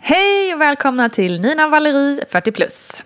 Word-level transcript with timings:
Hej 0.00 0.54
och 0.54 0.60
välkomna 0.60 1.08
till 1.08 1.40
Nina 1.40 1.68
Valerie 1.68 2.24
40 2.30 2.52
plus. 2.52 3.02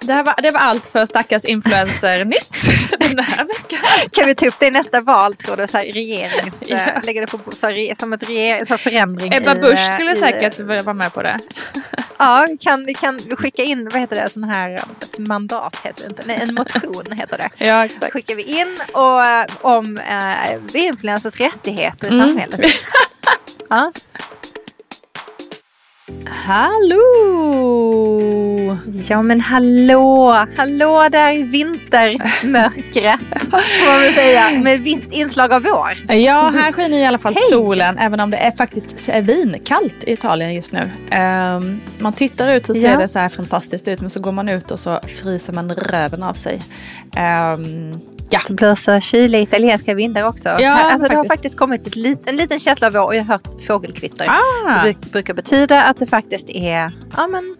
Det, 0.00 0.12
här 0.12 0.24
var, 0.24 0.34
det 0.42 0.50
var 0.50 0.60
allt 0.60 0.86
för 0.86 1.06
stackars 1.06 1.44
influencer-nytt 1.44 2.50
den 2.98 3.18
här 3.18 3.44
veckan. 3.44 3.78
Kan 4.12 4.26
vi 4.26 4.34
ta 4.34 4.46
upp 4.46 4.54
det 4.58 4.66
i 4.66 4.70
nästa 4.70 5.00
val 5.00 5.34
tror 5.36 5.56
du? 5.56 5.66
Så 5.66 5.78
här, 5.78 5.84
regerings, 5.84 6.54
Ja. 6.60 6.76
eh, 6.76 7.04
Lägga 7.04 7.20
det 7.20 7.26
på, 7.26 7.38
så 7.52 7.66
här, 7.66 7.94
som 7.98 8.12
ett 8.12 8.28
regering, 8.28 8.66
så 8.66 8.72
här, 8.72 8.78
förändring 8.78 9.32
Ebba 9.34 9.54
Busch 9.54 9.78
eh, 9.78 9.94
skulle 9.94 10.12
i, 10.12 10.16
säkert 10.16 10.60
vilja 10.60 10.82
vara 10.82 10.94
med 10.94 11.12
på 11.12 11.22
det. 11.22 11.38
Ja, 12.20 12.46
vi 12.50 12.56
kan, 12.56 12.84
vi 12.86 12.94
kan 12.94 13.18
skicka 13.18 13.62
in, 13.62 13.88
vad 13.92 14.00
heter 14.00 14.22
det, 14.22 14.30
sån 14.32 14.44
här, 14.44 14.74
ett 14.74 15.18
mandat 15.18 15.76
heter 15.84 16.02
det 16.02 16.08
inte, 16.08 16.22
nej 16.26 16.38
en 16.42 16.54
motion 16.54 17.12
heter 17.12 17.38
det. 17.38 17.48
Ja, 17.66 17.84
exakt. 17.84 18.12
skickar 18.12 18.34
vi 18.34 18.42
in 18.42 18.76
och, 18.92 19.26
eh, 19.26 19.46
om 19.60 19.98
eh, 19.98 20.84
influencers 20.86 21.40
rättigheter 21.40 22.06
i 22.06 22.10
Mm. 22.14 22.28
samhället. 22.28 22.60
Ja. 23.70 23.92
Hallå! 26.26 26.98
ja 29.08 29.22
men 29.22 29.40
hallå, 29.40 30.46
hallå 30.56 31.08
där 31.12 31.32
i 31.32 31.42
vintermörkret 31.42 33.20
får 33.50 33.90
man 33.92 34.00
väl 34.00 34.12
säga 34.14 34.50
med 34.62 34.80
visst 34.80 35.12
inslag 35.12 35.52
av 35.52 35.62
vår. 35.62 36.14
Ja, 36.16 36.52
här 36.54 36.72
skiner 36.72 36.98
i 36.98 37.06
alla 37.06 37.18
fall 37.18 37.34
Hej! 37.34 37.42
solen, 37.50 37.98
även 37.98 38.20
om 38.20 38.30
det 38.30 38.36
är 38.36 38.50
faktiskt 38.50 39.08
är 39.08 39.22
vinkallt 39.22 40.04
i 40.04 40.12
Italien 40.12 40.54
just 40.54 40.72
nu. 40.72 40.90
Ehm, 41.10 41.80
man 41.98 42.12
tittar 42.12 42.48
ut 42.48 42.66
så 42.66 42.74
ser 42.74 42.92
Ja. 42.92 42.98
det 42.98 43.08
så 43.08 43.18
här 43.18 43.28
fantastiskt 43.28 43.88
ut, 43.88 44.00
men 44.00 44.10
så 44.10 44.20
går 44.20 44.32
man 44.32 44.48
ut 44.48 44.70
och 44.70 44.80
så 44.80 45.00
fryser 45.22 45.52
man 45.52 45.74
röven 45.74 46.22
av 46.22 46.34
sig. 46.34 46.62
Ehm, 47.16 48.00
ja, 48.30 48.40
Det 48.48 48.54
blåser 48.54 49.00
kyliga 49.00 49.40
italienska 49.42 49.94
vindar 49.94 50.26
också. 50.28 50.48
Ja, 50.48 50.70
alltså, 50.70 51.08
Det 51.08 51.16
har 51.16 51.28
faktiskt. 51.28 51.58
kommit 51.58 51.86
ett 51.86 51.96
lit, 51.96 52.20
en 52.26 52.36
liten 52.36 52.58
känsla 52.58 52.86
av 52.86 52.92
vår 52.92 53.04
och 53.04 53.14
jag 53.14 53.24
har 53.24 53.32
hört 53.32 53.64
fågelkvitter. 53.66 54.26
Ah. 54.28 54.74
Det 54.74 54.80
bruk, 54.82 55.12
brukar 55.12 55.34
betyda 55.34 55.82
att 55.82 55.98
det 55.98 56.06
faktiskt 56.06 56.48
är 56.50 56.92
ja, 57.16 57.26
men, 57.26 57.56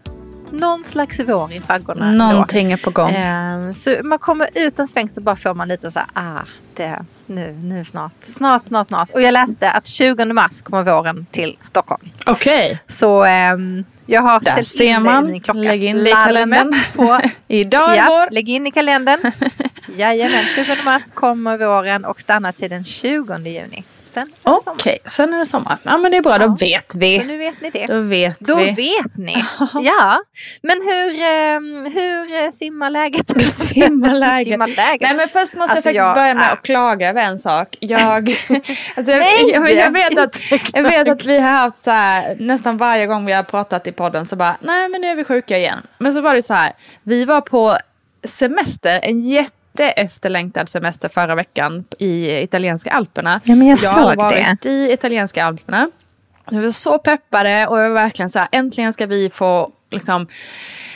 någon 0.51 0.85
slags 0.85 1.21
vår 1.21 1.53
i 1.53 1.61
faggorna. 1.61 2.13
någonting 2.13 2.73
är 2.73 2.77
på 2.77 2.91
gång. 2.91 3.11
Ehm, 3.11 3.75
så 3.75 3.97
man 4.03 4.19
kommer 4.19 4.49
ut 4.55 4.79
en 4.79 4.89
sväng 4.89 5.09
så 5.09 5.21
bara 5.21 5.37
får 5.37 5.55
man 5.55 5.69
lite 5.69 5.91
så 5.91 5.99
här, 5.99 6.09
ah, 6.15 6.41
det, 6.79 7.05
nu, 7.27 7.53
nu 7.63 7.85
snart, 7.85 8.13
snart, 8.37 8.67
snart, 8.67 8.89
snart. 8.89 9.11
Och 9.11 9.23
jag 9.23 9.33
läste 9.33 9.71
att 9.71 9.87
20 9.87 10.25
mars 10.25 10.63
kommer 10.63 10.83
våren 10.83 11.27
till 11.31 11.57
Stockholm. 11.63 12.09
Okej, 12.27 12.79
Så 12.89 13.25
ehm, 13.25 13.85
jag 14.07 14.23
har 14.23 14.41
där 14.41 14.63
ställt 14.63 14.81
in 14.89 14.95
det 14.95 15.01
man. 15.01 15.29
i 15.29 15.33
min 15.33 15.41
klocka. 15.41 15.59
Lägg 15.61 15.85
in 15.85 15.97
det 16.05 16.11
i 16.11 16.13
kalendern. 16.13 16.75
På, 16.97 17.21
Idag 17.49 17.97
är 17.97 18.07
vår. 18.07 18.31
lägg 18.31 18.49
in 18.49 18.67
i 18.67 18.71
kalendern. 18.71 19.21
Jajamän, 19.97 20.45
20 20.55 20.77
mars 20.85 21.03
kommer 21.15 21.59
våren 21.59 22.05
och 22.05 22.21
stannar 22.21 22.53
till 22.53 22.71
den 22.71 22.85
20 22.85 23.39
juni. 23.39 23.85
Sen 24.11 24.23
är 24.45 24.55
det 24.57 24.63
sommar. 24.63 24.75
Okej, 24.79 24.99
sen 25.07 25.35
är 25.35 25.39
det 25.39 25.47
sommar. 25.47 25.79
Ja 25.83 25.99
men 25.99 26.11
det 26.11 26.17
är 26.17 26.23
bra, 26.23 26.39
då 26.39 26.57
vet 26.61 26.95
vi. 26.95 27.21
Så 27.21 27.27
nu 27.27 27.37
vet 27.39 27.61
ni 27.61 27.71
det. 27.71 27.87
Då 27.87 28.01
vet 28.01 28.41
Då 28.41 28.57
vi. 28.57 28.65
vet 28.71 29.17
ni. 29.17 29.45
Ja, 29.83 30.19
men 30.63 30.77
hur, 30.83 31.23
ehm, 31.23 31.85
hur 31.95 32.45
eh, 32.45 32.51
simmar 32.51 32.91
läget? 32.99 33.43
Simmar 33.69 34.15
läget. 34.15 34.47
simmar 34.47 34.67
läget? 34.67 35.01
Nej 35.01 35.15
men 35.15 35.29
först 35.29 35.55
måste 35.55 35.61
Alltså, 35.61 35.75
jag 35.75 35.83
faktiskt 35.85 35.95
jag- 36.07 36.15
börja 36.15 36.35
med 36.35 36.53
att 36.53 36.63
klaga 36.63 37.09
över 37.09 37.23
en 37.23 37.39
sak. 37.39 37.77
Jag, 37.81 38.29
alltså, 38.97 39.13
Nej, 39.13 39.51
jag, 39.53 39.73
jag, 39.75 39.91
vet 39.91 40.19
att, 40.19 40.37
jag 40.73 40.83
vet 40.83 41.09
att 41.09 41.25
vi 41.25 41.39
har 41.41 41.51
haft 41.51 41.85
så 41.85 41.91
här, 41.91 42.37
nästan 42.41 42.77
varje 42.77 43.07
gång 43.07 43.27
vi 43.27 43.33
har 43.33 43.43
pratat 43.43 43.87
i 43.87 43.93
podden 43.93 44.27
så 44.27 44.37
bara, 44.37 44.57
nej 44.61 44.89
men 44.89 45.01
nu 45.01 45.07
är 45.11 45.15
vi 45.15 45.25
sjuka 45.25 45.59
igen. 45.59 45.79
Men 45.99 46.13
så 46.15 46.21
var 46.21 46.35
det 46.35 46.43
så 46.43 46.55
här, 46.55 46.73
vi 47.03 47.25
var 47.25 47.41
på 47.41 47.79
semester, 48.25 49.01
en 49.03 49.21
jätte 49.21 49.53
efterlängtad 49.85 50.69
semester 50.69 51.09
förra 51.09 51.35
veckan 51.35 51.85
i 51.99 52.39
italienska 52.43 52.91
alperna. 52.91 53.41
Ja, 53.45 53.55
men 53.55 53.67
jag 53.67 53.79
jag 53.83 53.91
har 53.91 54.17
varit 54.17 54.67
i 54.67 54.93
italienska 54.93 55.45
alperna. 55.45 55.91
Vi 56.51 56.59
var 56.61 56.71
så 56.71 56.99
peppade 56.99 57.67
och 57.67 57.79
jag 57.79 57.89
var 57.89 57.95
verkligen 57.95 58.31
så 58.31 58.39
här, 58.39 58.49
äntligen 58.53 58.93
ska 58.93 59.07
vi 59.07 59.31
få 59.31 59.71
liksom 59.91 60.27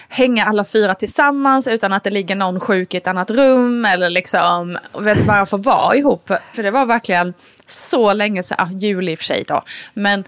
hänga 0.09 0.45
alla 0.45 0.65
fyra 0.65 0.95
tillsammans 0.95 1.69
utan 1.69 1.93
att 1.93 2.05
det 2.05 2.11
ligger 2.11 2.35
någon 2.35 2.61
sjuk 2.61 2.95
i 2.95 2.97
ett 2.97 3.07
annat 3.07 3.31
rum 3.31 3.85
eller 3.85 4.11
liksom, 4.11 4.79
och 4.93 5.07
vet, 5.07 5.27
bara 5.27 5.47
få 5.47 5.57
vara 5.57 5.97
ihop. 5.97 6.31
För 6.53 6.63
det 6.63 6.71
var 6.71 6.87
verkligen 6.87 7.35
så 7.67 8.13
länge 8.13 8.43
sedan, 8.43 8.57
ja, 8.59 8.79
jul 8.79 9.09
i 9.09 9.15
och 9.15 9.19
för 9.19 9.25
sig 9.25 9.45
då, 9.49 9.63
men 9.95 10.25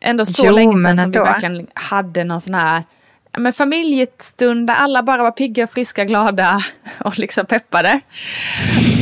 ändå 0.00 0.26
så 0.26 0.46
Jo, 0.46 0.52
länge 0.52 0.76
sedan 0.76 0.96
som 0.96 1.12
vi 1.12 1.18
verkligen 1.18 1.66
hade 1.74 2.24
någon 2.24 2.40
sån 2.40 2.54
här 2.54 2.82
men 3.38 3.52
familjestund 3.52 4.66
där 4.66 4.74
alla 4.74 5.02
bara 5.02 5.22
var 5.22 5.30
pigga, 5.30 5.66
friska, 5.66 6.04
glada 6.04 6.60
och 6.98 7.18
liksom 7.18 7.46
peppade. 7.46 8.00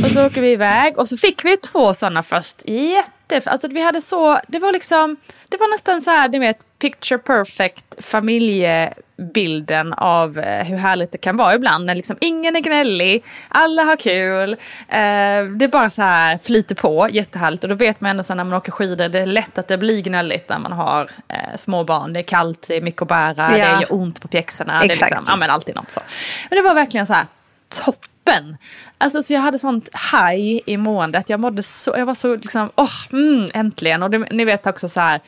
Och 0.05 0.11
så 0.11 0.27
åker 0.27 0.43
vi 0.43 0.53
iväg 0.53 0.99
och 0.99 1.09
så 1.09 1.17
fick 1.17 1.45
vi 1.45 1.57
två 1.57 1.95
sådana 1.95 2.23
först. 2.23 2.63
Jätte, 2.69 3.51
alltså 3.51 3.69
vi 3.69 3.83
hade 3.83 4.01
så, 4.01 4.41
det 4.49 4.59
var 4.59 4.73
liksom, 4.73 5.17
det 5.49 5.57
var 5.57 5.73
nästan 5.73 6.03
så 6.03 6.11
här, 6.11 6.29
ni 6.29 6.39
vet, 6.39 6.79
picture 6.79 7.19
perfect 7.19 8.05
familje 8.05 8.95
familjebilden 9.21 9.93
av 9.93 10.39
eh, 10.39 10.65
hur 10.67 10.77
härligt 10.77 11.13
det 11.13 11.19
kan 11.19 11.37
vara 11.37 11.55
ibland. 11.55 11.85
När 11.87 11.95
liksom 11.95 12.17
ingen 12.21 12.57
är 12.57 12.61
gnällig, 12.61 13.25
alla 13.49 13.83
har 13.83 13.97
kul, 13.97 14.53
eh, 14.53 14.57
det 14.89 15.65
är 15.65 15.69
bara 15.69 15.91
så 15.91 16.03
här 16.03 16.39
flyter 16.39 16.75
på, 16.75 17.09
jättehärligt. 17.11 17.65
Och 17.65 17.71
då 17.71 17.77
vet 17.77 18.01
man 18.01 18.11
ändå 18.11 18.23
så 18.23 18.35
när 18.35 18.45
man 18.45 18.55
åker 18.59 18.73
skidor, 18.73 19.09
det 19.09 19.19
är 19.21 19.27
lätt 19.27 19.59
att 19.59 19.69
det 19.69 19.79
blir 19.79 20.03
gnälligt 20.03 20.49
när 20.49 20.59
man 20.59 20.73
har 20.73 21.11
eh, 21.29 21.57
små 21.57 21.85
barn. 21.85 22.13
Det 22.13 22.21
är 22.21 22.25
kallt, 22.25 22.65
det 22.69 22.77
är 22.77 22.81
mycket 22.81 23.03
att 23.03 23.09
bära, 23.09 23.49
det 23.51 23.59
Ja. 23.59 23.81
gör 23.81 23.93
ont 23.95 24.21
på 24.21 24.29
pjäxorna. 24.29 24.79
Det 24.79 24.85
är 24.87 24.91
Exakt. 24.91 25.11
liksom, 25.11 25.25
ja 25.29 25.37
men 25.37 25.51
alltid 25.51 25.75
något 25.77 25.91
så. 25.91 26.01
Men 26.51 26.57
det 26.57 26.63
var 26.63 26.75
verkligen 26.75 27.07
så 27.07 27.13
här 27.13 27.27
toppen. 28.25 28.57
Alltså 28.99 29.23
så 29.23 29.33
jag 29.33 29.41
hade 29.41 29.59
sånt 29.59 29.89
high 30.13 30.61
i 30.67 30.77
måendet. 30.77 31.31
Jag 31.31 31.41
mådde 31.41 31.63
så, 31.63 31.95
jag 31.97 32.07
var 32.07 32.15
så 32.15 32.37
liksom, 32.37 32.71
åh, 32.77 33.13
mm, 33.13 33.49
äntligen. 33.55 34.03
Och 34.03 34.11
det, 34.11 34.19
ni 34.19 34.45
vet 34.45 34.67
också 34.67 34.89
så 34.89 35.01
här, 35.01 35.21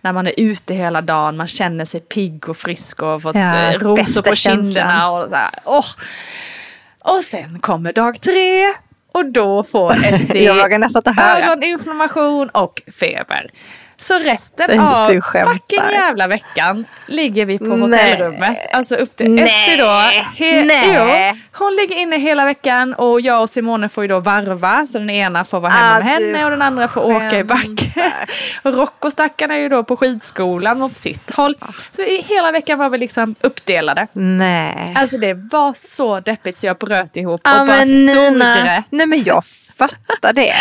när 0.00 0.12
man 0.12 0.26
är 0.26 0.34
ute 0.36 0.74
hela 0.74 1.00
dagen, 1.00 1.36
man 1.36 1.46
känner 1.46 1.84
sig 1.84 2.00
pigg 2.00 2.48
och 2.48 2.56
frisk 2.56 3.02
och 3.02 3.22
fått 3.22 3.36
Ja, 3.36 3.72
eh, 3.72 3.78
rosor 3.78 4.22
på 4.22 4.34
kinderna 4.34 5.10
och 5.10 5.28
så 5.28 5.34
här, 5.34 5.50
åh. 5.64 5.86
Och 7.04 7.24
sen 7.24 7.58
kommer 7.58 7.92
dag 7.92 8.20
tre 8.20 8.64
och 9.12 9.32
då 9.32 9.62
får 9.62 9.92
Esti 10.04 10.48
öroninflammation 10.48 12.48
och 12.48 12.82
feber. 13.00 13.50
Så 14.02 14.18
resten 14.18 14.80
av 14.80 15.06
fucking 15.20 15.80
jävla 15.92 16.26
veckan 16.26 16.84
ligger 17.06 17.46
vi 17.46 17.58
på 17.58 17.64
Nej. 17.64 17.80
hotellrummet. 18.10 18.58
Alltså 18.72 18.96
upp 18.96 19.16
till 19.16 19.30
Nej. 19.30 19.44
Essie 19.44 19.76
då. 19.76 19.84
He- 20.44 20.64
Nej. 20.64 21.32
Jo, 21.34 21.40
hon 21.52 21.76
ligger 21.76 21.96
inne 21.96 22.16
hela 22.18 22.44
veckan 22.44 22.94
och 22.94 23.20
jag 23.20 23.42
och 23.42 23.50
Simone 23.50 23.88
får 23.88 24.04
ju 24.04 24.08
då 24.08 24.20
varva. 24.20 24.86
Så 24.92 24.98
den 24.98 25.10
ena 25.10 25.44
får 25.44 25.60
vara 25.60 25.72
hemma 25.72 25.90
Ah, 25.96 25.98
med 25.98 26.06
henne 26.06 26.44
och 26.44 26.50
den 26.50 26.62
andra 26.62 26.88
får 26.88 27.00
åka 27.04 27.38
i 27.38 27.44
backe. 27.44 27.66
skämtar. 27.66 28.12
Och 28.62 28.74
Rocco 28.74 29.10
stackarn 29.10 29.50
är 29.50 29.56
ju 29.56 29.68
då 29.68 29.84
på 29.84 29.96
skidskolan 29.96 30.82
och 30.82 30.92
på 30.92 30.98
sitt 30.98 31.30
håll. 31.34 31.56
Så 31.96 32.02
hela 32.02 32.52
veckan 32.52 32.78
var 32.78 32.90
vi 32.90 32.98
liksom 32.98 33.34
uppdelade. 33.40 34.06
Nej. 34.12 34.92
Alltså 34.96 35.18
det 35.18 35.34
var 35.34 35.72
så 35.74 36.20
deppigt 36.20 36.56
så 36.56 36.66
jag 36.66 36.76
bröt 36.78 37.16
ihop 37.16 37.40
och 37.46 37.66
bara 37.66 37.84
storgrät. 37.86 38.84
nej 38.90 39.06
men 39.06 39.24
jag 39.24 39.42
fattar 39.88 40.32
det. 40.32 40.54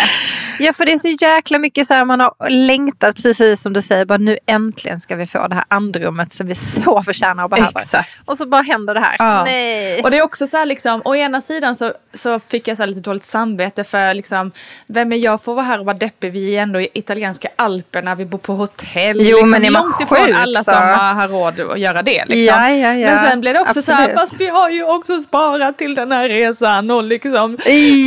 Ja 0.59 0.74
för 0.74 0.85
det 0.85 0.94
är 0.94 0.97
så 0.97 1.07
jäkla 1.07 1.57
mycket 1.59 1.88
så 1.88 1.94
här 1.94 2.06
man 2.06 2.19
har 2.19 2.50
längtat 2.50 3.16
precis 3.16 3.62
som 3.62 3.74
du 3.74 3.81
säger. 3.81 4.06
Bara 4.06 4.18
nu 4.18 4.38
äntligen 4.46 5.00
ska 5.00 5.16
vi 5.16 5.27
få 5.27 5.48
det 5.48 5.56
här 5.56 5.63
andrummet 5.68 6.33
som 6.33 6.48
vi 6.48 6.56
så 6.56 7.04
förtjänar 7.04 7.44
och 7.44 7.50
behöver. 7.50 7.69
Exakt. 7.69 8.30
Och 8.30 8.38
så 8.38 8.45
bara 8.45 8.62
händer 8.62 8.94
det 8.94 9.00
här. 9.00 9.16
Ja. 9.19 9.44
Nej. 9.44 10.01
Och 10.04 10.12
det 10.12 10.18
är 10.18 10.21
också 10.21 10.48
så 10.48 10.57
här 10.57 10.66
liksom, 10.66 11.01
å 11.06 11.16
ena 11.16 11.42
sidan 11.42 11.75
så, 11.75 11.94
så 12.13 12.39
fick 12.48 12.68
jag 12.68 12.77
så 12.77 12.86
lite 12.86 13.00
dåligt 13.01 13.25
samvete 13.25 13.83
för 13.83 14.13
liksom, 14.13 14.51
vem 14.88 15.13
är 15.13 15.18
jag 15.18 15.42
för 15.42 15.51
att 15.51 15.56
vara 15.56 15.65
här 15.65 15.80
och 15.80 15.86
vara 15.86 15.98
deppig? 15.98 16.31
Vi 16.31 16.57
är 16.57 16.62
ändå 16.63 16.81
i 16.81 16.88
italienska 16.94 17.48
alperna, 17.56 18.15
vi 18.15 18.25
bor 18.25 18.38
på 18.38 18.54
hotell. 18.54 19.18
Jo, 19.22 19.38
liksom, 19.38 19.51
men 19.51 19.65
är 19.65 19.69
man 19.72 19.81
långt 19.83 20.01
ifrån 20.01 20.36
alla 20.36 20.63
så- 20.63 20.72
som 20.72 20.81
har, 20.81 21.27
råd 21.27 21.60
att 21.62 21.80
göra 21.80 22.01
det. 22.01 22.25
Liksom. 22.25 22.63
Ja, 22.63 22.69
ja, 22.69 22.94
ja. 22.94 23.10
Men 23.13 23.30
sen 23.30 23.42
blev 23.42 23.54
det 23.54 23.60
också 23.60 23.81
så 23.81 23.92
här, 23.92 24.04
Absolut. 24.10 24.19
fast 24.19 24.42
vi 24.42 24.48
har 24.48 24.69
ju 24.69 24.83
också 24.83 25.19
sparat 25.22 25.77
till 25.77 25.95
den 25.95 26.12
här 26.12 26.30
resan 26.30 26.92
och 26.92 27.04
liksom 27.04 27.57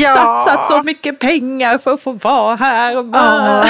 Ja. 0.03 0.15
satsat 0.15 0.69
så 0.69 0.83
mycket 0.83 1.02
pengar 1.13 1.79
för 1.79 1.95
att 1.95 2.01
få 2.01 2.13
vara 2.13 2.57
här. 2.57 2.99
Och 2.99 3.05
bara, 3.05 3.21
Ja. 3.57 3.65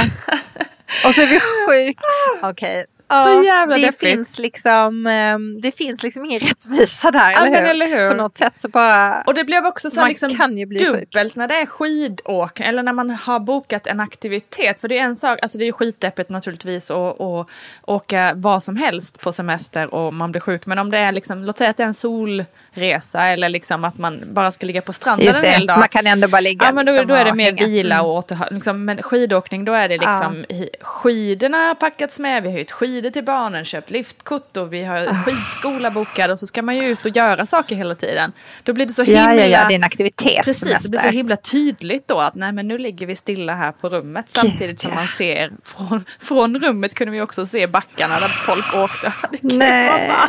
Och 1.09 1.15
så 1.15 1.21
är 1.21 1.27
vi 1.27 1.41
sjuk. 1.41 1.97
Okej. 2.43 2.87
Ja, 3.13 3.25
så 3.25 3.45
jävla 3.45 3.77
det 3.77 3.83
deppigt. 3.83 4.01
finns, 4.01 4.39
liksom, 4.39 5.07
ehm, 5.07 5.61
det 5.61 5.73
finns 5.73 6.03
liksom 6.03 6.25
ingen 6.25 6.41
rättvisa 6.41 7.11
där, 7.11 7.31
Ja, 7.31 7.47
eller, 7.47 7.61
hur? 7.63 7.71
eller 7.71 7.87
hur? 7.87 8.11
På 8.11 8.17
något 8.17 8.39
sätt 8.39 8.53
så 8.59 8.69
bara... 8.69 9.23
Och 9.27 9.35
det 9.35 9.45
blev 9.45 9.67
också 9.67 9.91
så 9.91 9.97
här 9.97 10.03
Man 10.03 10.09
liksom 10.09 10.35
kan 10.37 10.59
ju 10.59 10.67
bli 10.67 10.79
sjuk. 10.79 11.11
dubbelt 11.13 11.37
när 11.37 11.49
det 11.49 11.55
är 11.55 11.67
skidåk 11.67 12.61
eller 12.61 12.83
när 12.83 12.93
man 12.93 13.11
har 13.11 13.41
bokat 13.41 13.87
en 13.87 14.01
aktivitet. 14.01 14.81
För 14.81 14.89
det 14.89 14.99
är 14.99 15.03
en 15.05 15.17
sak, 15.17 15.39
alltså 15.43 15.59
det 15.59 15.65
är 15.65 15.67
ju 15.67 15.73
skitdeppigt 15.73 16.31
naturligtvis 16.31 16.91
att 16.91 17.21
att 17.21 17.47
åka 17.83 18.33
vad 18.37 18.63
som 18.63 18.77
helst 18.77 19.21
på 19.21 19.33
semester 19.33 19.95
och 19.95 20.15
man 20.15 20.33
blir 20.33 20.41
sjuk. 20.41 20.67
Men 20.67 20.79
om 20.79 20.91
det 20.91 20.99
är 20.99 21.13
liksom, 21.13 21.45
låt 21.45 21.59
säga 21.59 21.71
att 21.71 21.77
det 21.77 21.83
är 21.83 21.87
en 21.87 21.95
solresa 21.95 23.23
eller 23.27 23.49
liksom 23.49 23.85
att 23.85 23.99
man 23.99 24.21
bara 24.33 24.53
ska 24.53 24.67
ligga 24.67 24.83
på 24.83 24.93
stranden 24.93 25.35
en 25.37 25.45
hel 25.45 25.67
dag. 25.67 25.79
man 25.79 25.89
kan 25.89 26.07
ändå 26.07 26.29
bara 26.29 26.41
ligga 26.41 26.67
Ja 26.67 26.73
men 26.73 26.87
då, 26.87 26.93
liksom 26.93 27.09
då 27.09 27.15
är 27.15 27.25
det 27.25 27.31
och 27.31 27.37
mer 27.37 27.45
hänga. 27.45 27.67
vila 27.67 27.95
Mm. 27.95 28.07
och 28.07 28.23
återhå- 28.29 28.53
liksom, 28.55 28.85
Men 28.85 29.03
skidåkning 29.03 29.65
då 29.65 29.73
är 29.73 29.89
det 29.89 29.99
liksom 29.99 30.45
i- 30.49 30.69
skidorna 30.81 31.57
har 31.57 31.75
packats 31.75 32.19
med, 32.19 32.43
vi 32.43 32.51
har 32.51 32.59
hyrt 32.59 32.71
skidor 33.03 33.11
till 33.13 33.25
barnen, 33.25 33.65
köpt 33.65 33.91
liftkort 33.91 34.57
och 34.57 34.73
vi 34.73 34.85
har 34.85 35.25
skidskola 35.25 35.91
bokad 35.91 36.31
och 36.31 36.39
så 36.39 36.47
ska 36.47 36.63
man 36.63 36.77
ju 36.77 36.89
ut 36.89 37.07
och 37.07 37.17
göra 37.17 37.47
saker 37.47 37.77
hela 37.77 37.95
tiden. 37.95 38.33
Då 38.63 38.73
blir 38.73 38.87
det 38.87 38.93
så 38.93 39.03
Ja, 39.03 39.07
himla... 39.07 39.35
ja, 39.35 39.45
ja, 39.47 39.69
det 39.69 39.75
är 39.75 39.77
en 39.77 39.85
aktivitet. 39.85 40.45
Precis, 40.45 40.79
det 40.83 40.89
blir 40.89 41.01
så 41.01 41.09
himla 41.09 41.37
tydligt 41.37 42.09
då 42.09 42.19
att 42.21 42.35
nej 42.35 42.53
men 42.53 42.69
nu 42.69 42.79
ligger 42.79 43.07
vi 43.07 43.17
stilla 43.17 43.55
här 43.55 43.73
på 43.73 43.89
rummet 43.89 44.25
samtidigt 44.29 44.81
som 44.81 44.91
ja. 44.91 44.95
man 44.99 45.09
ser 45.09 45.51
från, 45.65 46.05
från 46.21 46.59
rummet 46.61 46.95
kunde 46.95 47.13
vi 47.13 47.21
också 47.21 47.47
se 47.47 47.67
backarna 47.67 48.15
där 48.21 48.29
folk 48.29 48.75
åkte. 48.77 49.13
Det 49.41 49.57
Nej. 49.57 50.09
bara- 50.09 50.29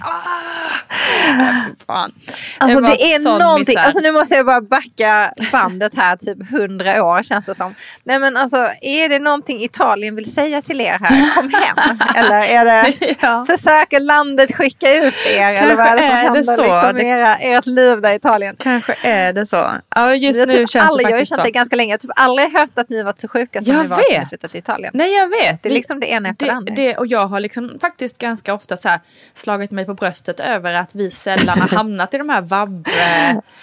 Ah, 0.00 1.52
fan. 1.86 2.12
Alltså 2.58 2.80
var 2.80 2.88
det 2.88 3.02
är 3.14 3.38
någonting, 3.38 3.64
misär. 3.68 3.82
alltså 3.82 4.00
nu 4.00 4.12
måste 4.12 4.34
jag 4.34 4.46
bara 4.46 4.60
backa 4.60 5.32
bandet 5.52 5.94
här 5.96 6.16
typ 6.16 6.50
hundra 6.50 7.04
år 7.04 7.22
känns 7.22 7.46
det 7.46 7.54
som. 7.54 7.74
Nej 8.04 8.18
men 8.18 8.36
alltså 8.36 8.56
är 8.82 9.08
det 9.08 9.18
någonting 9.18 9.62
Italien 9.64 10.16
vill 10.16 10.32
säga 10.32 10.62
till 10.62 10.80
er 10.80 10.98
här, 11.02 11.34
kom 11.34 11.50
hem. 11.54 11.87
Eller 12.16 12.40
är 12.40 12.64
det, 12.64 13.16
Ja. 13.20 13.46
försöker 13.48 14.00
landet 14.00 14.54
skicka 14.56 14.94
ut 14.94 15.14
er? 15.26 15.52
eller 15.52 15.74
vad 15.76 15.86
är 15.86 15.96
det 15.96 16.02
som 16.02 16.10
är 16.10 16.14
det 16.14 16.18
händer 16.20 16.42
så. 16.42 16.62
liksom, 16.62 16.96
Det- 16.96 17.02
era, 17.04 17.36
ert 17.36 17.66
liv 17.66 18.00
där 18.00 18.12
i 18.12 18.14
Italien? 18.14 18.56
Kanske 18.58 18.94
är 19.02 19.32
det 19.32 19.46
så. 19.46 19.70
Ja, 19.94 20.14
just 20.14 20.38
jag, 20.38 20.48
nu 20.48 20.54
typ 20.54 20.70
känns 20.70 20.88
aldrig, 20.90 21.06
det 21.06 21.10
jag 21.10 21.16
har 21.16 21.20
ju 21.20 21.26
känt 21.26 21.44
det 21.44 21.50
ganska 21.50 21.76
länge. 21.76 21.90
Jag 21.90 21.94
har 21.94 21.98
typ 21.98 22.10
aldrig 22.16 22.52
hört 22.52 22.78
att 22.78 22.88
ni 22.88 23.02
varit 23.02 23.20
så 23.20 23.28
sjuka 23.28 23.62
som 23.62 23.72
Jag 23.74 23.82
ni 23.82 23.88
var 23.88 23.96
som 23.96 24.04
vet. 24.18 24.28
flyttat 24.28 24.50
till 24.50 24.58
Italien. 24.58 24.90
Nej 24.94 25.16
jag 25.16 25.28
vet. 25.28 25.62
Det 25.62 25.68
är 25.68 25.72
liksom 25.72 26.00
det 26.00 26.06
ena 26.06 26.28
efter 26.28 26.46
det 26.46 26.52
det, 26.52 26.56
andra. 26.56 26.74
det, 26.74 26.96
och 26.96 27.06
jag 27.06 27.26
har 27.26 27.40
liksom 27.40 27.78
faktiskt 27.80 28.18
ganska 28.18 28.54
ofta 28.54 28.76
så 28.76 28.88
här 28.88 29.00
slagit 29.34 29.70
mig 29.70 29.84
på 29.86 29.94
bröstet 29.94 30.40
över 30.40 30.72
att 30.72 30.94
vi 30.94 31.10
sällan 31.10 31.60
har 31.60 31.68
hamnat 31.76 32.14
i 32.14 32.18
de 32.18 32.28
här 32.28 32.40
vabb... 32.40 32.88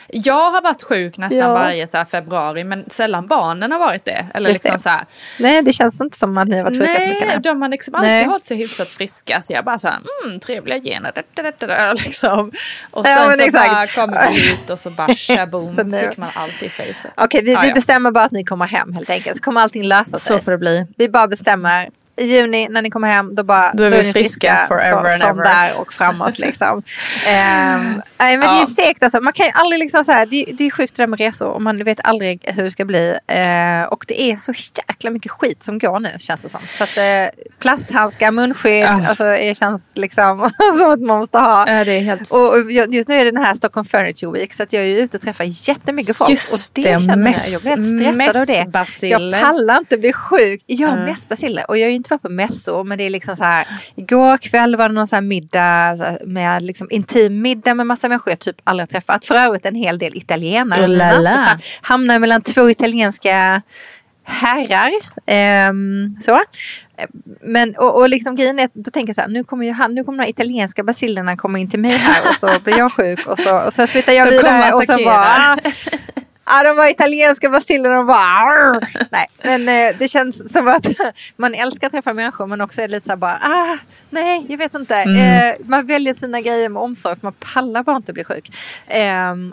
Jag 0.07 0.51
har 0.51 0.61
varit 0.61 0.83
sjuk 0.83 1.17
nästan 1.17 1.39
Ja. 1.39 1.53
varje 1.53 1.87
så 1.87 2.05
februari 2.11 2.63
men 2.63 2.89
sällan 2.89 3.27
barnen 3.27 3.71
har 3.71 3.79
varit 3.79 4.05
det. 4.05 4.25
Eller 4.33 4.49
Just 4.49 4.63
liksom 4.63 4.77
det. 4.77 4.83
så 4.83 4.89
här, 4.89 5.05
Nej 5.39 5.61
det 5.61 5.73
känns 5.73 6.01
inte 6.01 6.17
som 6.17 6.37
att 6.37 6.47
ni 6.47 6.57
har 6.57 6.63
varit 6.63 6.77
sjuka 6.77 6.99
så 6.99 7.07
mycket 7.07 7.27
Nej, 7.27 7.39
de 7.43 7.61
har 7.61 7.69
liksom 7.69 7.93
alltid 8.15 8.29
hållit 8.29 8.45
sig 8.45 8.57
hyfsat 8.57 8.87
friska. 8.87 9.41
Så 9.41 9.53
jag 9.53 9.65
bara 9.65 9.79
så 9.79 9.87
här, 9.87 9.97
mm, 10.25 10.39
trevliga 10.39 10.79
gener. 10.79 11.11
Da, 11.15 11.21
da, 11.43 11.51
da, 11.59 11.67
da, 11.67 11.93
liksom. 11.93 12.51
Och 12.91 13.05
Ja, 13.07 13.15
sen 13.15 13.27
men 13.27 13.37
så 13.37 13.43
exakt. 13.43 13.71
bara 13.71 13.87
kommer 13.87 14.29
vi 14.31 14.51
ut 14.53 14.69
och 14.69 14.79
så 14.79 14.89
bara 14.89 15.15
shaboom 15.15 15.75
fick 16.09 16.17
man 16.17 16.29
allt 16.33 16.63
i 16.63 16.69
facet. 16.69 17.11
Okej 17.17 17.43
vi, 17.43 17.51
Ja, 17.53 17.61
vi 17.61 17.67
ja. 17.67 17.73
bestämmer 17.73 18.11
bara 18.11 18.23
att 18.23 18.31
ni 18.31 18.43
kommer 18.43 18.67
hem 18.67 18.93
helt 18.93 19.09
enkelt. 19.09 19.37
Så 19.37 19.43
kommer 19.43 19.61
allting 19.61 19.83
lösa 19.83 20.17
sig. 20.19 20.37
Så 20.37 20.43
får 20.43 20.51
det 20.51 20.57
bli. 20.57 20.87
Vi 20.97 21.09
bara 21.09 21.27
bestämmer. 21.27 21.89
I 22.17 22.25
juni 22.25 22.67
när 22.69 22.81
ni 22.81 22.89
kommer 22.89 23.07
hem 23.07 23.35
då, 23.35 23.43
bara, 23.43 23.71
Då 23.73 23.83
är 23.83 23.89
vi 23.91 24.03
ni 24.03 24.13
friska 24.13 24.65
forever 24.67 25.17
från, 25.17 25.21
and 25.29 25.39
ever. 25.39 25.43
där 25.43 25.71
och 25.79 25.93
framåt. 25.93 26.39
Liksom. 26.39 26.83
Nej, 28.17 28.37
men 28.37 28.39
Det 28.39 28.45
är 28.45 28.59
Ja. 28.59 28.65
segt 28.75 29.03
alltså. 29.03 29.21
Man 29.21 29.33
kan 29.33 29.45
ju 29.45 29.51
aldrig 29.55 29.79
liksom 29.79 30.03
så 30.03 30.11
här, 30.11 30.25
det, 30.25 30.45
det 30.57 30.63
är 30.67 30.71
sjukt 30.71 30.95
det 30.95 31.03
där 31.03 31.07
med 31.07 31.19
resor 31.19 31.47
och 31.47 31.61
man 31.61 31.83
vet 31.83 31.99
aldrig 32.03 32.39
hur 32.55 32.63
det 32.63 32.71
ska 32.71 32.85
bli. 32.85 33.09
Eh, 33.27 33.83
och 33.91 34.05
det 34.07 34.21
är 34.21 34.37
så 34.37 34.53
jäkla 34.87 35.09
mycket 35.09 35.31
skit 35.31 35.63
som 35.63 35.79
går 35.79 35.99
nu 35.99 36.09
känns 36.19 36.41
det 36.41 36.49
som. 36.49 36.61
Så 36.67 36.83
att 36.83 36.97
eh, 36.97 37.03
plasthandskar, 37.59 38.31
munskydd, 38.31 38.83
Ja. 38.83 39.07
alltså 39.07 39.23
det 39.23 39.57
känns 39.57 39.91
liksom 39.95 40.49
som 40.79 40.89
att 40.89 41.01
man 41.01 41.17
måste 41.19 41.37
ha. 41.37 41.71
Ja, 41.71 41.83
det 41.83 41.91
är 41.91 41.99
helt... 42.01 42.31
Och 42.31 42.71
just 42.71 43.09
nu 43.09 43.15
är 43.19 43.25
det 43.25 43.31
den 43.31 43.43
här 43.45 43.53
Stockholm 43.53 43.85
Furniture 43.85 44.31
Week 44.31 44.53
så 44.53 44.63
att 44.63 44.73
jag 44.73 44.83
är 44.83 44.87
ju 44.87 44.97
ute 44.99 45.17
och 45.17 45.21
träffar 45.23 45.69
jättemycket 45.69 46.17
folk. 46.17 46.29
Just 46.29 46.53
och 46.53 46.59
det, 46.73 46.81
det, 46.93 46.99
känner 46.99 47.33
jag, 47.53 47.71
jag 47.71 47.79
blir 47.79 48.21
helt 48.21 48.37
stressad 48.43 48.75
av 48.75 48.85
det. 49.01 49.07
Jag 49.07 49.41
pallar 49.41 49.77
inte 49.77 49.97
bli 49.97 50.13
sjuk. 50.13 50.61
Jag 50.65 50.87
har 50.87 50.95
Mm. 50.95 51.05
mässbaciller 51.09 51.65
och 51.69 51.77
jag 51.77 51.89
ju 51.89 51.95
inte 52.05 52.13
varit 52.13 52.21
på 52.21 52.29
mässor 52.29 52.83
men 52.83 52.97
det 52.97 53.03
är 53.03 53.09
liksom 53.09 53.35
så 53.35 53.43
här. 53.43 53.67
Igår 53.95 54.37
kväll 54.37 54.75
var 54.75 54.89
det 54.89 54.95
någon 54.95 55.07
så 55.07 55.15
här 55.15 55.21
middag 55.21 55.97
så 55.97 56.27
med 56.27 56.63
liksom 56.63 56.87
intim 56.91 57.41
middag 57.41 57.73
med 57.73 57.87
massa 57.87 58.09
människor 58.09 58.31
jag 58.31 58.39
typ 58.39 58.61
aldrig 58.63 58.89
träffat. 58.89 59.25
För 59.25 59.35
övrigt 59.35 59.65
en 59.65 59.75
hel 59.75 59.97
del 59.97 60.17
italienare. 60.17 60.85
Oh 60.85 60.89
la 60.89 61.11
Så 61.11 61.21
la. 61.21 61.29
så 61.29 61.37
här, 61.37 61.57
hamnar 61.81 62.19
mellan 62.19 62.41
två 62.41 62.69
italienska 62.69 63.61
herrar. 64.25 64.91
Ehm, 65.25 66.17
så. 66.25 66.41
Men 67.41 67.75
och, 67.75 67.95
och 67.95 68.09
liksom 68.09 68.35
grejen 68.35 68.59
är 68.59 68.65
att 68.65 68.73
då 68.73 68.91
tänker 68.91 69.09
jag 69.09 69.15
så 69.15 69.21
här, 69.21 69.27
nu 69.27 69.43
kommer 69.43 69.65
ju 69.65 69.71
han, 69.71 69.95
nu 69.95 70.03
kommer 70.03 70.17
de 70.17 70.23
här 70.23 70.29
italienska 70.29 70.83
basillerna 70.83 71.37
komma 71.37 71.59
in 71.59 71.69
till 71.69 71.79
mig 71.79 71.91
här 71.91 72.29
och 72.29 72.35
så 72.35 72.59
blir 72.63 72.77
jag 72.77 72.91
sjuk 72.91 73.27
och 73.27 73.39
så, 73.39 73.65
och 73.65 73.73
sen 73.73 73.87
flyttar 73.87 74.13
jag 74.13 74.25
vidare 74.31 74.73
och 74.73 74.81
attackera. 74.81 75.05
bara 75.05 75.57
Ja, 76.45 76.63
de 76.63 76.75
var 76.77 76.87
italienska 76.89 77.49
basillerna 77.49 77.99
och 77.99 78.05
bara 78.05 78.17
"Arr!" 78.17 78.87
Nej, 79.11 79.27
men 79.43 79.69
eh, 79.69 79.95
det 79.99 80.07
känns 80.07 80.51
som 80.53 80.67
att 80.67 80.87
man 81.37 81.53
älskar 81.55 81.87
att 81.87 81.93
träffa 81.93 82.13
människor 82.13 82.47
men 82.47 82.61
också 82.61 82.81
är 82.81 82.87
lite 82.87 83.05
så 83.05 83.11
här 83.11 83.17
bara 83.17 83.39
ah, 83.43 83.77
nej, 84.09 84.45
jag 84.49 84.57
vet 84.57 84.75
inte. 84.75 84.95
Mm. 84.95 85.17
Eh, 85.49 85.55
man 85.65 85.85
väljer 85.85 86.13
sina 86.13 86.41
grejer 86.41 86.69
med 86.69 86.81
omsorg 86.83 87.15
för 87.15 87.25
man 87.25 87.33
pallar 87.39 87.83
bara 87.83 87.95
inte 87.95 88.13
bli 88.13 88.23
sjuk. 88.23 88.49
Eh, 88.87 89.03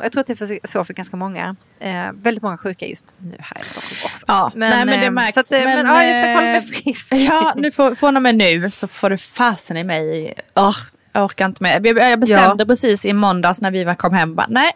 jag 0.03 0.13
tror 0.13 0.21
att 0.21 0.27
det 0.27 0.41
är 0.41 0.67
så 0.67 0.85
för 0.85 0.95
ganska 0.95 1.17
många. 1.17 1.57
Eh, 1.81 2.13
väldigt 2.13 2.43
många 2.43 2.57
sjuka 2.59 2.87
just 2.87 3.07
nu 3.19 3.37
här 3.41 3.61
i 3.63 3.65
Stockholm 3.65 4.13
också. 4.13 4.25
Ja, 4.29 4.53
nej, 4.55 4.85
men 4.85 5.01
det 5.01 5.07
eh, 5.07 5.11
märks. 5.11 5.35
Så 5.35 5.41
att, 5.41 5.53
eh, 5.53 5.65
men, 5.65 5.87
ja, 5.87 6.05
jag 6.05 6.15
försöker 6.15 6.35
hålla 6.35 6.47
mig 6.47 6.57
eh, 6.57 6.63
frisk. 6.63 7.13
Ja, 7.13 7.53
nu 7.57 7.71
får, 7.73 7.95
från 7.95 8.17
och 8.17 8.23
med 8.23 8.35
nu 8.35 8.71
så 8.71 8.89
får 8.89 9.11
du 9.11 9.19
fasen 9.19 9.77
i 9.77 9.85
mig. 9.85 10.35
Oh, 10.55 10.77
jag 11.13 11.25
orkar 11.25 11.47
inte 11.47 11.63
med. 11.63 11.87
Jag- 11.87 12.21
bestämde 12.21 12.63
Ja. 12.63 12.67
precis 12.67 13.07
i 13.07 13.13
måndags 13.13 13.61
när 13.61 13.71
vi 13.71 13.85
var 13.85 13.95
kom 13.95 14.13
hem. 14.15 14.35
Bara, 14.35 14.47
nej. 14.51 14.73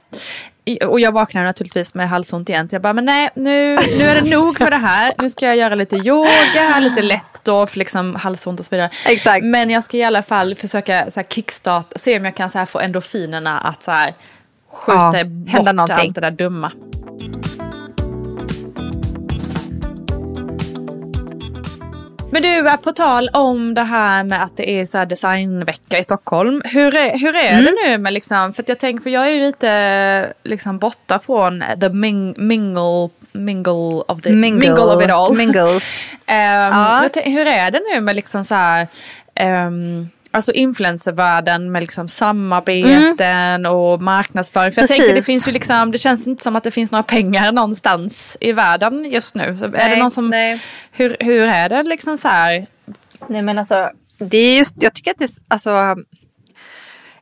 Och 0.87 1.01
jag 1.01 1.13
vaknade 1.13 1.47
naturligtvis 1.47 1.95
med 1.95 2.09
halsont 2.09 2.49
igen. 2.49 2.69
Så 2.69 2.75
jag 2.75 2.83
bara, 2.83 2.93
men 2.93 3.05
nej, 3.05 3.31
nu, 3.35 3.79
nu 3.99 4.05
är 4.05 4.15
det 4.23 4.31
nog 4.31 4.61
med 4.61 4.73
det 4.73 4.77
här. 4.77 5.15
Nu 5.19 5.31
ska 5.31 5.47
jag 5.47 5.57
göra 5.57 5.75
lite 5.75 5.97
yoga, 5.97 6.79
lite 6.81 7.03
lätt 7.03 7.41
då 7.45 7.67
för 7.67 7.79
liksom 7.79 8.15
halsont 8.15 8.61
och 8.61 8.67
så 8.67 8.71
vidare. 8.71 8.91
Exakt. 9.07 9.45
Men 9.45 9.71
jag 9.71 9.85
ska 9.85 9.97
i 9.97 10.05
alla 10.05 10.23
fall 10.23 10.55
försöka 10.55 11.11
så 11.11 11.21
här, 11.21 11.27
kickstart, 11.29 11.93
se 11.97 12.19
om 12.19 12.25
jag 12.25 12.35
kan 12.37 12.51
så 12.51 12.59
här, 12.59 12.67
få 12.67 12.81
endorfinerna 12.81 13.59
att 13.59 13.85
så 13.85 13.91
här, 13.91 14.15
skjuta 14.73 15.19
Ja, 15.19 15.25
bort 15.25 15.75
någonting. 15.75 15.97
allt 15.97 16.15
det 16.15 16.21
där 16.21 16.31
dumma. 16.31 16.73
Men 22.37 22.43
du, 22.65 22.77
på 22.83 22.93
tal 22.93 23.29
om 23.33 23.75
det 23.75 23.83
här 23.83 24.25
med 24.25 24.43
att 24.43 24.57
det 24.57 24.71
är 24.71 24.87
så 24.87 25.05
designvecka 25.05 25.99
i 25.99 26.05
Stockholm. 26.05 26.63
Hur 26.65 26.95
är, 26.95 27.19
hur 27.19 27.37
är 27.37 27.49
Mm. 27.53 27.65
det 27.65 27.73
nu 27.89 27.99
med 27.99 28.13
liksom, 28.13 28.55
för 28.55 28.65
jag 28.67 28.79
tänker, 28.79 29.03
för 29.03 29.11
jag 29.11 29.27
är 29.27 29.31
ju 29.31 29.41
lite 29.41 30.33
liksom 30.45 30.79
borta 30.79 31.19
från 31.19 31.65
the 31.81 31.89
ming, 31.89 32.35
mingle, 32.39 33.09
mingle 33.33 33.73
of 34.09 34.23
the, 34.23 34.31
mingle, 34.33 34.73
of 34.73 35.05
it 35.05 35.11
all. 35.11 35.37
Mingles. 35.37 35.85
Ehm, 36.27 36.73
Ja. 36.73 37.09
hur 37.25 37.47
är 37.47 37.71
det 37.71 37.81
nu 37.95 38.01
med 38.01 38.17
liksom 38.17 38.45
så 38.45 38.55
här, 38.55 38.87
ehm, 39.35 40.09
alltså 40.37 40.53
influencervärlden 40.53 41.73
med 41.73 41.83
liksom 41.83 42.09
samarbeten 42.09 43.67
och 43.67 44.03
marknadsföring. 44.03 44.73
För 44.73 44.83
jag 44.83 44.89
Precis. 44.89 45.05
tänker 45.05 45.15
det 45.15 45.23
finns 45.23 45.49
ju 45.49 45.53
liksom, 45.53 45.93
det 45.93 45.99
känns 45.99 46.29
inte 46.29 46.45
som 46.45 46.57
att 46.57 46.65
det 46.65 46.71
finns 46.71 46.93
några 46.93 47.03
pengar 47.03 47.53
någonstans 47.53 48.37
i 48.41 48.53
världen 48.53 49.05
just 49.11 49.35
nu. 49.35 49.57
Så 49.57 49.65
är 49.65 49.69
det 49.69 49.77
Nej, 49.77 49.99
någon 49.99 50.11
som, 50.11 50.31
nej. 50.31 50.63
hur, 50.93 51.17
hur 51.21 51.43
är 51.43 51.69
det 51.69 51.83
liksom 51.83 52.19
så 52.19 52.29
här? 52.29 52.67
Nej 53.27 53.43
men 53.43 53.59
alltså, 53.59 53.91
det 54.19 54.39
är 54.39 54.59
just, 54.59 54.75
jag 54.79 54.95
tycker 54.95 55.11
att 55.11 55.19
det, 55.19 55.31
alltså, 55.49 55.71
jag 55.71 55.97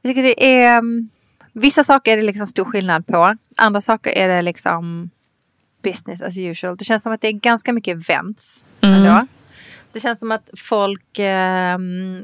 tycker 0.02 0.23
det 0.23 0.44
är, 0.44 0.78
um, 0.78 1.09
vissa 1.52 1.85
saker 1.85 2.12
är 2.12 2.16
det 2.16 2.23
liksom 2.23 2.47
stor 2.47 2.64
skillnad 2.64 3.06
på. 3.06 3.37
Andra 3.56 3.80
saker 3.80 4.11
är 4.11 4.28
det 4.28 4.42
liksom 4.42 5.11
business 5.83 6.23
as 6.23 6.38
usual. 6.38 6.76
Det 6.76 6.85
känns 6.85 7.02
som 7.02 7.12
att 7.12 7.21
det 7.21 7.28
är 7.28 7.33
ganska 7.33 7.73
mycket 7.73 7.97
events 7.97 8.64
ändå. 8.80 9.26
Det 9.94 10.00
känns 10.00 10.20
som 10.20 10.32
att 10.32 10.50
folk, 10.56 11.18
eh, 11.18 11.78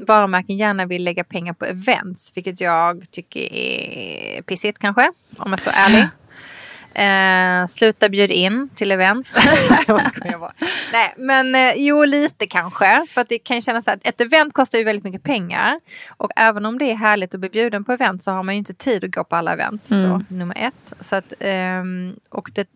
varumärken 0.07 0.57
gärna 0.57 0.85
vill 0.85 1.03
lägga 1.03 1.23
pengar 1.23 1.53
på 1.53 1.65
events, 1.65 2.31
vilket 2.35 2.61
jag 2.61 3.11
tycker 3.11 3.53
är 3.53 4.41
pissigt 4.41 4.79
kanske, 4.79 5.11
om 5.37 5.51
jag 5.51 5.59
ska 5.59 5.69
vara 5.69 5.79
ärlig. 5.79 6.07
Eh, 6.93 7.67
sluta 7.67 8.09
bjud 8.09 8.31
in 8.31 8.69
till 8.75 8.91
event. 8.91 9.27
Nej, 10.91 11.13
men 11.17 11.55
eh, 11.55 11.73
jo, 11.75 12.05
lite 12.05 12.47
kanske. 12.47 13.05
För 13.09 13.21
att 13.21 13.29
det 13.29 13.39
kan 13.39 13.61
kännas 13.61 13.83
så 13.83 13.91
att 13.91 14.07
ett 14.07 14.21
event 14.21 14.53
kostar 14.53 14.77
ju 14.77 14.83
väldigt 14.83 15.03
mycket 15.03 15.23
pengar. 15.23 15.79
Och 16.09 16.31
även 16.35 16.65
om 16.65 16.77
det 16.77 16.91
är 16.91 16.95
härligt 16.95 17.33
att 17.33 17.39
bli 17.39 17.49
bjuden 17.49 17.83
på 17.83 17.91
event 17.91 18.23
så 18.23 18.31
har 18.31 18.43
man 18.43 18.55
ju 18.55 18.59
inte 18.59 18.73
tid 18.73 19.03
att 19.03 19.11
gå 19.11 19.23
på 19.23 19.35
alla 19.35 19.53
event. 19.53 19.87
Så, 19.87 20.21
nummer 20.27 20.57
ett. 20.57 20.93
Så 20.99 21.15
att, 21.15 21.33
ehm, 21.39 22.15
och 22.29 22.51
det, 22.53 22.67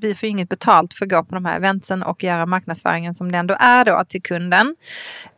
vi 0.00 0.14
får 0.14 0.28
inget 0.28 0.48
betalt 0.48 0.94
för 0.94 1.04
att 1.04 1.10
gå 1.10 1.24
på 1.24 1.34
de 1.34 1.44
här 1.44 1.56
eventsen 1.56 2.02
och 2.02 2.24
göra 2.24 2.46
marknadsföringen 2.46 3.14
som 3.14 3.32
det 3.32 3.38
ändå 3.38 3.56
är 3.60 3.84
då 3.84 4.02
till 4.08 4.22
kunden. 4.22 4.66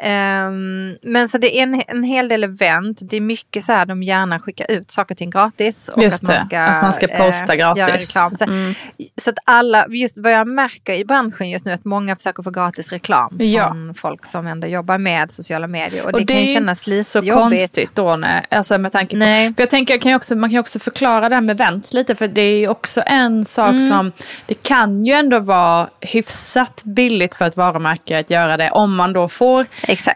Um, 0.04 0.96
men 1.02 1.28
så 1.28 1.38
det 1.38 1.58
är 1.58 1.62
en, 1.62 1.82
en 1.88 2.02
hel 2.02 2.28
del 2.28 2.44
event. 2.44 2.98
Det 3.02 3.16
är 3.16 3.20
mycket 3.20 3.64
så 3.64 3.72
här 3.72 3.86
de 3.86 4.02
gärna 4.02 4.40
skickar 4.40 4.70
ut 4.70 4.90
saker 4.90 5.14
till 5.14 5.30
gratis. 5.30 5.88
Och 5.88 6.02
Just 6.02 6.22
att 6.24 6.28
man 6.28 6.36
det, 6.36 6.44
ska, 6.46 6.60
att 6.60 6.82
man 6.82 6.92
ska 6.92 7.06
posta 7.06 7.52
eh, 7.52 7.56
gratis. 7.56 8.12
Så, 8.12 8.44
Mm. 8.44 8.74
så 9.16 9.30
att 9.30 9.36
alla, 9.44 9.86
just 9.88 10.18
vad 10.18 10.32
jag 10.32 10.48
märker 10.48 10.94
i 10.94 11.04
branschen 11.04 11.50
just 11.50 11.64
nu 11.64 11.72
att 11.72 11.84
många 11.84 12.16
försöker 12.16 12.42
få 12.42 12.50
gratis 12.50 12.92
reklam 12.92 13.36
Ja. 13.40 13.68
från 13.68 13.94
folk 13.94 14.26
som 14.26 14.46
ändå 14.46 14.66
jobbar 14.66 14.98
med 14.98 15.30
sociala 15.30 15.66
medier. 15.66 16.02
Och, 16.04 16.10
Och 16.12 16.18
det, 16.18 16.24
det 16.24 16.34
kan 16.34 16.42
ju 16.42 16.54
kännas 16.54 16.86
lite 16.86 17.04
så 17.04 17.18
jobbigt. 17.18 17.34
konstigt 17.34 17.94
då 17.94 18.16
nej. 18.16 18.42
Alltså 18.50 18.78
med 18.78 18.92
tanke 18.92 19.10
på, 19.10 19.18
Nej. 19.18 19.54
för 19.54 19.62
jag 19.62 19.70
tänker 19.70 19.94
jag 19.94 20.00
kan 20.02 20.14
också, 20.14 20.36
man 20.36 20.50
kan 20.50 20.54
ju 20.54 20.60
också 20.60 20.78
förklara 20.78 21.28
det 21.28 21.34
här 21.34 21.42
med 21.42 21.60
events 21.60 21.92
lite 21.92 22.14
för 22.14 22.28
det 22.28 22.40
är 22.42 22.58
ju 22.58 22.68
också 22.68 23.02
en 23.06 23.44
sak 23.44 23.70
Mm. 23.70 23.88
som 23.88 24.12
det 24.50 24.62
kan 24.62 25.04
ju 25.04 25.12
ändå 25.12 25.38
vara 25.38 25.88
hyfsat 26.00 26.80
billigt 26.84 27.34
för 27.34 27.44
ett 27.44 27.56
varumärke 27.56 28.20
att 28.20 28.30
göra 28.30 28.56
det 28.56 28.70
om 28.70 28.94
man 28.96 29.12
då 29.12 29.28
får 29.28 29.66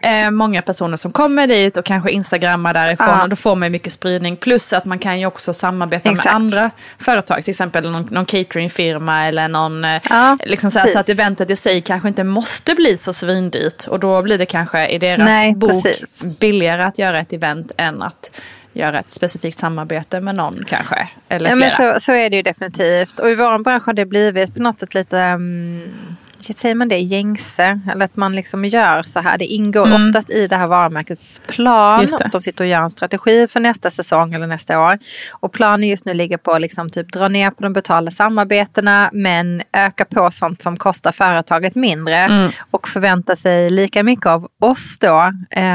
eh, 0.01 0.31
många 0.31 0.61
personer 0.61 0.97
som 0.97 1.11
kommer 1.11 1.47
dit 1.47 1.77
och 1.77 1.85
kanske 1.85 2.11
instagrammar 2.11 2.73
därifrån 2.73 3.07
Ja. 3.09 3.23
och 3.23 3.29
då 3.29 3.35
får 3.35 3.55
man 3.55 3.71
mycket 3.71 3.93
spridning 3.93 4.37
plus 4.37 4.73
att 4.73 4.85
man 4.85 4.99
kan 4.99 5.19
ju 5.19 5.25
också 5.25 5.53
samarbeta 5.53 6.09
Exakt. 6.09 6.25
med 6.25 6.35
andra 6.35 6.71
företag 6.99 7.43
till 7.43 7.51
exempel 7.51 7.91
någon, 7.91 8.07
någon 8.11 8.25
cateringfirma 8.25 9.27
eller 9.27 9.47
någon 9.47 9.85
eh, 9.85 10.01
Ja, 10.09 10.37
liksom 10.45 10.71
så, 10.71 10.79
här, 10.79 10.87
så 10.87 10.99
att 10.99 11.09
eventet 11.09 11.49
i 11.51 11.55
sig 11.55 11.81
kanske 11.81 12.07
inte 12.07 12.23
måste 12.23 12.75
bli 12.75 12.97
så 12.97 13.13
svindyrt 13.13 13.87
och 13.87 13.99
då 13.99 14.21
blir 14.21 14.37
det 14.37 14.45
kanske 14.45 14.87
i 14.87 14.97
deras 14.97 15.25
Nej, 15.25 15.55
bok 15.55 15.83
precis. 15.83 16.25
billigare 16.39 16.83
att 16.83 16.99
göra 16.99 17.19
ett 17.19 17.33
event 17.33 17.71
än 17.77 18.01
att 18.01 18.31
göra 18.75 18.99
ett 18.99 19.11
specifikt 19.11 19.59
samarbete 19.59 20.19
med 20.21 20.35
någon 20.35 20.63
kanske. 20.67 21.09
Eller 21.29 21.49
Ja, 21.49 21.55
flera. 21.55 21.69
men 21.87 21.95
så, 21.95 21.99
så 21.99 22.11
är 22.11 22.29
det 22.29 22.35
ju 22.35 22.41
definitivt. 22.41 23.19
Och 23.19 23.29
i 23.29 23.35
vår 23.35 23.57
bransch 23.63 23.85
har 23.85 23.93
det 23.93 24.05
blivit 24.05 24.53
på 24.55 24.61
något 24.61 24.79
sätt 24.79 24.93
lite, 24.93 25.17
um, 25.33 26.17
säger 26.39 26.75
man 26.75 26.87
det, 26.87 26.97
gängse. 26.99 27.79
Eller 27.91 28.05
att 28.05 28.15
man 28.15 28.35
liksom 28.35 28.65
gör 28.65 29.03
så 29.03 29.19
här. 29.19 29.37
Det 29.37 29.45
ingår 29.45 29.85
Mm. 29.87 30.07
oftast 30.09 30.29
i 30.29 30.47
det 30.47 30.55
här 30.55 30.67
varumärkets 30.67 31.41
plan. 31.47 32.03
Att 32.21 32.31
de 32.31 32.41
sitter 32.41 32.63
och 32.63 32.69
gör 32.69 32.81
en 32.81 32.89
strategi 32.89 33.47
för 33.47 33.59
nästa 33.59 33.89
säsong 33.89 34.33
eller 34.33 34.47
nästa 34.47 34.79
år. 34.79 34.97
Och 35.31 35.51
planen 35.53 35.89
just 35.89 36.05
nu 36.05 36.13
ligger 36.13 36.37
på 36.37 36.51
att 36.51 36.61
liksom 36.61 36.89
typ 36.89 37.13
dra 37.13 37.27
ner 37.27 37.49
på 37.51 37.63
de 37.63 37.73
betalda 37.73 38.11
samarbetena 38.11 39.09
men 39.13 39.63
öka 39.73 40.05
på 40.05 40.31
sånt 40.31 40.61
som 40.61 40.77
kostar 40.77 41.11
företaget 41.11 41.75
mindre. 41.75 42.15
Mm. 42.15 42.51
Och 42.71 42.87
förvänta 42.87 43.35
sig 43.35 43.69
lika 43.69 44.03
mycket 44.03 44.25
av 44.25 44.47
oss 44.61 44.99
då, 44.99 45.31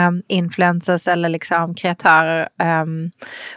um, 0.09 0.23
influencers 0.29 1.09
eller 1.09 1.29
liksom 1.29 1.75
kreatörer. 1.75 2.49
Um, 2.83 3.11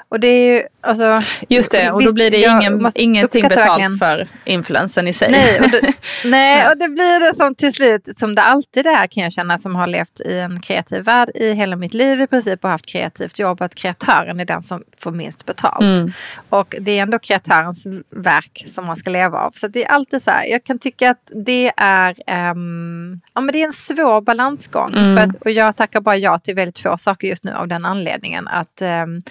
och 0.10 0.20
det 0.20 0.28
är 0.28 0.54
ju, 0.58 0.64
alltså. 0.82 1.22
Just 1.50 1.72
det, 1.72 1.92
och 1.92 2.04
då 2.04 2.14
blir 2.14 2.32
det 2.32 2.38
ingen, 2.42 2.92
ingenting 2.96 3.42
betalt 3.48 3.68
verkligen- 3.70 3.98
för 3.98 4.28
influensen 4.46 5.08
i 5.08 5.14
sig. 5.14 5.32
Nej, 5.32 5.60
och 5.60 5.70
det, 5.70 5.94
nej, 6.30 6.68
och 6.72 6.78
det 6.78 6.88
blir 6.94 7.20
det 7.20 7.36
som 7.36 7.56
till 7.56 7.74
slut, 7.74 8.10
som 8.18 8.36
det 8.36 8.42
alltid 8.42 8.88
är 8.88 9.08
kan 9.08 9.24
jag 9.24 9.34
känna, 9.34 9.60
som 9.60 9.76
har 9.76 9.88
levt 9.88 10.22
i 10.26 10.40
en 10.40 10.62
kreativ 10.62 11.04
värld 11.04 11.30
i 11.36 11.54
hela 11.54 11.76
mitt 11.76 11.94
liv 11.94 12.22
i 12.22 12.28
princip 12.28 12.64
och 12.64 12.70
haft 12.70 12.86
kreativt 12.86 13.40
jobb, 13.40 13.62
att 13.62 13.76
kreatören 13.76 14.40
är 14.40 14.46
den 14.46 14.64
som 14.64 14.84
får 14.98 15.12
minst 15.12 15.46
betalt. 15.46 15.82
Mm. 15.82 16.12
Och 16.50 16.76
det 16.80 16.98
är 16.98 17.02
ändå 17.02 17.20
kreatörens 17.20 17.86
verk 18.10 18.64
som 18.68 18.86
man 18.86 18.96
ska 18.96 19.10
leva 19.10 19.38
av. 19.38 19.52
Så 19.52 19.68
det 19.68 19.86
är 19.86 19.90
alltid 19.90 20.22
så 20.22 20.32
här, 20.32 20.46
jag 20.46 20.64
kan 20.64 20.80
tycka 20.80 21.12
att 21.12 21.32
det 21.46 21.72
är, 21.78 22.16
ehm, 22.28 23.22
ja 23.34 23.42
men 23.42 23.54
det 23.54 23.62
är 23.62 23.66
en 23.66 23.74
svår 23.74 24.22
balansgång. 24.22 24.94
Mm. 24.94 25.16
För 25.16 25.24
att, 25.24 25.36
och 25.36 25.52
jag 25.52 25.78
tackar 25.78 26.02
bara 26.02 26.18
ja 26.18 26.40
till 26.40 26.56
väldigt 26.56 26.80
få 26.80 26.98
saker 26.98 27.28
just 27.28 27.44
nu 27.44 27.54
av 27.54 27.68
den 27.68 27.86
anledningen. 27.86 28.48
Att 28.48 28.82
ehm, 28.82 29.24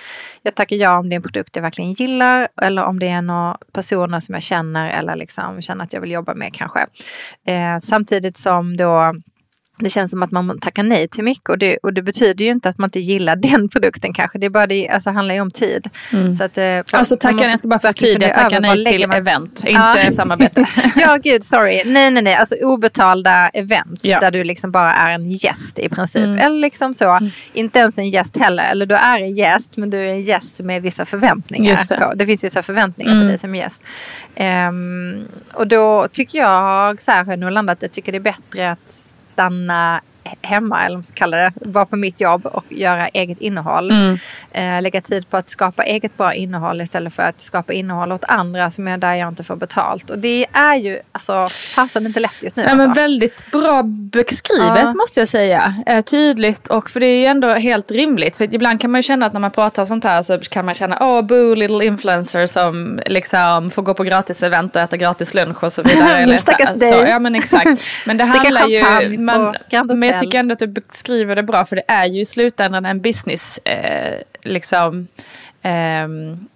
jag 0.42 0.54
tackar 0.54 0.76
ja 0.76 0.99
om 0.99 1.09
det 1.09 1.14
är 1.14 1.16
en 1.16 1.23
produkt 1.23 1.57
jag 1.57 1.62
verkligen 1.62 1.92
gillar 1.92 2.49
eller 2.62 2.85
om 2.85 2.99
det 2.99 3.09
är 3.09 3.23
några 3.23 3.59
personer 3.73 4.21
som 4.21 4.35
jag 4.35 4.42
känner 4.42 4.90
eller 4.90 5.16
liksom 5.16 5.62
känner 5.62 5.85
att 5.85 5.92
jag 5.92 6.00
vill 6.00 6.11
jobba 6.11 6.35
med 6.35 6.54
kanske. 6.54 6.87
Eh, 7.52 7.80
samtidigt 7.82 8.37
som 8.37 8.76
då 8.76 9.14
det 9.84 9.90
känns 9.90 10.10
som 10.10 10.22
att 10.22 10.30
man 10.30 10.58
tackar 10.60 10.82
nej 10.82 11.08
till 11.08 11.24
mycket 11.24 11.48
och 11.50 11.58
det, 11.58 11.76
och 11.82 11.92
det 11.92 12.02
betyder 12.02 12.44
ju 12.44 12.50
inte 12.50 12.68
att 12.68 12.78
man 12.78 12.88
inte 12.88 13.00
gillar 13.00 13.36
den 13.50 13.68
produkten 13.68 14.12
kanske. 14.14 14.38
Det 14.38 14.46
är 14.46 14.50
bara 14.50 14.66
det, 14.66 14.88
alltså, 14.88 15.10
handlar 15.10 15.34
ju 15.34 15.40
om 15.40 15.50
tid. 15.50 15.90
Så 16.38 16.44
att, 16.44 16.58
eh, 16.58 16.64
Alltså 16.92 17.16
tacka, 17.16 17.44
jag 17.44 17.58
ska 17.58 17.68
bara 17.68 17.78
förtydliga, 17.78 18.34
tacka 18.34 18.60
nej 18.60 18.84
till 18.84 19.08
man- 19.08 19.16
event, 19.16 19.62
Ja. 19.66 20.00
inte 20.00 20.14
samarbete. 20.16 20.64
ja, 20.96 21.16
gud, 21.22 21.44
sorry. 21.44 21.82
Nej, 21.86 22.10
nej, 22.10 22.22
nej. 22.22 22.34
Alltså 22.34 22.54
obetalda 22.62 23.48
event 23.48 24.00
Ja. 24.02 24.20
där 24.20 24.30
du 24.30 24.44
liksom 24.44 24.70
bara 24.72 24.94
är 24.94 25.14
en 25.14 25.30
gäst 25.30 25.78
i 25.78 25.88
princip. 25.88 26.24
Mm. 26.24 26.38
Eller 26.38 26.58
liksom 26.60 26.94
så. 26.94 27.30
Inte 27.52 27.78
ens 27.78 27.98
en 27.98 28.10
gäst 28.10 28.36
heller. 28.36 28.70
Eller 28.70 28.86
du 28.86 28.94
är 28.94 29.20
en 29.20 29.34
gäst 29.36 29.76
men 29.76 29.90
du 29.90 29.98
är 29.98 30.12
en 30.12 30.22
gäst 30.22 30.60
med 30.60 30.82
vissa 30.82 31.04
förväntningar. 31.04 31.78
Det. 31.88 31.96
På. 31.98 32.14
det 32.14 32.26
finns 32.26 32.44
vissa 32.44 32.62
förväntningar 32.62 33.12
Mm. 33.12 33.24
på 33.24 33.28
dig 33.28 33.38
som 33.38 33.54
gäst. 33.54 33.82
Ehm, 34.34 35.28
och 35.54 35.66
då 35.66 36.08
tycker 36.12 36.38
jag, 36.38 37.00
så 37.00 37.10
här 37.10 37.24
har 37.24 37.32
jag 37.32 37.38
nog 37.38 37.50
landat, 37.50 37.78
jag 37.80 37.92
tycker 37.92 38.12
det 38.12 38.18
är 38.18 38.20
bättre 38.20 38.70
att 38.70 39.12
stanna 39.32 40.00
hemma, 40.43 40.85
eller 40.85 40.88
vad 40.88 40.99
man 40.99 41.05
ska 41.05 41.14
kalla 41.14 41.37
det, 41.37 41.52
vara 41.55 41.87
på 41.87 41.97
mitt 41.97 42.21
jobb 42.21 42.47
och 42.47 42.64
göra 42.69 43.09
eget 43.09 43.41
innehåll. 43.41 43.91
Mm. 43.91 44.19
Eh, 44.52 44.83
lägga 44.83 45.00
tid 45.00 45.31
på 45.31 45.37
att 45.37 45.49
skapa 45.49 45.85
eget 45.85 46.17
bra 46.17 46.35
innehåll 46.35 46.81
istället 46.81 47.14
för 47.14 47.23
att 47.23 47.41
skapa 47.41 47.73
innehåll 47.73 48.12
åt 48.12 48.25
andra 48.25 48.71
som 48.71 48.88
är 48.88 48.99
där 48.99 49.14
jag 49.14 49.29
inte 49.29 49.45
får 49.45 49.57
betalt. 49.57 50.11
Och 50.11 50.19
det 50.19 50.47
är 50.52 50.75
ju 50.75 51.00
alltså 51.12 51.49
fasen 51.75 52.07
inte 52.07 52.21
lätt 52.21 52.43
just 52.43 52.57
nu. 52.57 52.62
Ja, 52.62 52.75
men 52.75 52.81
alltså. 52.81 53.00
väldigt 53.02 53.50
bra 53.50 53.83
beskrivet 53.83 54.85
Ja. 54.85 54.95
måste 54.95 55.21
jag 55.21 55.29
säga. 55.29 55.75
Eh, 55.87 56.00
tydligt 56.00 56.69
och 56.69 56.91
för 56.91 57.00
det 57.00 57.07
är 57.07 57.21
ju 57.21 57.26
ändå 57.26 57.52
helt 57.52 57.91
rimligt. 57.91 58.37
För 58.37 58.55
ibland 58.55 58.81
kan 58.81 58.91
man 58.91 58.99
ju 58.99 59.02
känna 59.02 59.26
att 59.26 59.33
när 59.33 59.41
man 59.41 59.50
pratar 59.50 59.85
sånt 59.85 60.05
här 60.05 60.23
så 60.23 60.38
kan 60.38 60.64
man 60.64 60.75
känna 60.75 60.99
åh 61.00 61.23
boo 61.23 61.55
little 61.55 61.85
influencer 61.85 62.47
som 62.47 63.00
liksom 63.07 63.71
får 63.71 63.83
gå 63.83 63.95
på 63.95 64.05
gratis 64.05 64.43
event 64.43 64.76
och 64.76 64.83
äta 64.83 64.97
gratis 64.97 65.35
lunch 65.35 65.64
och 65.64 65.73
så 65.73 65.83
vidare. 65.83 66.38
Stackars 66.43 66.71
så, 66.71 66.79
dig. 66.79 67.09
ja 67.09 67.19
men 67.19 67.35
exakt. 67.35 67.83
Men 68.07 68.17
det 68.17 68.25
handlar 68.43 68.67
ju, 68.67 68.81
champagne 68.81 69.17
på 69.17 69.23
man, 69.23 69.57
Grand 69.71 69.88
men 69.88 69.99
jag 70.12 70.21
tycker 70.21 70.38
ändå 70.38 70.52
att 70.52 70.59
du 70.59 70.66
beskriver 70.66 71.37
det 71.37 71.42
bra 71.42 71.64
för 71.64 71.76
det 71.76 71.85
är 71.88 72.07
ju 72.07 72.21
i 72.21 72.25
slutändan 72.25 72.85
en 72.85 73.00
business 73.00 73.59
eh, 73.59 74.14
liksom 74.42 75.09
ehm, 75.62 76.49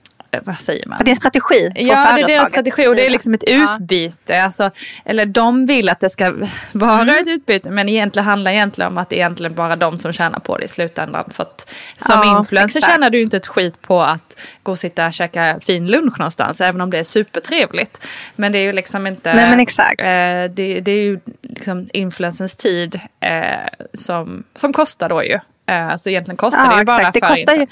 vad 0.45 0.59
säger 0.59 0.87
man? 0.87 0.99
Det 1.05 1.09
är 1.09 1.13
en 1.13 1.17
strategi 1.17 1.71
för 1.75 1.83
Ja, 1.83 2.13
det 2.17 2.23
är 2.23 2.27
deras 2.27 2.49
strategi 2.51 2.87
och 2.87 2.95
det 2.97 3.07
är 3.07 3.11
liksom 3.11 3.35
ett 3.35 3.45
Ja. 3.47 3.75
utbyte. 3.81 4.43
Alltså, 4.43 4.71
eller 5.05 5.27
de 5.27 5.67
vill 5.67 5.89
att 5.89 6.01
det 6.01 6.11
ska 6.11 6.35
vara 6.73 7.01
Mm. 7.03 7.09
ett 7.09 7.29
utbyte 7.29 7.71
men 7.71 7.89
egentligen 7.89 8.27
handlar 8.27 8.51
egentligen 8.53 8.93
om 8.93 8.99
att 8.99 9.09
det 9.09 9.17
är 9.17 9.19
egentligen 9.19 9.55
bara 9.55 9.77
de 9.77 9.99
som 9.99 10.13
tjänar 10.13 10.39
på 10.39 10.59
det 10.59 10.65
i 10.65 10.69
slutändan. 10.69 11.31
För 11.35 11.43
att 11.43 11.75
som 11.97 12.21
Ja, 12.25 12.39
influencer 12.39 12.79
exakt. 12.79 12.93
tjänar 12.93 13.11
du 13.11 13.21
inte 13.21 13.37
ett 13.37 13.47
skit 13.47 13.83
på 13.83 14.03
att 14.03 14.37
gå 14.63 14.73
och 14.73 14.79
sitta 14.79 15.07
och 15.07 15.13
käka 15.15 15.59
fin 15.61 15.87
lunch 15.87 16.19
någonstans 16.19 16.61
även 16.61 16.81
om 16.81 16.91
det 16.91 16.99
är 16.99 17.05
supertrevligt. 17.05 18.07
Men 18.37 18.53
det 18.53 18.59
är 18.59 18.63
ju 18.63 18.73
liksom 18.73 19.07
inte... 19.07 19.35
Nej, 19.35 19.51
men 19.51 19.61
exakt. 19.61 20.01
Eh, 20.01 20.07
det, 20.55 20.81
det 20.81 20.91
är 20.93 21.03
ju 21.03 21.21
liksom 21.43 21.89
influencers 21.93 22.55
tid 22.55 23.01
eh, 23.21 23.41
som, 23.95 24.45
som 24.55 24.73
kostar 24.73 25.09
då 25.09 25.25
ju. 25.25 25.39
Eh, 25.69 25.89
alltså 25.89 26.11
egentligen 26.11 26.37
kostar 26.37 26.73
det 26.73 26.79
ju 26.79 26.85
bara 26.85 27.11
Det 27.11 27.21
för 27.21 27.29
kostar 27.29 27.55
ju. 27.55 27.67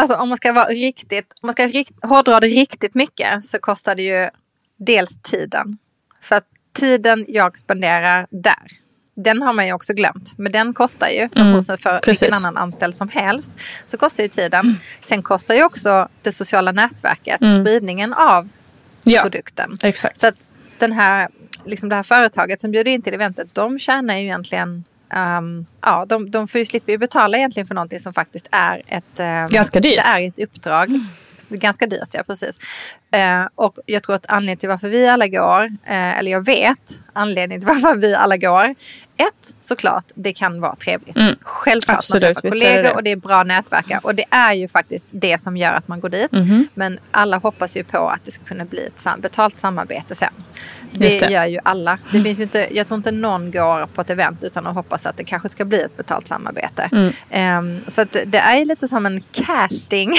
Alltså 0.00 0.16
om 0.16 0.28
man 0.28 0.36
ska 0.36 0.52
vara 0.52 0.68
riktigt, 0.68 1.32
om 1.42 1.46
man 1.46 1.52
ska 1.52 1.66
rikt, 1.66 1.92
hårdra 2.02 2.40
det 2.40 2.46
riktigt 2.46 2.94
mycket 2.94 3.44
så 3.44 3.58
kostar 3.58 3.94
det 3.94 4.02
ju 4.02 4.28
dels 4.76 5.22
tiden. 5.22 5.78
För 6.22 6.36
att 6.36 6.46
tiden 6.72 7.24
jag 7.28 7.58
spenderar 7.58 8.26
där, 8.30 8.66
den 9.14 9.42
har 9.42 9.52
man 9.52 9.66
ju 9.66 9.72
också 9.72 9.92
glömt. 9.94 10.32
Men 10.38 10.52
den 10.52 10.74
kostar 10.74 11.08
ju, 11.08 11.28
som 11.32 11.42
Mm, 11.46 11.62
för 11.62 11.98
precis. 11.98 12.22
vilken 12.22 12.36
annan 12.36 12.56
anställd 12.56 12.94
som 12.94 13.08
helst. 13.08 13.52
Så 13.86 13.96
kostar 13.98 14.22
ju 14.22 14.28
tiden. 14.28 14.76
Sen 15.00 15.22
kostar 15.22 15.54
ju 15.54 15.64
också 15.64 16.08
det 16.22 16.32
sociala 16.32 16.72
nätverket, 16.72 17.36
spridningen 17.60 18.12
av 18.12 18.38
Mm. 19.06 19.14
Ja, 19.16 19.22
produkten. 19.22 19.76
exakt. 19.82 20.20
Så 20.20 20.26
att 20.26 20.34
den 20.78 20.92
här, 20.92 21.28
liksom 21.64 21.88
det 21.88 21.94
här 21.94 22.02
företaget 22.02 22.60
som 22.60 22.70
bjuder 22.70 22.90
in 22.90 23.02
till 23.02 23.14
eventet, 23.14 23.54
de 23.54 23.78
tjänar 23.78 24.14
ju 24.14 24.20
egentligen 24.22 24.84
Um, 25.14 25.66
ja, 25.80 26.04
de, 26.08 26.30
de 26.30 26.48
får 26.48 26.58
ju 26.58 26.64
slipper 26.64 26.92
ju 26.92 26.98
betala 26.98 27.36
egentligen 27.36 27.66
för 27.66 27.74
någonting 27.74 28.00
som 28.00 28.14
faktiskt 28.14 28.48
är 28.50 28.82
ett... 28.86 29.20
ehm, 29.20 29.48
Ganska 29.48 29.80
dyrt. 29.80 30.00
Det 30.04 30.22
är 30.22 30.28
ett 30.28 30.38
uppdrag. 30.38 30.90
Är 31.50 31.56
Ganska 31.56 31.86
dyrt, 31.86 32.08
ja 32.12 32.22
precis. 32.26 32.56
Eh, 33.12 33.46
och 33.54 33.78
jag 33.86 34.02
tror 34.02 34.16
att 34.16 34.26
anledningen 34.28 34.58
till 34.58 34.68
varför 34.68 34.88
vi 34.88 35.08
alla 35.08 35.26
går, 35.28 35.64
eh, 35.64 36.18
eller 36.18 36.30
jag 36.30 36.44
vet 36.44 37.02
anledningen 37.12 37.60
till 37.60 37.68
varför 37.68 37.94
vi 37.94 38.14
alla 38.14 38.36
går. 38.36 38.74
Ett, 39.16 39.54
såklart, 39.60 40.04
det 40.14 40.32
kan 40.32 40.60
vara 40.60 40.74
trevligt. 40.74 41.16
Mm. 41.16 41.34
Självklart, 41.42 41.96
Absolut, 41.98 42.22
man 42.22 42.34
träffar 42.34 42.50
kollegor 42.50 42.82
det. 42.82 42.92
och 42.94 43.02
det 43.02 43.10
är 43.10 43.16
bra 43.16 43.42
nätverkar. 43.42 44.00
Och 44.02 44.14
det 44.14 44.24
är 44.30 44.52
ju 44.52 44.68
faktiskt 44.68 45.04
det 45.10 45.38
som 45.40 45.56
gör 45.56 45.72
att 45.72 45.88
man 45.88 46.00
går 46.00 46.08
dit. 46.08 46.32
Mhm. 46.32 46.68
Men 46.74 46.98
alla 47.10 47.36
hoppas 47.38 47.76
ju 47.76 47.84
på 47.84 48.08
att 48.08 48.24
det 48.24 48.30
ska 48.30 48.44
kunna 48.44 48.64
bli 48.64 48.86
ett 48.86 49.20
betalt 49.22 49.60
samarbete 49.60 50.14
sen. 50.14 50.32
Det, 50.92 51.20
det. 51.20 51.30
gör 51.32 51.46
ju 51.46 51.58
alla. 51.62 51.98
Det 52.12 52.22
finns 52.22 52.38
ju 52.38 52.42
inte, 52.42 52.68
jag 52.70 52.86
tror 52.86 52.96
inte 52.96 53.10
någon 53.10 53.50
går 53.50 53.86
på 53.86 54.00
ett 54.00 54.10
event 54.10 54.44
utan 54.44 54.66
att 54.66 54.74
hoppas 54.74 55.06
att 55.06 55.16
det 55.16 55.24
kanske 55.24 55.48
ska 55.48 55.64
bli 55.64 55.82
ett 55.82 55.96
betalt 55.96 56.28
samarbete. 56.28 56.88
Mm. 56.92 57.12
Ehm, 57.30 57.80
så 57.86 58.04
det- 58.04 58.38
är 58.38 58.64
lite 58.64 58.88
som 58.88 59.06
en 59.06 59.22
casting. 59.32 60.08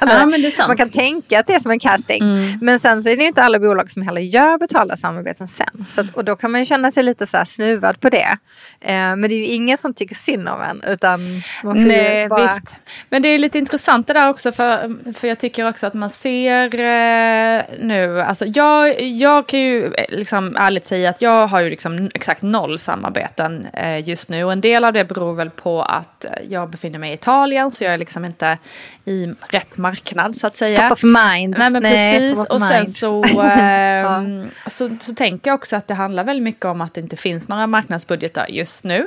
Man 0.00 0.32
kan 0.32 0.52
Ja. 0.58 0.66
Man 0.66 0.76
kan 0.76 0.90
tänka 0.90 1.40
att 1.40 1.46
det 1.46 1.54
är 1.54 1.60
som 1.60 1.70
en 1.70 1.78
casting 1.78 1.96
podcasting. 1.96 2.58
Men 2.60 2.80
sen 2.80 3.02
så 3.02 3.08
är 3.08 3.16
det 3.16 3.22
ju 3.22 3.28
inte 3.28 3.42
alla 3.42 3.58
bolag 3.58 3.90
som 3.90 4.02
heller 4.02 4.20
gör 4.20 4.58
betalda 4.58 4.96
samarbeten 4.96 5.48
sen. 5.48 5.86
Så 5.90 6.00
att, 6.00 6.14
och 6.14 6.24
då 6.24 6.36
kan 6.36 6.50
man 6.50 6.60
ju 6.60 6.64
känna 6.64 6.90
sig 6.90 7.02
lite 7.02 7.26
så 7.26 7.36
här 7.36 7.44
snuvad 7.44 8.00
på 8.00 8.10
det. 8.10 8.38
Eh, 8.80 8.94
men 8.94 9.22
det 9.22 9.34
är 9.34 9.38
ju 9.38 9.44
ingen 9.46 9.78
som 9.78 9.94
tycker 9.94 10.14
synd 10.14 10.48
om 10.48 10.60
en. 10.62 10.82
Utan 10.92 11.20
man 11.64 11.74
får 11.74 11.82
Nej, 11.82 12.28
bara... 12.28 12.42
visst. 12.42 12.76
Men 13.10 13.22
det 13.22 13.28
är 13.28 13.38
lite 13.38 13.58
intressant 13.58 14.06
det 14.06 14.12
där 14.12 14.28
också, 14.28 14.52
för, 14.52 15.12
för 15.14 15.28
jag 15.28 15.38
tycker 15.38 15.68
också 15.68 15.86
att 15.86 15.94
man 15.94 16.10
ser 16.10 16.64
eh, 16.74 17.62
nu, 17.80 18.20
alltså 18.20 18.44
jag, 18.44 19.02
jag 19.02 19.48
kan 19.48 19.60
ju 19.60 19.75
eh, 19.84 20.04
liksom 20.08 20.56
ärligt 20.56 20.86
säga 20.86 21.10
att 21.10 21.22
jag 21.22 21.46
har 21.46 21.60
ju 21.60 21.70
liksom 21.70 22.10
exakt 22.14 22.42
noll 22.42 22.78
samarbeten 22.78 23.66
eh, 23.72 24.08
just 24.08 24.28
nu. 24.28 24.44
Och 24.44 24.52
en 24.52 24.60
del 24.60 24.84
av 24.84 24.92
det 24.92 25.04
beror 25.04 25.34
väl 25.34 25.50
på 25.50 25.82
att 25.82 26.24
eh, 26.24 26.30
jag 26.48 26.70
befinner 26.70 26.98
mig 26.98 27.10
i 27.10 27.14
Italien, 27.14 27.72
så 27.72 27.84
jag 27.84 27.94
är 27.94 27.98
liksom 27.98 28.24
inte 28.24 28.58
i 29.04 29.34
rätt 29.48 29.78
marknad 29.78 30.36
så 30.36 30.46
att 30.46 30.56
säga. 30.56 30.88
Top 30.88 30.92
of 30.92 31.02
mind. 31.02 31.54
Nej 31.58 31.70
men 31.70 31.82
Nej, 31.82 32.18
precis. 32.20 32.46
Och 32.46 32.62
sen 32.62 32.86
så, 32.86 33.22
ehm, 33.42 34.50
så, 34.66 34.96
så 35.00 35.14
tänker 35.14 35.50
jag 35.50 35.54
också 35.54 35.76
att 35.76 35.88
det 35.88 35.94
handlar 35.94 36.24
väldigt 36.24 36.44
mycket 36.44 36.64
om 36.64 36.80
att 36.80 36.94
det 36.94 37.00
inte 37.00 37.16
finns 37.16 37.48
några 37.48 37.66
marknadsbudgetar 37.66 38.46
just 38.48 38.84
nu 38.84 39.06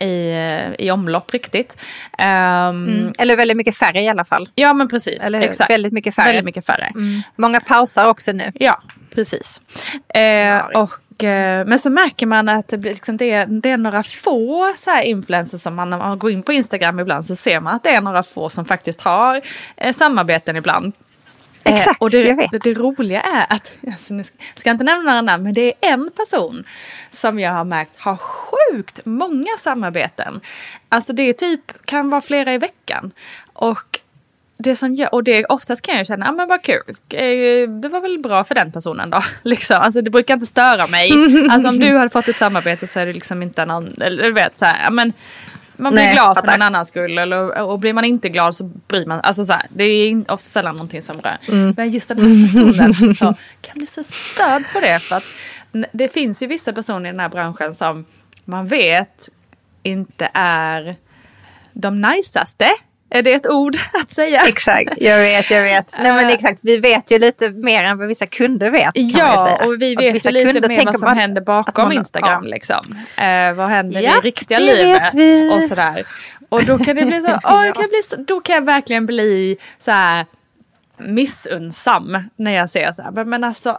i, 0.00 0.34
i 0.78 0.90
omlopp 0.90 1.34
riktigt. 1.34 1.84
Ehm, 2.18 2.68
Mm. 2.68 3.12
Eller 3.18 3.36
väldigt 3.36 3.56
mycket 3.56 3.76
färre 3.76 4.00
i 4.00 4.08
alla 4.08 4.24
fall. 4.24 4.48
Ja 4.54 4.72
men 4.72 4.88
precis. 4.88 5.26
Eller 5.26 5.38
hur? 5.38 5.48
Exakt. 5.48 5.70
Väldigt 5.70 5.92
mycket 5.92 6.14
färre. 6.14 6.26
Väldigt 6.26 6.44
mycket 6.44 6.66
färre. 6.66 6.92
Mm. 6.94 7.22
Många 7.36 7.60
pausar 7.60 8.06
också 8.06 8.32
nu. 8.32 8.52
Ja, 8.54 8.80
precis. 9.10 9.60
Eh, 10.08 10.58
och, 10.58 11.24
eh, 11.24 11.66
men 11.66 11.78
så 11.78 11.90
märker 11.90 12.26
man 12.26 12.48
att 12.48 12.68
det, 12.68 12.78
blir 12.78 12.90
liksom, 12.90 13.16
det, 13.16 13.30
är, 13.30 13.46
det 13.46 13.70
är 13.70 13.76
några 13.76 14.02
få 14.02 14.74
så 14.76 14.90
här 14.90 15.02
influencers 15.02 15.60
som 15.60 15.74
man, 15.74 15.88
man 15.88 16.18
går 16.18 16.30
in 16.30 16.42
på 16.42 16.52
Instagram 16.52 17.00
ibland 17.00 17.26
så 17.26 17.36
ser 17.36 17.60
man 17.60 17.74
att 17.74 17.82
det 17.82 17.90
är 17.90 18.00
några 18.00 18.22
få 18.22 18.48
som 18.48 18.64
faktiskt 18.64 19.00
har 19.00 19.40
eh, 19.76 19.92
samarbeten 19.92 20.56
ibland. 20.56 20.92
Eh, 21.64 21.74
Exakt, 21.74 22.02
och 22.02 22.10
det, 22.10 22.20
jag 22.20 22.36
vet. 22.36 22.52
Det, 22.52 22.58
det 22.58 22.74
roliga 22.74 23.20
är 23.20 23.46
att, 23.48 23.78
alltså 23.86 24.14
nu 24.14 24.24
ska, 24.24 24.36
jag 24.54 24.60
ska 24.60 24.70
inte 24.70 24.84
nämna 24.84 25.10
några 25.10 25.22
namn, 25.22 25.44
men 25.44 25.54
det 25.54 25.62
är 25.62 25.74
en 25.80 26.10
person 26.10 26.64
som 27.10 27.38
jag 27.38 27.52
har 27.52 27.64
märkt 27.64 28.00
har 28.00 28.16
sjukt 28.16 29.00
många 29.04 29.56
samarbeten. 29.58 30.40
Alltså 30.88 31.12
det 31.12 31.22
är 31.22 31.32
typ, 31.32 31.84
kan 31.84 32.10
vara 32.10 32.20
flera 32.20 32.54
i 32.54 32.58
veckan. 32.58 33.10
Och 33.52 34.00
det 34.58 34.76
som 34.76 34.94
gör, 34.94 35.14
och 35.14 35.24
det 35.24 35.44
oftast 35.44 35.82
kan 35.82 35.96
jag 35.96 36.06
känna, 36.06 36.26
ja 36.26 36.30
ah, 36.32 36.34
men 36.34 36.48
vad 36.48 36.62
kul, 36.62 36.82
Eh, 37.08 37.68
det 37.68 37.88
var 37.88 38.00
väl 38.00 38.18
bra 38.18 38.44
för 38.44 38.54
den 38.54 38.72
personen 38.72 39.10
då. 39.10 39.22
Liksom. 39.42 39.76
Alltså 39.76 40.02
det 40.02 40.10
brukar 40.10 40.34
inte 40.34 40.46
störa 40.46 40.86
mig. 40.86 41.10
Alltså 41.50 41.68
om 41.68 41.78
du 41.78 41.96
hade 41.96 42.10
fått 42.10 42.28
ett 42.28 42.38
samarbete 42.38 42.86
så 42.86 43.00
är 43.00 43.06
det 43.06 43.12
liksom 43.12 43.42
inte 43.42 43.64
någon, 43.64 44.02
eller 44.02 44.22
du 44.22 44.32
vet 44.32 44.58
så 44.58 44.64
här, 44.64 44.90
men 44.90 45.12
man 45.76 45.92
blir 45.92 46.02
Nej, 46.02 46.14
glad 46.14 46.36
för 46.36 46.46
någon 46.46 46.62
annans 46.62 46.88
skull 46.88 47.18
eller, 47.18 47.60
och 47.60 47.78
blir 47.78 47.92
man 47.92 48.04
inte 48.04 48.28
glad 48.28 48.54
så 48.56 48.64
bryr 48.64 49.06
man 49.06 49.20
Alltså 49.20 49.44
så 49.44 49.52
här, 49.52 49.66
det 49.68 49.84
är 49.84 50.20
ofta 50.20 50.38
sällan 50.38 50.74
någonting 50.74 51.02
som 51.02 51.14
rör. 51.20 51.36
Mm. 51.48 51.74
Men 51.76 51.90
just 51.90 52.08
den 52.08 52.18
här 52.18 52.46
personen 52.46 53.14
så 53.14 53.34
kan 53.60 53.74
bli 53.74 53.86
så 53.86 54.02
störd 54.04 54.62
på 54.72 54.80
det. 54.80 55.00
För 55.00 55.16
att 55.16 55.24
det 55.92 56.12
finns 56.12 56.42
ju 56.42 56.46
vissa 56.46 56.72
personer 56.72 57.10
i 57.10 57.12
den 57.12 57.20
här 57.20 57.28
branschen 57.28 57.74
som 57.74 58.04
man 58.44 58.66
vet 58.66 59.28
inte 59.82 60.30
är 60.34 60.96
de 61.72 62.00
najsaste. 62.00 62.70
Är 63.10 63.22
det 63.22 63.32
ett 63.32 63.46
ord 63.46 63.76
att 64.02 64.10
säga? 64.10 64.42
Exakt, 64.48 64.90
jag 64.96 65.18
vet, 65.18 65.50
jag 65.50 65.62
vet. 65.62 65.92
Nej 66.02 66.12
men 66.12 66.24
Eh. 66.26 66.32
exakt, 66.32 66.58
vi 66.62 66.76
vet 66.76 67.10
ju 67.12 67.18
lite 67.18 67.50
mer 67.50 67.84
än 67.84 67.98
vad 67.98 68.08
vissa 68.08 68.26
kunder 68.26 68.70
vet. 68.70 68.90
Ja, 68.94 69.46
säga. 69.58 69.66
och 69.68 69.82
vi 69.82 69.96
Och 69.96 70.00
vet 70.02 70.14
vissa 70.14 70.30
ju 70.30 70.44
lite 70.52 70.68
mer 70.68 70.84
vad 70.84 70.98
som 70.98 71.16
händer 71.16 71.42
bakom 71.42 71.84
man- 71.84 71.92
Instagram. 71.92 72.42
ja. 72.44 72.50
Liksom. 72.50 72.80
Eh, 73.16 73.52
vad 73.54 73.68
händer 73.68 74.00
Ja, 74.00 74.18
i 74.18 74.20
riktiga 74.20 74.58
livet 74.58 75.02
vet 75.02 75.14
vi. 75.14 75.50
och 75.54 75.62
sådär. 75.62 76.02
Och 76.48 76.64
då 76.64 76.78
kan 76.78 76.96
det 76.96 77.04
bli 77.04 77.22
så, 77.22 77.38
åh, 77.44 77.66
jag 77.66 77.74
kan 77.74 77.88
bli 77.88 78.02
så 78.10 78.16
då 78.16 78.40
kan 78.40 78.54
jag 78.54 78.64
verkligen 78.64 79.06
bli 79.06 79.56
så 79.78 79.90
här 79.90 80.24
missunnsam 80.98 82.18
när 82.36 82.52
jag 82.52 82.70
ser 82.70 82.92
så 82.92 83.02
här. 83.02 83.24
Men 83.24 83.44
alltså, 83.44 83.78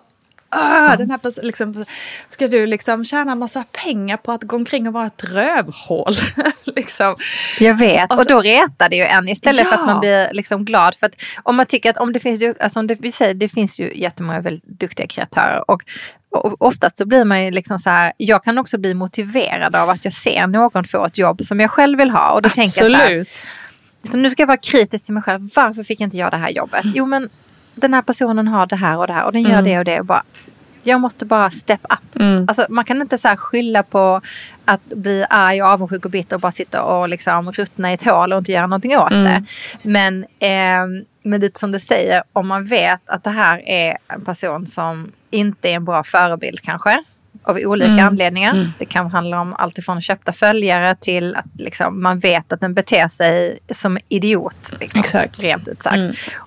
ah, 0.49 0.95
den 0.95 1.11
här 1.11 1.43
liksom, 1.45 1.85
ska 2.29 2.47
du 2.47 2.67
liksom 2.67 3.05
tjäna 3.05 3.35
massa 3.35 3.63
pengar 3.71 4.17
på 4.17 4.31
att 4.31 4.43
gå 4.43 4.55
omkring 4.55 4.87
och 4.87 4.93
vara 4.93 5.05
ett 5.05 5.23
rövhål? 5.23 6.13
liksom. 6.65 7.15
Jag 7.59 7.73
vet, 7.75 8.11
och 8.13 8.17
Och 8.19 8.23
så- 8.23 8.29
då 8.29 8.41
retar 8.41 8.89
det 8.89 8.95
ju 8.95 9.03
en 9.03 9.29
istället 9.29 9.67
för 9.67 9.73
att 9.73 9.79
Ja. 9.79 9.85
man 9.85 9.99
blir 9.99 10.29
liksom 10.33 10.65
glad. 10.65 10.95
För 10.95 11.05
att 11.07 11.15
om 11.43 11.55
man 11.55 11.65
tycker 11.65 11.89
att 11.89 11.97
om 11.97 12.13
det 12.13 12.19
finns, 12.19 12.43
alltså 12.59 12.79
om 12.79 12.87
det, 12.87 12.95
vi 12.99 13.11
säger, 13.11 13.33
det 13.33 13.49
finns 13.49 13.79
ju 13.79 13.97
jättemånga 13.99 14.39
väldigt 14.41 14.79
duktiga 14.79 15.07
kreatörer. 15.07 15.71
Och, 15.71 15.83
oftast 16.59 16.97
så 16.97 17.05
blir 17.05 17.25
man 17.25 17.45
ju 17.45 17.51
liksom 17.51 17.79
så 17.79 17.89
här, 17.89 18.13
jag 18.17 18.43
kan 18.43 18.57
också 18.57 18.77
bli 18.77 18.93
motiverad 18.93 19.75
av 19.75 19.89
att 19.89 20.05
jag 20.05 20.13
ser 20.13 20.47
någon 20.47 20.83
få 20.83 21.05
ett 21.05 21.17
jobb 21.17 21.45
som 21.45 21.59
jag 21.59 21.71
själv 21.71 21.97
vill 21.97 22.09
ha. 22.09 22.31
Och 22.31 22.41
då 22.41 22.49
tänker 22.49 22.61
jag 22.83 22.91
så 22.91 22.97
här, 22.97 23.03
Absolut. 23.05 23.49
Så 24.11 24.17
nu 24.17 24.29
ska 24.29 24.41
jag 24.41 24.47
vara 24.47 24.57
kritisk 24.57 25.05
till 25.05 25.13
mig 25.13 25.23
själv. 25.23 25.49
Varför 25.55 25.83
fick 25.83 25.99
inte 25.99 26.17
jag 26.17 26.31
det 26.31 26.37
här 26.37 26.49
jobbet? 26.49 26.81
Jo 26.85 27.05
men 27.05 27.29
den 27.81 27.93
här 27.93 28.01
personen 28.01 28.47
har 28.47 28.65
det 28.65 28.75
här 28.75 28.97
och 28.97 29.07
det 29.07 29.13
här 29.13 29.25
och 29.25 29.31
den 29.31 29.41
gör 29.41 29.61
det 29.61 29.79
och 29.79 29.85
det. 29.85 29.99
Och 29.99 30.05
bara, 30.05 30.23
jag 30.83 31.01
måste 31.01 31.25
bara 31.25 31.51
step 31.51 31.79
up. 31.83 32.21
Alltså, 32.47 32.65
man 32.69 32.85
kan 32.85 33.01
inte 33.01 33.17
så 33.17 33.27
här 33.27 33.35
skylla 33.35 33.83
på 33.83 34.21
att 34.65 34.85
bli 34.85 35.25
arg 35.29 35.61
och 35.63 35.67
avundsjuk 35.69 36.05
och 36.05 36.11
bitter 36.11 36.35
och 36.35 36.41
bara 36.41 36.51
sitta 36.51 36.83
och 36.83 37.09
liksom 37.09 37.51
ruttna 37.51 37.91
i 37.91 37.93
ett 37.93 38.05
hål 38.05 38.33
och 38.33 38.39
inte 38.39 38.51
göra 38.51 38.67
någonting 38.67 38.97
åt 38.97 39.09
det. 39.09 39.43
Men, 39.83 40.23
eh, 40.39 41.03
men 41.23 41.39
lite 41.41 41.59
som 41.59 41.71
du 41.71 41.79
säger, 41.79 42.23
om 42.33 42.47
man 42.47 42.65
vet 42.65 43.09
att 43.09 43.23
det 43.23 43.29
här 43.29 43.69
är 43.69 43.97
en 44.07 44.25
person 44.25 44.65
som 44.67 45.11
inte 45.31 45.69
är 45.69 45.73
en 45.73 45.85
bra 45.85 46.03
förebild 46.03 46.59
kanske. 46.61 47.03
Av 47.43 47.57
olika 47.57 48.05
anledningar. 48.05 48.71
Det 48.79 48.85
kan 48.85 49.11
handla 49.11 49.41
om 49.41 49.55
allt 49.57 49.77
ifrån 49.77 50.01
köpta 50.01 50.33
följare 50.33 50.95
till 50.95 51.35
att 51.35 51.45
liksom, 51.57 52.01
man 52.03 52.19
vet 52.19 52.53
att 52.53 52.61
den 52.61 52.73
beter 52.73 53.07
sig 53.07 53.59
som 53.71 53.97
idiot. 54.09 54.71
Liksom, 54.79 54.99
Exakt. 54.99 55.43
Rent 55.43 55.67
ut 55.67 55.83
sagt. 55.83 55.97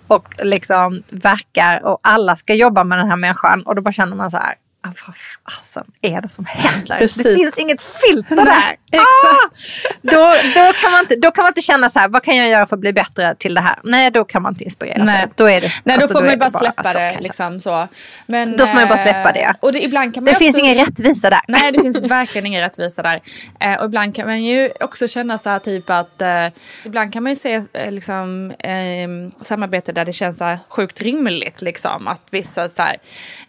Och 0.07 0.35
liksom 0.43 1.03
verkar 1.11 1.85
och 1.85 1.99
alla 2.03 2.37
ska 2.37 2.55
jobba 2.55 2.85
med 2.85 2.99
den 2.99 3.11
här 3.11 3.17
människan. 3.17 3.63
Och 3.63 3.75
då 3.75 3.83
bara 3.83 3.93
känner 3.93 4.17
man 4.17 4.31
så 4.31 4.37
här. 4.37 4.55
"Ah, 4.85 4.89
Vad 5.07 5.17
fasen 5.55 5.85
är 6.01 6.21
det 6.21 6.29
som 6.29 6.45
händer? 6.45 6.99
Precis. 6.99 7.23
Det 7.23 7.35
finns 7.35 7.59
inget 7.59 7.83
filter 7.83 8.37
där. 8.37 8.77
Exakt. 8.93 9.85
Ah! 9.85 9.95
Då, 10.03 10.35
då, 10.55 10.73
kan 10.73 10.91
man 10.93 11.01
inte, 11.01 11.17
då 11.17 11.31
kan 11.31 11.43
man 11.43 11.51
inte 11.51 11.61
känna 11.61 11.91
så 11.91 11.99
här, 11.99 12.09
vad 12.09 12.23
kan 12.23 12.37
jag 12.37 12.49
göra 12.49 12.67
för 12.67 12.77
att 12.77 12.81
bli 12.81 12.93
bättre 12.93 13.35
till 13.35 13.55
det 13.55 13.61
här? 13.61 13.79
Nej, 13.85 14.11
då 14.11 14.25
kan 14.25 14.43
man 14.43 14.53
inte 14.53 14.65
inspirera 14.65 15.05
Nej. 15.05 15.21
sig. 15.23 15.33
Då 15.37 15.45
är 15.45 15.61
det, 15.61 15.69
Nej, 15.85 15.97
då 15.97 16.03
alltså, 16.03 16.19
får 16.19 16.25
är 16.25 16.29
man 16.29 16.39
bara 16.39 16.51
släppa 16.59 16.83
så 16.83 16.99
det. 16.99 17.11
kanske. 17.13 17.21
Liksom, 17.29 17.61
så. 17.61 17.89
Men, 18.27 18.57
Då 18.57 18.67
får 18.67 18.75
man 18.75 18.83
ju 18.83 18.89
bara 18.89 18.99
eh, 18.99 19.03
släppa 19.03 19.33
det. 19.33 19.55
Och 19.61 19.73
det, 19.73 19.85
ibland 19.85 20.15
kan 20.15 20.25
man 20.25 20.33
Det 20.33 20.39
finns 20.39 20.57
också- 20.57 20.67
ingen 20.67 20.87
rättvisa 20.87 21.31
där. 21.31 21.41
Nej, 21.49 21.73
det 21.73 21.81
finns 21.83 22.01
verkligen 22.03 22.47
ingen 22.47 22.63
rättvisa 22.63 23.03
där. 23.03 23.21
Eh, 23.61 23.75
och 23.79 23.85
ibland 23.85 24.15
kan 24.17 24.27
man 24.27 24.43
ju 24.45 24.71
också 24.81 25.09
känna 25.09 25.39
så 25.39 25.51
här 25.51 25.59
typ 25.59 25.91
att 25.91 26.23
eh, 26.23 26.47
ibland 26.85 27.13
kan 27.13 27.23
man 27.23 27.33
ju 27.33 27.37
se 27.37 27.63
eh, 27.73 27.93
liksom, 27.93 28.51
eh, 28.59 29.45
samarbete 29.45 29.93
där 29.93 30.05
det 30.05 30.13
känns 30.13 30.39
så 30.39 30.45
här 30.45 30.59
sjukt 30.69 31.01
rimligt. 31.01 31.63
Liksom, 31.63 32.09
att 32.09 32.21
vissa 32.31 32.69
så 32.69 32.83
här, 32.83 32.97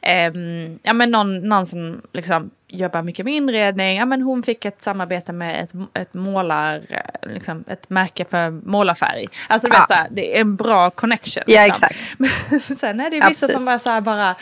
ehm, 0.02 0.80
ja 0.84 0.94
men 0.94 1.12
någon, 1.12 1.38
någon 1.50 1.66
som 1.66 2.02
liksom 2.14 2.50
jobbar 2.78 3.02
mycket 3.02 3.26
med 3.26 3.34
inredning, 3.34 3.98
ja 3.98 4.06
men 4.06 4.22
hon 4.22 4.44
fick 4.44 4.66
ett 4.66 4.82
samarbete 4.82 5.34
med 5.34 5.64
ett, 5.64 5.72
ett 5.94 6.14
målar, 6.14 6.82
liksom 7.22 7.64
ett 7.68 7.90
märke 7.90 8.26
för 8.26 8.50
målarfärg. 8.50 9.28
Alltså 9.50 9.68
du 9.68 9.74
Ja. 9.76 9.80
vet 9.80 9.88
så 9.88 9.94
här, 9.94 10.08
det 10.12 10.38
är 10.38 10.42
en 10.42 10.56
bra 10.56 10.90
connection. 10.90 11.44
Ja, 11.48 11.66
liksom. 11.66 11.88
exakt. 11.92 12.14
Men 12.68 12.78
sen 12.78 13.00
är 13.00 13.10
det 13.10 13.18
Ja, 13.18 13.28
vissa 13.28 13.48
precis. 13.48 13.56
som 13.56 13.66
bara 13.66 13.80
så 13.80 13.90
här 13.90 14.02
bara 14.02 14.36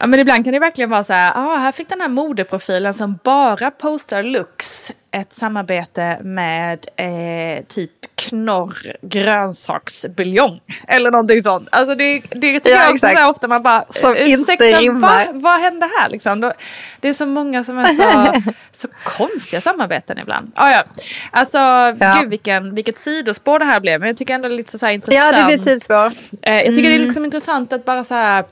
Ja 0.00 0.06
men 0.06 0.20
ibland 0.20 0.44
kan 0.44 0.52
det 0.52 0.58
verkligen 0.58 0.90
vara 0.90 1.04
så 1.04 1.12
här, 1.12 1.32
ah, 1.36 1.56
här 1.56 1.72
fick 1.72 1.88
den 1.88 2.00
här 2.00 2.08
modeprofilen 2.08 2.94
som 2.94 3.18
bara 3.24 3.70
postar 3.70 4.22
looks 4.22 4.92
ett 5.10 5.34
samarbete 5.34 6.18
med 6.22 6.86
eh, 6.96 7.64
typ 7.68 7.90
knorr 8.14 8.76
grönsaksbuljong 9.02 10.60
eller 10.88 11.10
någonting 11.10 11.42
sånt. 11.42 11.68
Alltså 11.72 11.94
det, 11.94 12.18
det 12.30 12.60
tycker 12.60 12.70
Ja, 12.70 12.82
jag 12.84 12.94
också 12.94 13.08
så 13.16 13.26
ofta 13.30 13.48
man 13.48 13.62
bara, 13.62 13.84
Som 14.00 14.16
ursäkta, 14.16 14.64
vad, 14.92 15.42
vad 15.42 15.60
hände 15.60 15.88
här 15.98 16.08
liksom? 16.08 16.40
Då, 16.40 16.52
det 17.00 17.08
är 17.08 17.14
så 17.14 17.26
många 17.26 17.64
som 17.64 17.78
är 17.78 17.94
så, 17.94 18.50
så 18.72 18.88
konstiga 19.04 19.60
samarbeten 19.60 20.18
ibland. 20.18 20.52
Ah, 20.54 20.70
ja. 20.70 20.84
Alltså 21.30 21.58
Ja. 21.58 22.18
gud 22.20 22.30
vilken, 22.30 22.74
vilket 22.74 22.98
sidospår 22.98 23.58
det 23.58 23.64
här 23.64 23.80
blev 23.80 24.00
men 24.00 24.06
jag 24.08 24.16
tycker 24.16 24.34
ändå 24.34 24.48
det 24.48 24.54
är 24.54 24.56
lite 24.56 24.78
så 24.78 24.86
här 24.86 24.92
intressant. 24.92 25.32
Ja, 25.34 25.38
det 25.40 25.44
blir 25.44 25.58
ett 25.58 25.64
tidsspår. 25.64 26.12
Eh, 26.42 26.54
jag 26.54 26.64
tycker 26.64 26.78
Mm. 26.80 26.90
det 26.90 26.94
är 26.94 26.98
liksom 26.98 27.24
intressant 27.24 27.72
att 27.72 27.84
bara 27.84 28.04
så 28.04 28.14
här 28.14 28.44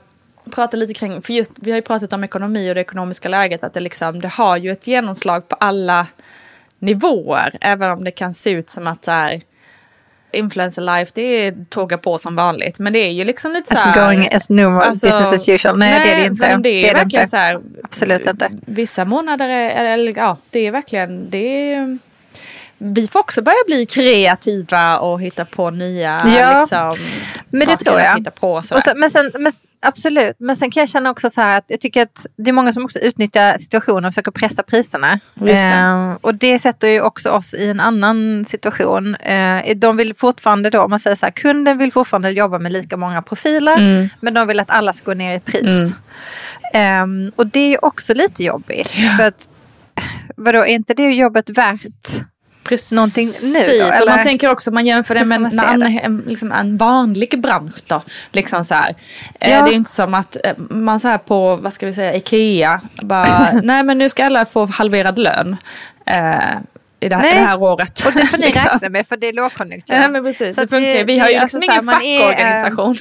prata 0.51 0.77
lite 0.77 0.93
kring, 0.93 1.21
för 1.21 1.33
just 1.33 1.51
vi 1.55 1.71
har 1.71 1.75
ju 1.75 1.81
pratat 1.81 2.13
om 2.13 2.23
ekonomi 2.23 2.71
och 2.71 2.75
det 2.75 2.81
ekonomiska 2.81 3.29
läget, 3.29 3.63
att 3.63 3.73
det 3.73 3.79
liksom, 3.79 4.21
det 4.21 4.27
har 4.27 4.57
ju 4.57 4.71
ett 4.71 4.87
genomslag 4.87 5.47
på 5.47 5.55
alla 5.55 6.07
nivåer, 6.79 7.53
även 7.61 7.91
om 7.91 8.03
det 8.03 8.11
kan 8.11 8.33
se 8.33 8.49
ut 8.49 8.69
som 8.69 8.87
att 8.87 9.05
så 9.05 9.11
här, 9.11 9.41
influencer 10.31 10.81
life, 10.81 11.11
det 11.15 11.21
är 11.21 11.65
tåga 11.69 11.97
på 11.97 12.17
som 12.17 12.35
vanligt, 12.35 12.79
men 12.79 12.93
det 12.93 12.99
är 12.99 13.11
ju 13.11 13.23
liksom 13.23 13.51
lite 13.51 13.75
så 13.75 13.89
As 13.89 13.95
going 13.95 14.29
as 14.31 14.49
normal, 14.49 14.81
alltså, 14.81 15.07
business 15.07 15.33
as 15.33 15.49
usual. 15.49 15.77
Nej, 15.77 16.07
det 16.07 16.13
är 16.13 16.19
det 16.19 16.25
inte. 16.25 16.49
men 16.49 16.61
det 16.61 16.69
är, 16.69 16.93
det 16.93 16.99
verkligen 16.99 17.23
inte. 17.23 17.31
så 17.31 17.37
här, 17.37 17.61
Absolut 17.83 18.25
inte. 18.25 18.51
Vissa 18.65 19.05
månader, 19.05 19.49
är, 19.49 19.85
eller 19.85 20.13
ja, 20.17 20.37
det 20.49 20.59
är 20.59 20.71
verkligen, 20.71 21.29
det 21.29 21.73
är, 21.73 21.97
vi 22.77 23.07
får 23.07 23.19
också 23.19 23.41
börja 23.41 23.57
bli 23.67 23.85
kreativa 23.85 24.97
och 24.99 25.21
hitta 25.21 25.45
på 25.45 25.69
nya 25.69 26.23
Ja. 26.25 26.59
liksom, 26.59 26.95
Men 27.51 27.67
det 27.67 27.77
tror 27.77 27.99
jag. 27.99 28.35
på. 28.35 28.61
Så, 28.61 28.79
men 28.95 29.09
sen, 29.09 29.31
men, 29.39 29.51
absolut, 29.81 30.35
men 30.39 30.55
sen 30.55 30.71
kan 30.71 30.81
jag 30.81 30.89
känna 30.89 31.09
också 31.09 31.29
så 31.29 31.41
här 31.41 31.57
att 31.57 31.65
jag 31.67 31.79
tycker 31.81 32.01
att 32.01 32.25
det 32.37 32.49
är 32.49 32.53
många 32.53 32.71
som 32.71 32.85
också 32.85 32.99
utnyttjar 32.99 33.57
situationen 33.57 34.05
och 34.05 34.11
försöker 34.13 34.31
pressa 34.31 34.63
priserna. 34.63 35.19
Just 35.33 35.51
det. 35.67 35.73
Eh, 35.73 36.13
och 36.21 36.35
det 36.35 36.59
sätter 36.59 36.87
ju 36.87 37.01
också 37.01 37.29
oss 37.29 37.53
i 37.53 37.69
en 37.69 37.79
annan 37.79 38.45
situation. 38.47 39.15
Eh, 39.15 39.75
de 39.75 39.97
vill 39.97 40.13
fortfarande 40.15 40.69
då, 40.69 40.81
om 40.81 40.89
man 40.89 40.99
säger 40.99 41.15
så 41.15 41.25
här, 41.25 41.31
kunden 41.33 41.77
vill 41.77 41.91
fortfarande 41.91 42.29
jobba 42.31 42.59
med 42.59 42.71
lika 42.71 42.97
många 42.97 43.21
profiler, 43.21 43.77
Mm. 43.77 44.09
men 44.19 44.33
de 44.33 44.47
vill 44.47 44.59
att 44.59 44.69
alla 44.71 44.93
ska 44.93 45.05
gå 45.11 45.13
ner 45.17 45.35
i 45.35 45.39
pris. 45.39 45.91
Eh, 46.73 47.05
och 47.35 47.47
det 47.47 47.59
är 47.59 47.69
ju 47.69 47.77
också 47.81 48.13
lite 48.13 48.43
jobbigt. 48.43 48.87
För 49.17 49.23
att, 49.23 49.49
vadå, 50.37 50.59
är 50.59 50.65
inte 50.65 50.93
det 50.93 51.03
jobbet 51.13 51.49
värt 51.49 51.81
Precis. 52.69 52.91
någonting 52.91 53.27
nu 53.43 53.61
Så 53.61 53.71
eller? 53.71 54.05
man 54.15 54.23
tänker 54.23 54.49
också, 54.49 54.71
man 54.71 54.85
jämför 54.85 55.15
det 55.15 55.25
med 55.25 55.53
en, 55.53 55.81
en, 56.03 56.23
liksom 56.27 56.51
en 56.51 56.77
vanlig 56.77 57.41
bransch 57.41 57.75
då. 57.87 58.03
Liksom 58.31 58.65
så 58.65 58.75
här. 58.75 58.95
Eh, 59.39 59.51
Ja. 59.51 59.65
Det 59.65 59.71
är 59.71 59.75
inte 59.75 59.91
som 59.91 60.13
att 60.13 60.37
eh, 60.43 60.53
man 60.57 60.99
så 60.99 61.07
här 61.07 61.17
på, 61.17 61.55
vad 61.55 61.73
ska 61.73 61.85
vi 61.85 61.93
säga, 61.93 62.15
Ikea, 62.15 62.81
bara, 63.01 63.51
nej 63.63 63.83
men 63.83 63.97
nu 63.97 64.09
ska 64.09 64.25
alla 64.25 64.45
få 64.45 64.65
halverad 64.65 65.17
lön. 65.19 65.57
Eh, 66.05 66.35
i 66.99 67.09
det, 67.09 67.15
här- 67.15 67.23
Nej. 67.23 67.33
det 67.35 67.41
här 67.41 67.61
året. 67.61 68.05
Och 68.05 68.11
det 68.13 68.25
får 68.27 68.37
ni 68.37 68.45
Liksom. 68.47 68.69
räkna 68.73 68.89
med 68.89 69.07
för 69.07 69.17
det 69.17 69.27
är 69.27 69.33
lågkonjunktur. 69.33 69.95
Ja 69.95 70.07
men 70.07 70.23
precis, 70.23 70.55
Så 70.55 70.61
det 70.61 70.67
funkar 70.67 70.91
ju. 70.91 71.03
Vi 71.03 71.19
har 71.19 71.29
ju 71.29 71.39
liksom 71.39 71.63
ingen 71.63 71.85
man 71.85 72.01
är, 72.01 72.21
eh, 72.21 72.27
fackorganisation. 72.29 72.95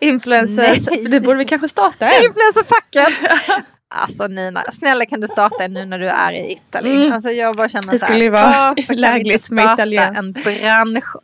Influencers, 0.00 0.88
Nej. 0.90 1.04
det 1.08 1.20
borde 1.20 1.38
vi 1.38 1.44
kanske 1.44 1.68
starta 1.68 2.06
en. 2.10 2.24
Influencerpacken. 2.24 3.06
Alltså 3.96 4.26
Nina, 4.26 4.64
snälla 4.72 5.06
kan 5.06 5.20
du 5.20 5.28
starta 5.28 5.64
en 5.64 5.72
nu 5.72 5.84
när 5.84 5.98
du 5.98 6.08
är 6.08 6.32
i 6.32 6.52
Italien? 6.52 6.96
Mm. 7.02 7.12
Alltså 7.12 7.30
jag 7.30 7.56
bara 7.56 7.68
känner 7.68 7.92
Det 7.92 7.98
så 7.98 8.06
här, 8.06 8.12
skulle 8.14 8.30
vara 8.30 8.74
lägligt 8.88 9.50
med 9.50 9.74
italienskt. 9.74 10.18
en 10.18 10.32
bransch? 10.32 11.14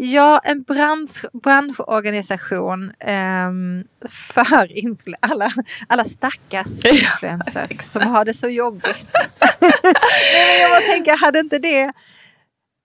Ja, 0.00 0.40
en 0.44 0.62
bransch, 0.62 1.24
branschorganisation 1.42 2.92
ehm, 3.00 3.84
för 4.08 4.66
influ- 4.82 5.14
alla, 5.20 5.50
alla 5.88 6.04
stackars 6.04 6.66
Ja, 6.84 6.90
influencers 6.90 7.80
som 7.92 8.02
har 8.02 8.24
det 8.24 8.34
så 8.34 8.48
jobbigt. 8.48 8.84
Nej, 9.60 9.72
men 9.72 10.60
jag 10.62 10.70
bara 10.70 10.92
tänker, 10.92 11.16
hade 11.16 11.38
inte 11.38 11.58
det, 11.58 11.92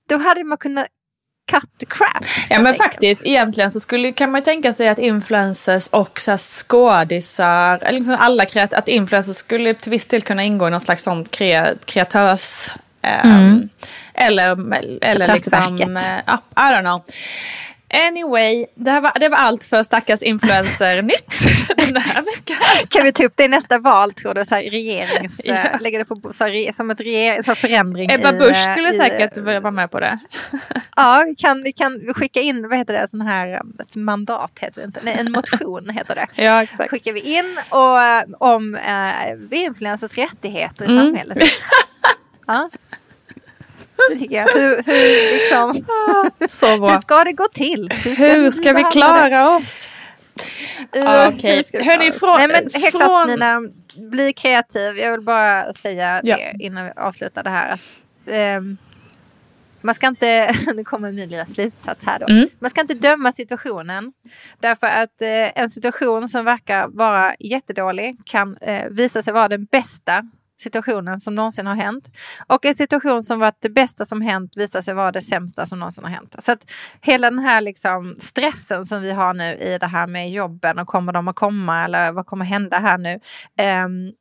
då 0.09 0.17
hade 0.17 0.43
man 0.43 0.57
kunnat 0.57 0.87
cut 1.51 1.89
crap. 1.89 2.25
Ja 2.49 2.57
men 2.57 2.67
enkelt. 2.67 2.77
faktiskt 2.83 3.21
egentligen 3.25 3.71
så 3.71 3.79
skulle, 3.79 4.11
kan 4.11 4.31
man 4.31 4.41
ju 4.41 4.45
tänka 4.45 4.73
sig 4.73 4.89
att 4.89 4.99
influencers 4.99 5.87
och 5.87 6.19
så 6.19 6.37
skådisar, 6.37 7.79
eller 7.81 7.99
liksom 7.99 8.17
alla 8.19 8.45
kreat, 8.45 8.73
att 8.73 8.87
influencers 8.87 9.37
skulle 9.37 9.73
till 9.73 9.91
viss 9.91 10.05
del 10.05 10.21
kunna 10.21 10.43
ingå 10.43 10.67
i 10.67 10.71
någon 10.71 10.79
slags 10.79 11.03
sånt 11.03 11.31
kre, 11.31 11.73
kreatörs... 11.85 12.69
ehm, 13.01 13.69
Eller, 14.13 14.73
eller 15.01 15.33
liksom... 15.33 15.99
Ja, 16.25 16.41
I 16.55 16.73
don't 16.73 16.81
know. 16.81 17.01
Anyway, 17.93 18.65
det, 18.75 18.91
här 18.91 19.01
var, 19.01 19.11
det 19.19 19.29
var 19.29 19.37
allt 19.37 19.63
för 19.63 19.83
stackars 19.83 20.21
influencer-nytt 20.21 21.45
den 21.77 21.95
här 22.01 22.21
veckan. 22.21 22.57
Kan 22.89 23.03
vi 23.05 23.11
ta 23.11 23.23
upp 23.23 23.33
det 23.35 23.43
i 23.43 23.47
nästa 23.47 23.77
val 23.77 24.13
tror 24.13 24.33
du? 24.33 24.45
Så 24.45 24.55
här, 24.55 24.61
regerings, 24.61 25.41
Ja. 25.43 25.53
eh, 25.53 25.81
lägga 25.81 25.99
det 25.99 26.05
på, 26.05 26.33
så 26.33 26.43
här, 26.43 26.71
som 26.73 26.89
ett 26.91 26.99
regering, 26.99 27.43
så 27.43 27.55
förändring 27.55 28.11
Ebba 28.11 28.31
Busch 28.33 28.67
eh, 28.67 28.71
skulle 28.71 28.89
i, 28.89 28.93
säkert 28.93 29.37
vilja 29.37 29.59
vara 29.59 29.71
med 29.71 29.91
på 29.91 29.99
det. 29.99 30.19
Ja, 30.95 31.23
vi 31.27 31.35
kan, 31.35 31.63
vi 31.63 31.71
kan 31.71 32.13
skicka 32.15 32.39
in, 32.41 32.69
vad 32.69 32.77
heter 32.77 32.93
det, 32.93 33.07
sån 33.07 33.21
här, 33.21 33.59
um, 33.61 33.73
ett 33.79 33.95
mandat 33.95 34.51
heter 34.59 34.81
det 34.81 34.85
inte, 34.85 34.99
nej 35.03 35.17
en 35.19 35.31
motion 35.31 35.89
heter 35.89 36.15
det. 36.15 36.27
Ja, 36.43 36.63
exakt. 36.63 36.89
Skickar 36.91 37.13
vi 37.13 37.19
in 37.19 37.57
och, 37.69 38.01
eh, 38.01 38.23
om 38.39 38.75
eh, 38.75 39.59
influencers 39.63 40.17
rättigheter 40.17 40.85
i 40.85 40.91
Mm. 40.91 41.05
samhället. 41.05 41.37
Ja. 42.47 42.69
Det 44.09 44.15
tycker 44.19 44.35
jag. 44.35 44.47
Hur, 44.53 44.83
hur, 44.85 45.33
liksom, 45.33 45.85
Så 46.49 46.77
bra. 46.77 46.89
hur 46.93 47.01
ska 47.01 47.23
det 47.23 47.31
gå 47.31 47.47
till? 47.53 47.91
Hur 48.17 48.51
ska 48.51 48.69
vi 48.69 48.73
behandla 48.73 48.89
klara 48.91 49.55
oss? 49.57 49.89
Eh, 50.95 51.27
okej. 51.27 51.55
hur 51.55 51.63
ska 51.63 51.77
vi 51.77 51.83
Hörni, 51.83 52.11
från- 52.11 52.37
Nej, 52.37 52.47
men 52.47 52.81
helt 52.81 52.91
från- 52.91 53.01
klart 53.01 53.27
Nina, 53.27 53.61
bli 53.95 54.33
kreativ. 54.33 54.97
Jag 54.97 55.11
vill 55.11 55.21
bara 55.21 55.73
säga 55.73 56.21
Ja. 56.23 56.35
det 56.37 56.63
innan 56.63 56.85
vi 56.85 56.91
avslutar 56.95 57.43
det 57.43 57.49
här. 57.49 57.73
Att, 57.73 57.79
ehm, 58.27 58.77
man 59.81 59.95
ska 59.95 60.07
inte, 60.07 60.55
nu 60.75 60.83
kommer 60.83 61.11
min 61.11 61.29
lilla 61.29 61.45
slutsats 61.45 62.05
här 62.05 62.19
då. 62.19 62.25
Mm. 62.27 62.47
Man 62.59 62.69
ska 62.69 62.81
inte 62.81 62.93
döma 62.93 63.31
situationen. 63.31 64.13
Därför 64.59 64.87
att 64.87 65.21
eh, 65.21 65.61
en 65.63 65.69
situation 65.69 66.29
som 66.29 66.45
verkar 66.45 66.87
vara 66.87 67.35
jättedålig 67.39 68.17
kan 68.25 68.57
eh, 68.61 68.89
visa 68.89 69.21
sig 69.21 69.33
vara 69.33 69.47
den 69.47 69.65
bästa 69.65 70.23
situationen 70.61 71.19
som 71.19 71.35
någonsin 71.35 71.67
har 71.67 71.75
hänt. 71.75 72.11
Och 72.47 72.65
en 72.65 72.75
situation 72.75 73.23
som 73.23 73.39
varit 73.39 73.57
det 73.61 73.69
bästa 73.69 74.05
som 74.05 74.21
hänt 74.21 74.57
visar 74.57 74.81
sig 74.81 74.93
vara 74.93 75.11
det 75.11 75.21
sämsta 75.21 75.65
som 75.65 75.79
någonsin 75.79 76.03
har 76.03 76.11
hänt. 76.11 76.35
Så 76.39 76.51
att 76.51 76.71
hela 77.01 77.29
den 77.29 77.39
här 77.39 77.61
liksom 77.61 78.17
stressen 78.19 78.85
som 78.85 79.01
vi 79.01 79.11
har 79.11 79.33
nu 79.33 79.55
i 79.55 79.77
det 79.77 79.87
här 79.87 80.07
med 80.07 80.31
jobben 80.31 80.79
och 80.79 80.87
kommer 80.87 81.13
de 81.13 81.27
att 81.27 81.35
komma 81.35 81.85
eller 81.85 82.11
vad 82.11 82.25
kommer 82.25 82.45
hända 82.45 82.79
här 82.79 82.97
nu. 82.97 83.19
ehm, 83.57 84.11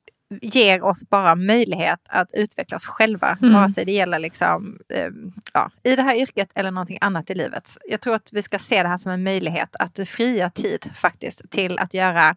ger 0.40 0.82
oss 0.82 1.08
bara 1.08 1.34
möjlighet 1.34 2.00
att 2.08 2.28
utvecklas 2.34 2.84
själva. 2.84 3.38
Mm. 3.42 3.54
Vare 3.54 3.70
sig 3.70 3.84
det 3.84 3.92
gäller 3.92 4.18
liksom, 4.18 4.78
ehm, 4.94 5.32
ja, 5.52 5.70
i 5.82 5.96
det 5.96 6.02
här 6.02 6.16
yrket 6.16 6.52
eller 6.54 6.70
någonting 6.70 6.98
annat 7.00 7.30
i 7.30 7.34
livet. 7.34 7.76
Jag 7.88 8.00
tror 8.00 8.14
att 8.14 8.30
vi 8.32 8.42
ska 8.42 8.58
se 8.58 8.82
det 8.82 8.88
här 8.88 8.96
som 8.96 9.12
en 9.12 9.22
möjlighet 9.22 9.76
att 9.78 10.08
fria 10.08 10.50
tid 10.50 10.90
faktiskt 10.94 11.50
till 11.50 11.78
att 11.78 11.94
göra 11.94 12.36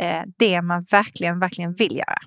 eh, 0.00 0.22
det 0.38 0.62
man 0.62 0.86
verkligen, 0.90 1.38
verkligen 1.38 1.74
vill 1.74 1.96
göra. 1.96 2.18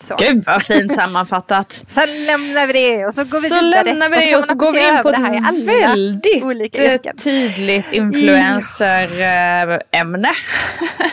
Så. 0.00 0.16
Gud 0.16 0.44
vad 0.46 0.62
fint 0.62 0.94
sammanfattat. 0.94 1.84
Sen 1.88 2.24
lämnar 2.26 2.66
vi 2.66 2.72
det 2.72 3.06
och 3.06 3.14
så 3.14 3.20
går 3.36 3.42
vi 3.42 3.48
så 3.48 3.54
vidare. 3.54 3.84
lämnar 3.84 4.08
vi 4.08 4.16
det 4.16 4.36
och 4.36 4.44
så 4.44 4.54
går 4.54 4.72
vi 4.72 4.88
in 4.88 5.02
på 5.02 5.10
det 5.10 5.16
här 5.18 5.34
i 5.34 5.36
ett 5.36 5.68
väldigt 5.68 6.44
olika 6.44 6.94
eh, 6.94 7.00
tydligt 7.16 7.92
influencer-ämne. 7.92 10.30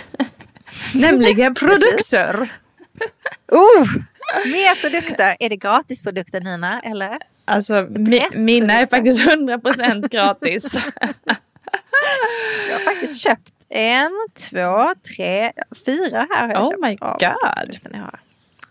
Nämligen 0.93 1.53
produkter. 1.53 2.49
Oh, 3.51 3.87
mer 4.45 4.81
produkter. 4.81 5.35
Är 5.39 5.49
det 5.49 5.55
gratisprodukter 5.55 6.41
Nina? 6.41 6.81
Eller? 6.81 7.17
Alltså 7.45 7.87
mi, 7.89 8.21
mina 8.35 8.73
är 8.73 8.85
faktiskt 8.85 9.21
100% 9.21 10.09
gratis. 10.09 10.77
Jag 12.69 12.77
har 12.79 12.85
faktiskt 12.85 13.21
köpt 13.21 13.53
en, 13.69 14.11
två, 14.39 14.93
tre, 15.15 15.51
fyra 15.85 16.27
här 16.29 16.47
har 16.47 16.53
jag 16.53 16.63
Oh 16.63 16.69
köpt. 16.71 16.81
my 16.81 16.97
av 17.01 17.17
God. 17.19 17.77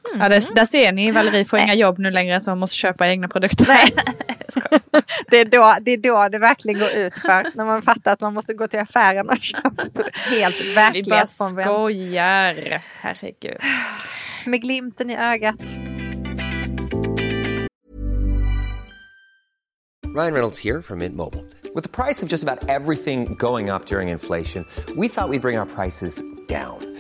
Har. 0.05 0.19
Ja, 0.23 0.29
det, 0.29 0.55
där 0.55 0.65
ser 0.65 0.93
ni, 0.93 1.11
Valerie 1.11 1.45
får 1.45 1.59
inga 1.59 1.75
jobb 1.75 1.99
nu 1.99 2.11
längre 2.11 2.41
så 2.41 2.51
hon 2.51 2.59
måste 2.59 2.77
köpa 2.77 3.09
egna 3.09 3.29
produkter. 3.29 3.67
Nej. 3.69 3.95
Det 5.31 5.37
är, 5.37 5.45
då, 5.45 5.77
det 5.81 5.91
är 5.91 5.97
då 5.97 6.29
det 6.29 6.39
verkligen 6.39 6.81
går 6.81 6.91
ut 6.91 7.19
för. 7.19 7.47
När 7.55 7.65
man 7.65 7.83
fattar 7.83 8.13
att 8.13 8.21
man 8.21 8.35
måste 8.35 8.55
gå 8.55 8.67
till 8.67 8.81
affären 8.81 9.29
och 9.29 9.37
köpa 9.41 9.83
helt 10.15 10.61
Vi 10.61 10.75
bara 10.75 10.85
verklighetsfrånvänt. 10.85 11.67
skojar. 11.69 12.83
Herregud. 13.01 13.57
Med 14.47 14.63
glimten 14.63 15.11
i 15.11 15.17
ögat. 15.17 15.61
Ryan 20.15 20.33
Reynolds 20.33 20.59
here 20.59 20.83
from 20.83 20.99
Mint 20.99 21.17
Mobile. 21.17 21.45
With 21.75 21.85
the 21.85 22.05
price 22.05 22.23
of 22.23 22.29
just 22.29 22.43
about 22.43 22.69
everything 22.69 23.37
going 23.39 23.71
up 23.71 23.87
during 23.87 24.09
inflation, 24.09 24.65
we 24.97 25.09
thought 25.09 25.29
we'd 25.29 25.43
bring 25.43 25.59
our 25.59 25.67
prices 25.67 26.21
down. 26.49 26.90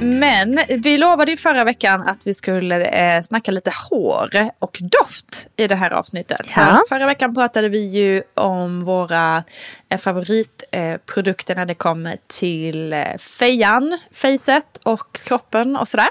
Men 0.00 0.60
vi 0.68 0.98
lovade 0.98 1.30
ju 1.30 1.36
förra 1.36 1.64
veckan 1.64 2.02
att 2.02 2.26
vi 2.26 2.34
skulle 2.34 2.84
eh, 2.84 3.22
snacka 3.22 3.50
lite 3.50 3.72
hår 3.90 4.30
och 4.58 4.78
doft 4.80 5.46
i 5.56 5.66
det 5.66 5.74
här 5.74 5.90
avsnittet. 5.90 6.40
Ja. 6.56 6.82
För, 6.88 6.94
förra 6.94 7.06
veckan 7.06 7.34
pratade 7.34 7.68
vi 7.68 7.86
ju 7.86 8.22
om 8.34 8.84
våra 8.84 9.44
eh, 9.88 9.98
favoritprodukter 9.98 11.54
när 11.54 11.66
det 11.66 11.74
kommer 11.74 12.16
till 12.26 12.92
eh, 12.92 13.16
fejan, 13.18 13.98
facet 14.12 14.80
och 14.82 15.16
kroppen 15.24 15.76
och 15.76 15.88
sådär. 15.88 16.08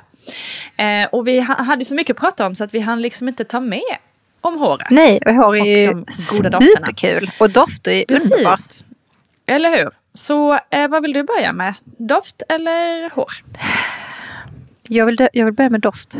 Eh, 0.77 1.07
och 1.11 1.27
vi 1.27 1.39
ha, 1.39 1.55
hade 1.63 1.85
så 1.85 1.95
mycket 1.95 2.15
att 2.15 2.19
prata 2.21 2.45
om 2.45 2.55
så 2.55 2.63
att 2.63 2.73
vi 2.73 2.79
hann 2.79 3.01
liksom 3.01 3.27
inte 3.27 3.43
ta 3.43 3.59
med 3.59 3.81
om 4.41 4.57
håret. 4.59 4.87
Nej, 4.89 5.19
och 5.25 5.33
hår 5.33 5.55
är 5.57 5.61
Och 5.61 5.67
ju 5.67 5.85
de 5.87 6.05
goda 6.31 6.49
dofterna. 6.49 6.85
superkul. 6.85 7.31
Och 7.39 7.49
dofter 7.49 7.91
är 7.91 8.05
Precis. 8.05 8.31
underbart. 8.31 8.59
Eller 9.47 9.69
hur? 9.77 9.89
Så 10.15 10.59
eh, 10.69 10.87
vad 10.89 11.01
vill 11.01 11.13
du 11.13 11.23
börja 11.23 11.53
med? 11.53 11.73
Doft 11.83 12.41
eller 12.49 13.09
hår? 13.15 13.31
Jag 14.87 15.05
vill, 15.05 15.27
jag 15.33 15.45
vill 15.45 15.53
börja 15.53 15.69
med 15.69 15.81
doft. 15.81 16.17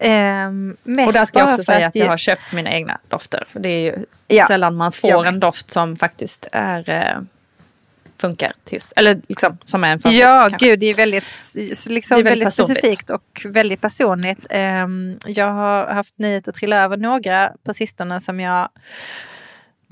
Mm. 0.00 0.76
Och 1.06 1.12
där 1.12 1.24
ska 1.24 1.38
jag 1.38 1.48
också 1.48 1.64
säga 1.64 1.86
att 1.86 1.94
jag 1.94 2.04
ge- 2.04 2.10
har 2.10 2.16
köpt 2.16 2.52
mina 2.52 2.70
egna 2.72 2.98
dofter. 3.08 3.44
För 3.48 3.60
det 3.60 3.68
är 3.68 3.80
ju 3.92 4.04
Ja. 4.28 4.46
sällan 4.46 4.76
man 4.76 4.92
Jag 5.02 5.12
får 5.12 5.26
en 5.26 5.40
doft 5.40 5.70
som 5.70 5.96
faktiskt 5.96 6.46
är, 6.52 6.90
eh, 6.90 7.22
funkar 8.18 8.52
tills, 8.64 8.92
eller 8.96 9.20
liksom 9.28 9.58
som 9.64 9.84
är 9.84 9.88
en 9.92 9.98
favorit. 9.98 10.20
Ja, 10.20 10.46
kanske. 10.50 10.68
gud, 10.68 10.80
det 10.80 10.86
är 10.86 10.94
väldigt, 10.94 11.24
liksom 11.88 12.14
Det 12.14 12.20
är 12.20 12.24
väldigt 12.24 12.24
väldigt, 12.24 12.54
specifikt 12.54 13.10
och 13.10 13.42
väldigt 13.44 13.80
personligt. 13.80 14.46
Ehm, 14.50 15.18
jag 15.26 15.46
har 15.52 15.86
haft 15.86 16.18
nöjet 16.18 16.48
att 16.48 16.54
trilla 16.54 16.76
över 16.84 16.96
några 16.96 17.52
på 17.64 17.74
sistone 17.74 18.20
som 18.20 18.40
jag 18.40 18.68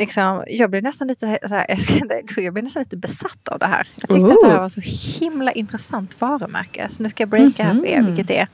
Liksom, 0.00 0.44
jag 0.48 0.70
blev 0.70 0.82
nästan 0.82 1.08
lite 1.08 1.38
så 1.48 1.54
här, 1.54 1.66
jag 2.36 2.52
blev 2.52 2.64
nästan 2.64 2.82
lite 2.82 2.96
besatt 2.96 3.48
av 3.48 3.58
det 3.58 3.66
här. 3.66 3.86
Jag 3.94 4.08
tyckte 4.10 4.34
att 4.34 4.40
det 4.42 4.46
här 4.46 4.54
Ooh. 4.54 4.60
var 4.62 4.68
så 4.68 4.80
himla 5.20 5.52
intressant 5.52 6.20
varumärke. 6.20 6.88
Så 6.90 7.02
nu 7.02 7.08
ska 7.08 7.22
jag 7.22 7.28
breaka 7.28 7.64
här 7.64 7.74
för 7.74 7.86
er 7.86 8.02
vilket 8.02 8.28
det 8.28 8.38
är. 8.38 8.48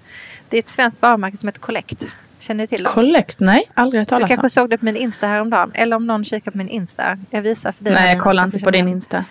Det 0.49 0.57
är 0.57 0.59
ett 0.59 0.69
svenskt 0.69 1.03
varumärke 1.03 1.37
som 1.37 1.49
heter 1.49 1.61
Collect. 1.61 2.07
Känner 2.39 2.65
ni 2.65 2.69
till 2.69 2.83
det? 2.85 2.91
Collect? 2.91 3.41
Nej, 3.41 3.71
aldrig 3.75 4.01
hört 4.01 4.09
Du 4.09 4.15
talas 4.15 4.29
kanske 4.29 4.47
om. 4.47 4.51
såg 4.51 4.71
det 4.71 4.79
på 4.79 4.85
min 4.85 4.97
Insta 4.97 5.27
häromdagen. 5.27 5.71
Eller 5.75 5.97
om 5.97 6.07
någon 6.07 6.25
kikar 6.25 6.51
på 6.51 6.59
min 6.59 6.69
Insta. 6.69 7.19
Jag 7.31 7.43
visar 7.43 7.73
för 7.73 7.85
dig. 7.85 7.93
Nej, 7.93 8.09
jag 8.09 8.17
du 8.17 8.21
kollar 8.21 8.45
inte 8.45 8.61
på 8.61 8.71
din. 8.71 8.89
Insta. 8.89 9.25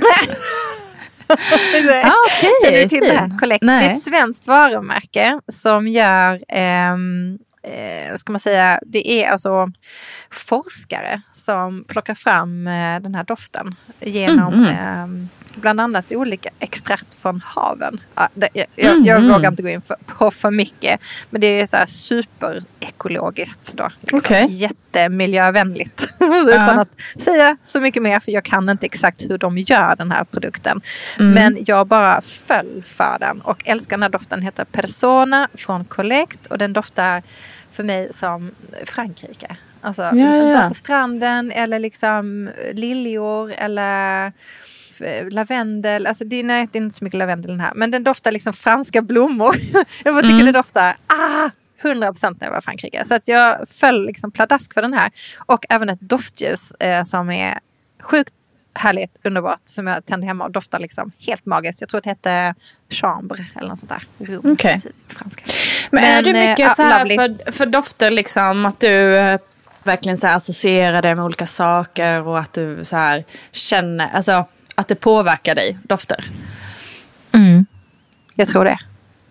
Nej. 0.00 0.36
Ah, 2.04 2.12
okej, 2.36 2.50
Känner 2.64 2.78
du 2.78 2.88
till 2.88 3.00
det? 3.00 3.18
fin. 3.18 3.38
Collect. 3.38 3.64
Nej. 3.64 3.84
Det 3.84 3.90
är 3.92 3.96
ett 3.96 4.02
svenskt 4.02 4.46
varumärke 4.46 5.40
som 5.48 5.88
gör, 5.88 6.44
ehm, 6.48 7.38
eh, 7.62 8.16
ska 8.16 8.32
man 8.32 8.40
säga, 8.40 8.80
det 8.86 9.10
är 9.10 9.30
alltså 9.30 9.70
forskare 10.36 11.22
som 11.32 11.84
plockar 11.84 12.14
fram 12.14 12.66
eh, 12.66 13.00
den 13.00 13.14
här 13.14 13.24
doften 13.24 13.74
genom 14.00 14.64
ehm, 14.66 15.28
bland 15.56 15.80
annat 15.80 16.12
olika 16.12 16.50
extrakt 16.58 17.14
från 17.14 17.40
haven. 17.44 18.00
Ja, 18.14 18.28
det, 18.34 18.48
jag, 18.54 18.66
jag, 18.74 19.06
jag 19.06 19.20
vågar 19.20 19.50
inte 19.50 19.62
gå 19.62 19.68
in 19.68 19.82
för, 19.82 19.96
på 20.06 20.30
för 20.30 20.50
mycket, 20.50 21.00
men 21.30 21.40
det 21.40 21.46
är 21.46 21.66
så 21.66 21.76
här 21.76 21.86
superekologiskt 21.86 23.76
då. 23.76 23.88
Liksom. 24.00 24.18
Okej. 24.18 24.46
Jättemiljövänligt. 24.50 26.08
Utan 26.46 26.78
att 26.78 26.88
säga 27.18 27.56
så 27.62 27.80
mycket 27.80 28.02
mer, 28.02 28.20
för 28.20 28.32
jag 28.32 28.44
kan 28.44 28.68
inte 28.68 28.86
exakt 28.86 29.22
hur 29.22 29.38
de 29.38 29.58
gör 29.58 29.96
den 29.96 30.12
här 30.12 30.24
produkten. 30.24 30.80
Mm. 31.18 31.32
Men 31.32 31.64
jag 31.66 31.86
bara 31.86 32.20
föll 32.20 32.82
för 32.86 33.18
den 33.20 33.40
och 33.40 33.62
älskar 33.64 33.96
den 33.96 34.02
här 34.02 34.10
doften. 34.10 34.38
Den 34.38 34.44
heter 34.44 34.64
Persona 34.64 35.48
från 35.54 35.84
Collect 35.84 36.46
och 36.46 36.58
den 36.58 36.72
doftar 36.72 37.22
för 37.72 37.84
mig 37.84 38.08
som 38.12 38.50
Frankrike. 38.84 39.56
Alltså 39.86 40.02
Ja, 40.02 40.36
ja, 40.36 40.36
ja. 40.62 40.68
på 40.68 40.74
stranden 40.74 41.52
eller 41.52 41.78
liksom 41.78 42.50
liljor 42.72 43.52
eller 43.58 44.32
f- 45.00 45.26
lavendel. 45.30 46.06
Alltså 46.06 46.24
det, 46.24 46.36
är- 46.36 46.44
nej, 46.44 46.68
det 46.72 46.78
är 46.78 46.82
inte 46.82 46.98
så 46.98 47.04
mycket 47.04 47.18
lavendel 47.18 47.50
den 47.50 47.60
här. 47.60 47.72
Men 47.74 47.90
den 47.90 48.04
doftar 48.04 48.32
liksom 48.32 48.52
franska 48.52 49.02
blommor. 49.02 49.56
jag 50.04 50.14
bara 50.14 50.22
tycker 50.22 50.34
Mm. 50.34 50.46
det 50.46 50.52
doftar 50.52 50.96
ah, 51.06 51.50
100% 51.82 52.36
när 52.40 52.46
jag 52.46 52.50
var 52.52 52.58
i 52.58 52.62
Frankrike. 52.62 53.04
Så 53.06 53.14
att 53.14 53.28
jag 53.28 53.68
föll 53.68 54.06
liksom 54.06 54.30
pladask 54.30 54.74
för 54.74 54.82
den 54.82 54.94
här. 54.94 55.10
Och 55.38 55.64
även 55.68 55.88
ett 55.88 56.00
doftljus 56.00 56.70
eh, 56.70 57.04
som 57.04 57.30
är 57.30 57.58
sjukt 58.02 58.34
härligt, 58.74 59.16
underbart. 59.24 59.60
Som 59.64 59.86
jag 59.86 60.06
tände 60.06 60.26
hemma 60.26 60.44
och 60.44 60.50
doftar 60.50 60.78
liksom 60.78 61.12
helt 61.26 61.46
magiskt. 61.46 61.80
Jag 61.80 61.90
tror 61.90 61.98
att 61.98 62.04
det 62.04 62.10
hette 62.10 62.54
chambre 62.90 63.44
eller 63.56 63.68
något 63.68 63.78
sånt 63.78 63.92
där. 64.18 64.26
Rum, 64.26 64.52
Okej. 64.52 64.80
typ, 64.80 65.12
franska. 65.12 65.44
Men, 65.90 66.04
är 66.04 66.14
Men, 66.14 66.24
du 66.24 66.30
eh, 66.40 66.48
mycket 66.50 66.58
ja, 66.66 66.74
så 66.74 66.82
här 66.82 67.04
lovely. 67.04 67.16
för, 67.44 67.52
för 67.52 67.66
dofter 67.66 68.10
liksom 68.10 68.66
att 68.66 68.80
du 68.80 69.16
eh, 69.16 69.40
verkligen 69.86 70.18
så 70.18 70.26
här 70.26 70.36
associerar 70.36 71.02
det 71.02 71.14
med 71.14 71.24
olika 71.24 71.46
saker 71.46 72.22
och 72.22 72.38
att 72.38 72.52
du 72.52 72.84
så 72.84 72.96
här 72.96 73.24
känner, 73.52 74.08
alltså 74.08 74.44
att 74.74 74.88
det 74.88 74.94
påverkar 74.94 75.54
dig, 75.54 75.78
dofter? 75.82 76.24
Mm. 77.32 77.66
Jag 78.34 78.48
tror 78.48 78.64
det. 78.64 78.78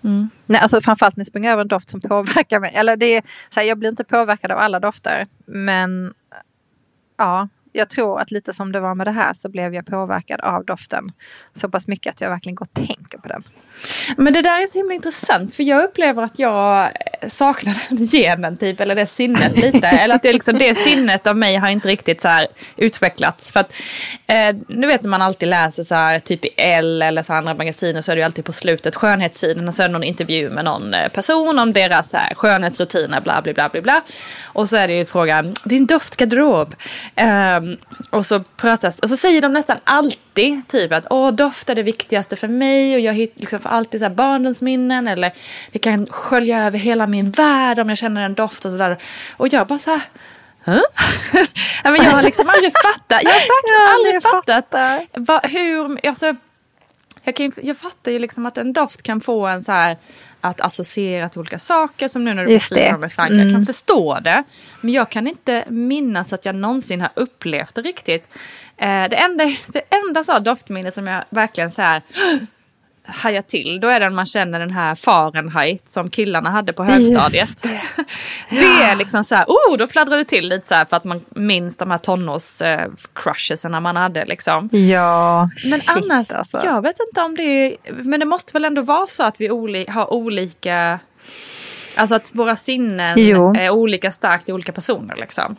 Mm. 0.04 0.30
Nej, 0.46 0.62
alltså 0.62 0.82
framförallt 0.82 1.18
när 1.18 1.22
jag 1.22 1.28
springer 1.28 1.52
över 1.52 1.62
en 1.62 1.68
doft 1.68 1.90
som 1.90 2.02
påverkar 2.02 2.60
mig. 2.60 2.72
Eller 2.76 2.96
det 2.98 3.06
är, 3.06 3.24
så 3.50 3.60
här, 3.60 3.68
jag 3.68 3.78
blir 3.78 3.90
inte 3.90 4.04
påverkad 4.04 4.52
av 4.52 4.58
alla 4.58 4.80
dofter. 4.80 5.26
Men 5.46 6.14
ja, 7.18 7.48
jag 7.76 7.90
tror 7.90 8.20
att 8.20 8.32
lite 8.32 8.54
som 8.54 8.72
det 8.72 8.80
var 8.80 8.96
med 8.96 9.08
det 9.08 9.12
här 9.12 9.34
så 9.34 9.50
blev 9.50 9.76
jag 9.76 9.86
påverkad 9.86 10.42
av 10.42 10.66
doften. 10.66 11.12
Så 11.56 11.70
pass 11.70 11.88
mycket 11.88 12.14
att 12.14 12.22
jag 12.22 12.30
verkligen 12.30 12.56
går 12.56 12.66
och 12.66 12.86
tänker 12.86 13.18
på 13.18 13.28
den. 13.28 13.44
Men 14.18 14.34
det 14.34 14.42
där 14.42 14.64
är 14.64 14.68
så 14.68 14.80
himla 14.80 14.94
intressant 14.94 15.54
för 15.54 15.64
jag 15.64 15.84
upplever 15.84 16.24
att 16.24 16.40
jag 16.40 16.92
saknar 17.28 17.76
den 17.90 18.06
genen 18.08 18.58
typ 18.58 18.82
eller 18.82 18.96
det 18.96 19.06
sinnet 19.06 19.58
lite. 19.58 19.88
eller 19.88 20.16
att 20.16 20.24
det, 20.24 20.34
liksom, 20.34 20.58
det 20.58 20.76
sinnet 20.76 21.28
av 21.28 21.38
mig 21.38 21.56
har 21.56 21.70
inte 21.70 21.88
riktigt 21.88 22.22
så 22.22 22.28
här 22.28 22.48
utvecklats. 22.78 23.52
För 23.52 23.60
att, 23.60 23.74
eh, 24.28 24.56
nu 24.68 24.88
vet 24.88 25.02
när 25.02 25.10
man 25.10 25.22
alltid 25.22 25.50
läser 25.50 25.84
så 25.84 25.96
här 25.96 26.20
typ 26.20 26.46
i 26.46 26.50
L 26.58 27.02
eller 27.02 27.24
så 27.24 27.34
andra 27.34 27.54
magasiner 27.54 28.02
så 28.02 28.12
är 28.12 28.16
det 28.16 28.20
ju 28.20 28.26
alltid 28.26 28.46
på 28.46 28.54
slutet 28.54 28.96
skönhetssidan 28.96 29.68
och 29.68 29.74
så 29.74 29.84
är 29.84 29.88
det 29.88 29.94
någon 29.94 30.04
intervju 30.04 30.50
med 30.50 30.66
någon 30.66 30.94
eh, 30.94 31.08
person 31.10 31.60
om 31.60 31.74
deras 31.74 32.10
så 32.10 32.18
här, 32.18 32.36
skönhetsrutiner 32.36 33.22
bla 33.22 33.42
bla 33.42 33.54
bla 33.54 33.70
bla 33.70 33.82
bla. 33.82 34.02
Och 34.44 34.70
så 34.70 34.78
är 34.78 34.88
det 34.88 34.94
ju 34.94 35.06
frågan, 35.06 35.54
din 35.64 35.86
doftgarderob. 35.86 36.76
Eh, 37.16 37.60
Um, 37.66 37.78
och 38.10 38.26
så 38.26 38.40
pratas, 38.40 39.00
och 39.00 39.10
så 39.10 39.18
säger 39.18 39.42
de 39.42 39.54
nästan 39.54 39.78
alltid 39.84 40.68
typ 40.68 40.94
att 40.94 41.08
åh 41.10 41.32
doft 41.32 41.70
är 41.70 41.76
det 41.76 41.84
viktigaste 41.84 42.36
för 42.36 42.48
mig 42.48 42.96
och 42.96 43.00
jag 43.00 43.14
hit, 43.14 43.34
liksom 43.36 43.60
får 43.60 43.70
alltid 43.70 44.00
så 44.00 44.06
här 44.06 44.16
barndomsminnen 44.16 45.08
eller 45.08 45.32
det 45.72 45.80
kan 45.80 46.08
skölja 46.08 46.66
över 46.66 46.78
hela 46.78 47.08
min 47.08 47.32
värld 47.32 47.80
om 47.80 47.90
jag 47.90 47.98
känner 47.98 48.22
en 48.22 48.34
doft 48.34 48.66
och 48.66 48.72
sådär. 48.72 48.98
Och 49.38 49.48
jag 49.48 49.68
bara 49.68 49.80
så 49.80 49.92
här, 49.92 50.02
Huh? 50.66 50.82
Nej, 51.84 51.94
men 51.94 51.96
jag 51.96 52.12
har 52.12 52.24
liksom 52.24 52.50
aldrig 52.50 52.72
fattat, 52.84 53.24
jag 53.24 53.32
har 53.32 53.40
verkligen 53.40 53.82
Ja, 53.82 53.94
aldrig 53.94 54.24
fattat 54.24 54.74
vad, 55.14 55.46
hur, 55.46 56.08
alltså 56.08 56.36
jag, 57.26 57.36
kan, 57.36 57.52
jag 57.64 57.78
fattar 57.78 58.12
ju 58.12 58.20
liksom 58.20 58.46
att 58.46 58.58
en 58.58 58.74
doft 58.74 59.04
kan 59.04 59.22
få 59.22 59.46
en 59.48 59.64
så 59.64 59.72
här 59.72 59.98
att 60.42 60.62
associera 60.62 61.30
till 61.30 61.40
olika 61.40 61.60
saker 61.60 62.08
som 62.08 62.24
nu 62.24 62.34
när 62.34 62.46
du 62.46 62.54
beskriver 62.54 62.98
med 62.98 63.12
Frank. 63.14 63.32
Jag 63.32 63.40
kan 63.40 63.50
Mm. 63.50 63.66
förstå 63.66 64.20
det. 64.24 64.44
Men 64.82 64.94
jag 64.94 65.10
kan 65.10 65.28
inte 65.28 65.64
minnas 65.68 66.34
att 66.34 66.46
jag 66.46 66.56
någonsin 66.56 67.02
har 67.02 67.10
upplevt 67.16 67.76
det 67.76 67.82
riktigt. 67.82 68.38
Eh, 68.78 68.88
det 69.10 69.16
enda, 69.16 69.44
det 69.68 69.82
enda 70.08 70.24
så 70.24 70.32
här 70.32 70.40
doftminne 70.40 70.92
som 70.92 71.08
jag 71.08 71.24
verkligen 71.30 71.72
så 71.72 71.82
här 71.82 72.02
hajar 73.08 73.42
till, 73.42 73.80
då 73.80 73.88
är 73.88 74.00
det 74.00 74.10
när 74.10 74.16
man 74.16 74.26
känner 74.26 74.60
den 74.60 74.72
här 74.72 74.96
Fahrenheit 74.96 75.90
som 75.90 76.10
killarna 76.10 76.50
hade 76.50 76.74
på 76.74 76.84
högstadiet. 76.84 77.64
Det, 78.50 78.66
är 78.66 78.96
liksom 78.96 79.24
så 79.24 79.36
här, 79.36 79.46
oh, 79.46 79.78
då 79.78 79.88
fladdrar 79.88 80.18
det 80.18 80.26
till 80.26 80.50
lite 80.50 80.68
så 80.68 80.76
här 80.76 80.86
för 80.86 80.98
att 80.98 81.04
man 81.04 81.26
minns 81.30 81.78
de 81.78 81.92
här 81.92 81.98
tonårs 81.98 82.62
eh, 82.62 83.80
man 83.80 83.96
hade 83.96 84.26
liksom. 84.26 84.70
Ja, 84.72 85.50
Men 85.70 85.80
shit, 85.80 85.90
annars, 85.96 86.32
alltså. 86.32 86.62
jag 86.64 86.82
vet 86.82 86.96
inte 87.08 87.22
om 87.22 87.36
det 87.36 87.44
är, 87.44 87.78
men 87.90 88.20
det 88.20 88.26
måste 88.26 88.54
väl 88.54 88.66
ändå 88.66 88.82
vara 88.82 89.08
så 89.08 89.24
att 89.24 89.42
vi 89.42 89.52
oli, 89.52 89.86
har 89.90 90.14
olika, 90.14 91.00
alltså 91.96 92.16
att 92.16 92.32
våra 92.36 92.56
sinnen 92.56 93.16
Jo. 93.18 93.56
är 93.56 93.70
olika 93.70 94.12
starkt 94.12 94.50
i 94.50 94.54
olika 94.54 94.72
personer 94.72 95.16
liksom. 95.16 95.56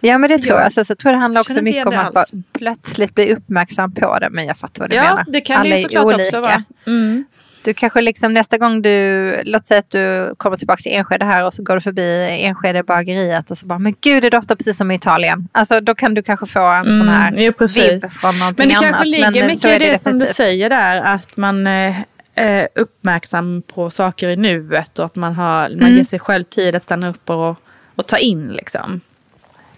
Ja 0.00 0.18
men 0.18 0.30
det 0.30 0.38
tror 0.38 0.48
Jag 0.52 0.58
jag. 0.60 0.64
Alltså, 0.64 0.84
så 0.84 0.90
jag 0.90 0.98
tror 0.98 1.12
det 1.12 1.18
handlar 1.18 1.40
också 1.40 1.62
mycket 1.62 1.86
om 1.86 1.94
att 1.98 2.06
det 2.06 2.12
bara 2.12 2.24
plötsligt 2.52 3.14
bli 3.14 3.32
uppmärksam 3.34 3.92
på 3.92 4.18
det. 4.18 4.28
Men 4.30 4.46
jag 4.46 4.56
fattar 4.56 4.80
vad 4.82 4.90
du 4.90 4.96
ja, 4.96 5.02
menar. 5.02 5.24
det 5.28 5.40
kan 5.40 5.56
Alla 5.60 5.62
det 5.70 5.76
ju 5.76 5.76
är 5.78 5.82
såklart 5.82 6.04
olika. 6.04 6.22
också 6.24 6.40
vara. 6.40 6.62
Mm. 6.86 7.24
Du 7.64 7.74
kanske 7.74 8.00
liksom 8.00 8.34
nästa 8.34 8.58
gång 8.58 8.82
du, 8.82 9.40
låt 9.44 9.66
säga 9.66 9.78
att 9.78 9.90
du 9.90 10.34
kommer 10.36 10.56
tillbaka 10.56 10.80
till 10.82 10.92
Enskede 10.92 11.24
här 11.24 11.46
och 11.46 11.54
så 11.54 11.62
går 11.62 11.74
du 11.74 11.80
förbi 11.80 12.28
Enskede 12.42 12.82
bageriet 12.82 13.50
och 13.50 13.58
så 13.58 13.66
bara, 13.66 13.78
men 13.78 13.94
gud 14.00 14.22
det 14.22 14.30
doftar 14.30 14.56
precis 14.56 14.76
som 14.76 14.90
i 14.90 14.94
Italien. 14.94 15.48
Alltså 15.52 15.80
då 15.80 15.94
kan 15.94 16.14
du 16.14 16.22
kanske 16.22 16.46
få 16.46 16.66
en 16.68 16.84
sån 16.84 17.08
här 17.08 17.32
Mm, 17.32 17.52
precis. 17.52 17.90
vibb 17.92 18.04
från 18.20 18.38
någonting 18.38 18.68
Men 18.68 18.68
det 18.68 18.74
annat. 18.74 18.90
kanske 18.96 19.04
ligger 19.16 19.42
eh, 19.42 19.46
mycket 19.46 19.64
i 19.64 19.68
är 19.68 19.78
det, 19.78 19.98
som 20.02 20.18
du 20.18 20.26
säger 20.26 20.70
där, 20.70 20.96
att 20.96 21.36
man 21.36 21.66
eh, 21.66 21.96
är 22.34 22.68
uppmärksam 22.74 23.62
på 23.74 23.90
saker 23.90 24.28
i 24.28 24.36
nuet 24.36 24.98
och 24.98 25.04
att 25.06 25.16
man, 25.16 25.34
har, 25.34 25.68
man 25.68 25.80
Mm. 25.80 25.94
ger 25.96 26.04
sig 26.04 26.18
själv 26.18 26.44
tid 26.44 26.76
att 26.76 26.82
stanna 26.82 27.08
upp 27.08 27.30
och, 27.30 27.56
och 27.96 28.06
ta 28.06 28.16
in 28.18 28.48
liksom. 28.48 29.00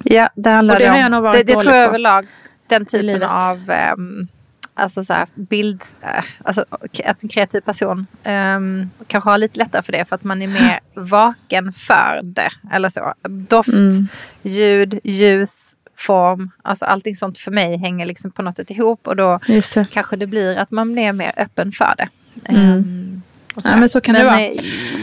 Ja, 0.05 0.29
det 0.35 0.51
handlar 0.51 0.75
Och 0.75 0.79
det 0.79 0.85
det 0.85 0.91
har 0.91 0.97
om. 0.97 1.03
jag 1.03 1.11
nog 1.11 1.23
varit 1.23 1.47
det, 1.47 1.55
det 1.55 1.61
tror 1.61 1.75
jag 1.75 1.85
på 1.85 1.89
överlag. 1.89 2.27
Den 2.67 2.87
typen 2.87 3.23
av 3.23 3.71
ehm, 3.71 4.29
alltså 4.75 5.05
så 5.05 5.13
här, 5.13 5.27
bild, 5.35 5.83
äh, 6.03 6.25
alltså 6.45 6.65
att 7.05 7.23
en 7.23 7.29
kreativ 7.29 7.61
person 7.61 8.07
um, 8.25 8.91
kanske 9.07 9.31
har 9.31 9.39
lite 9.39 9.59
lättare 9.59 9.83
för 9.83 9.93
det 9.93 10.05
för 10.05 10.15
att 10.17 10.25
man 10.25 10.43
är 10.43 10.47
mer 10.47 10.81
vaken 10.95 11.73
för 11.73 12.21
det. 12.25 12.51
Eller 12.73 12.89
så. 12.89 13.15
Doft, 13.29 13.69
Mm. 13.69 14.09
ljud, 14.43 15.01
ljus, 15.05 15.65
form. 15.97 16.51
Alltså 16.63 16.85
allting 16.85 17.17
sånt 17.17 17.39
för 17.39 17.51
mig 17.51 17.77
hänger 17.79 18.07
liksom 18.07 18.31
på 18.31 18.43
något 18.43 18.57
sätt 18.57 18.71
ihop 18.71 19.07
och 19.09 19.17
då 19.17 19.41
det. 19.47 19.87
kanske 19.91 20.17
det 20.17 20.27
blir 20.27 20.57
att 20.57 20.71
man 20.71 20.93
blir 20.93 21.13
mer 21.13 21.33
öppen 21.37 21.73
för 21.73 21.95
det. 21.97 22.09
Ehm, 22.45 23.23
och 23.55 23.63
Ja, 23.65 23.77
men 23.77 23.89
så 23.89 24.01
kan 24.01 24.15
det 24.15 24.25
vara. 24.25 24.41
eh, 24.41 24.53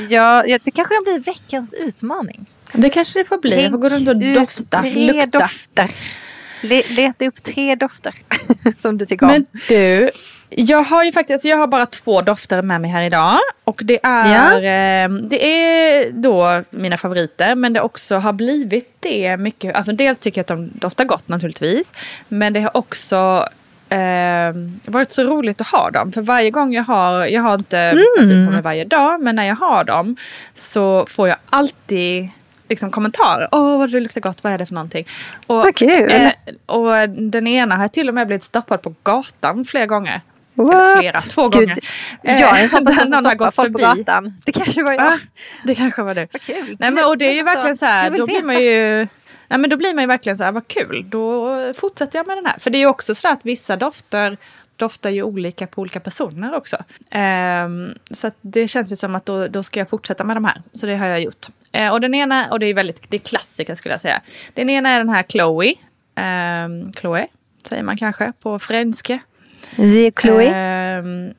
Ja, 0.09 0.43
ja, 0.47 0.59
det 0.63 0.71
kanske 0.71 0.93
blir 1.03 1.19
veckans 1.19 1.73
utmaning. 1.73 2.45
Det 2.75 2.89
kanske 2.89 3.19
det 3.19 3.25
får 3.25 3.37
bli. 3.37 3.61
Jag 3.61 3.71
får 3.71 3.77
gå 3.77 3.89
runt 3.89 4.07
och 4.07 4.17
dofta, 4.17 4.81
tre 4.81 5.13
lukta. 5.13 5.39
dofter. 5.39 5.91
Le, 6.61 6.83
leta 6.89 7.25
upp 7.25 7.43
tre 7.43 7.75
dofter 7.75 8.15
som 8.81 8.97
du 8.97 9.05
tycker 9.05 9.25
om. 9.25 9.31
Men 9.31 9.45
du, 9.69 10.11
jag 10.49 10.83
har 10.83 11.03
ju 11.03 11.11
faktiskt 11.11 11.45
jag 11.45 11.57
har 11.57 11.67
bara 11.67 11.85
två 11.85 12.21
dofter 12.21 12.61
med 12.61 12.81
mig 12.81 12.91
här 12.91 13.03
idag. 13.03 13.39
Och 13.63 13.81
det 13.83 13.99
är, 14.03 14.55
eh, 14.55 15.09
det 15.09 15.45
är 15.45 16.11
då 16.11 16.63
mina 16.69 16.97
favoriter, 16.97 17.55
men 17.55 17.73
det 17.73 17.81
också 17.81 18.15
har 18.15 18.33
blivit 18.33 18.97
det 18.99 19.37
mycket. 19.37 19.75
Alltså 19.75 19.91
dels 19.91 20.19
tycker 20.19 20.39
jag 20.39 20.43
att 20.43 20.47
de 20.47 20.71
doftar 20.73 21.05
gott 21.05 21.27
naturligtvis, 21.27 21.93
men 22.27 22.53
det 22.53 22.59
har 22.59 22.77
också 22.77 23.47
eh, 23.89 24.53
varit 24.85 25.11
så 25.11 25.23
roligt 25.23 25.61
att 25.61 25.67
ha 25.67 25.89
dem. 25.89 26.11
För 26.11 26.21
varje 26.21 26.51
gång 26.51 26.73
jag 26.73 26.83
har, 26.83 27.25
jag 27.25 27.41
har 27.41 27.55
inte 27.55 28.05
parfym 28.17 28.45
på 28.45 28.51
mig 28.51 28.61
varje 28.61 28.85
dag, 28.85 29.21
men 29.21 29.35
när 29.35 29.45
jag 29.45 29.55
har 29.55 29.83
dem 29.83 30.15
så 30.53 31.05
får 31.05 31.27
jag 31.27 31.37
alltid 31.49 32.29
liksom 32.69 32.91
kommentarer. 32.91 33.47
Åh, 33.51 33.77
vad 33.77 33.91
det 33.91 33.99
luktar 33.99 34.21
gott, 34.21 34.43
vad 34.43 34.53
är 34.53 34.57
det 34.57 34.65
för 34.65 34.73
någonting? 34.73 35.05
Och, 35.47 35.55
Vad 35.55 35.75
kul. 35.75 36.11
Eh, 36.11 36.31
och 36.65 37.09
den 37.09 37.47
ena 37.47 37.75
har 37.75 37.83
jag 37.83 37.93
till 37.93 38.09
och 38.09 38.15
med 38.15 38.27
blivit 38.27 38.43
stoppad 38.43 38.81
på 38.81 38.93
gatan 39.03 39.65
flera 39.65 39.85
gånger. 39.85 40.21
Eller 40.57 40.99
flera, 40.99 41.21
två 41.21 41.49
Gud, 41.49 41.61
gånger. 41.61 41.77
Eh, 42.23 42.41
Jag 42.41 42.59
är 42.59 42.63
en 42.63 42.69
sån 42.69 42.85
person 42.85 43.07
som 43.07 43.23
stoppar 43.23 43.51
folk 43.51 43.73
på 43.73 43.79
gatan. 43.79 44.33
Det 44.45 44.51
kanske 44.51 44.83
var 44.83 44.93
jag. 44.93 45.01
Ah, 45.03 45.19
det 45.63 45.75
kanske 45.75 46.01
var 46.03 46.15
du. 46.15 46.27
Vad 46.31 46.41
kul. 46.41 46.77
Nej, 46.79 46.91
men, 46.91 47.05
och 47.05 47.17
det 47.17 47.25
är 47.25 47.33
ju 47.33 47.43
verkligen 47.43 47.77
så 47.77 47.85
här, 47.85 48.09
då 48.09 48.25
blir 48.25 48.43
man 48.43 48.55
ju... 48.63 49.07
Nej, 49.47 49.59
men 49.59 49.69
då 49.69 49.77
blir 49.77 49.93
man 49.93 50.03
ju 50.03 50.07
verkligen 50.07 50.37
så 50.37 50.43
här, 50.43 50.51
vad 50.51 50.67
kul, 50.67 51.05
då 51.09 51.73
fortsätter 51.73 52.19
jag 52.19 52.27
med 52.27 52.37
den 52.37 52.45
här. 52.45 52.59
För 52.59 52.69
det 52.69 52.77
är 52.77 52.79
ju 52.79 52.85
också 52.87 53.15
så 53.15 53.29
att 53.29 53.39
vissa 53.43 53.75
dofter 53.75 54.37
doftar 54.75 55.09
ju 55.09 55.23
olika 55.23 55.67
på 55.67 55.81
olika 55.81 55.99
personer 55.99 56.55
också. 56.55 56.77
Ehm, 57.11 57.93
så 58.11 58.31
det 58.41 58.67
känns 58.67 58.91
ju 58.91 58.95
som 58.95 59.15
att 59.15 59.25
då, 59.25 59.47
då 59.47 59.63
ska 59.63 59.79
jag 59.79 59.89
fortsätta 59.89 60.23
med 60.23 60.35
de 60.35 60.45
här. 60.45 60.61
Så 60.73 60.85
det 60.85 60.95
har 60.95 61.07
jag 61.07 61.21
gjort. 61.21 61.45
Eh, 61.71 61.89
och 61.91 62.01
den 62.01 62.13
ena, 62.15 62.47
och 62.51 62.59
det 62.59 62.65
är 62.65 62.73
väldigt, 62.73 63.11
det 63.11 63.17
är 63.17 63.21
klassiker 63.21 63.75
skulle 63.75 63.93
jag 63.93 64.01
säga. 64.01 64.21
Den 64.53 64.69
ena 64.69 64.89
är 64.89 64.97
den 64.97 65.09
här 65.09 65.23
Chloe. 65.23 65.73
Um, 66.65 66.93
Chloe, 66.93 67.27
säger 67.69 67.83
man 67.83 67.97
kanske 67.97 68.31
på 68.41 68.59
franska. 68.59 69.19
The 69.75 70.11
Chloe. 70.21 70.47
Ehm, 70.55 71.33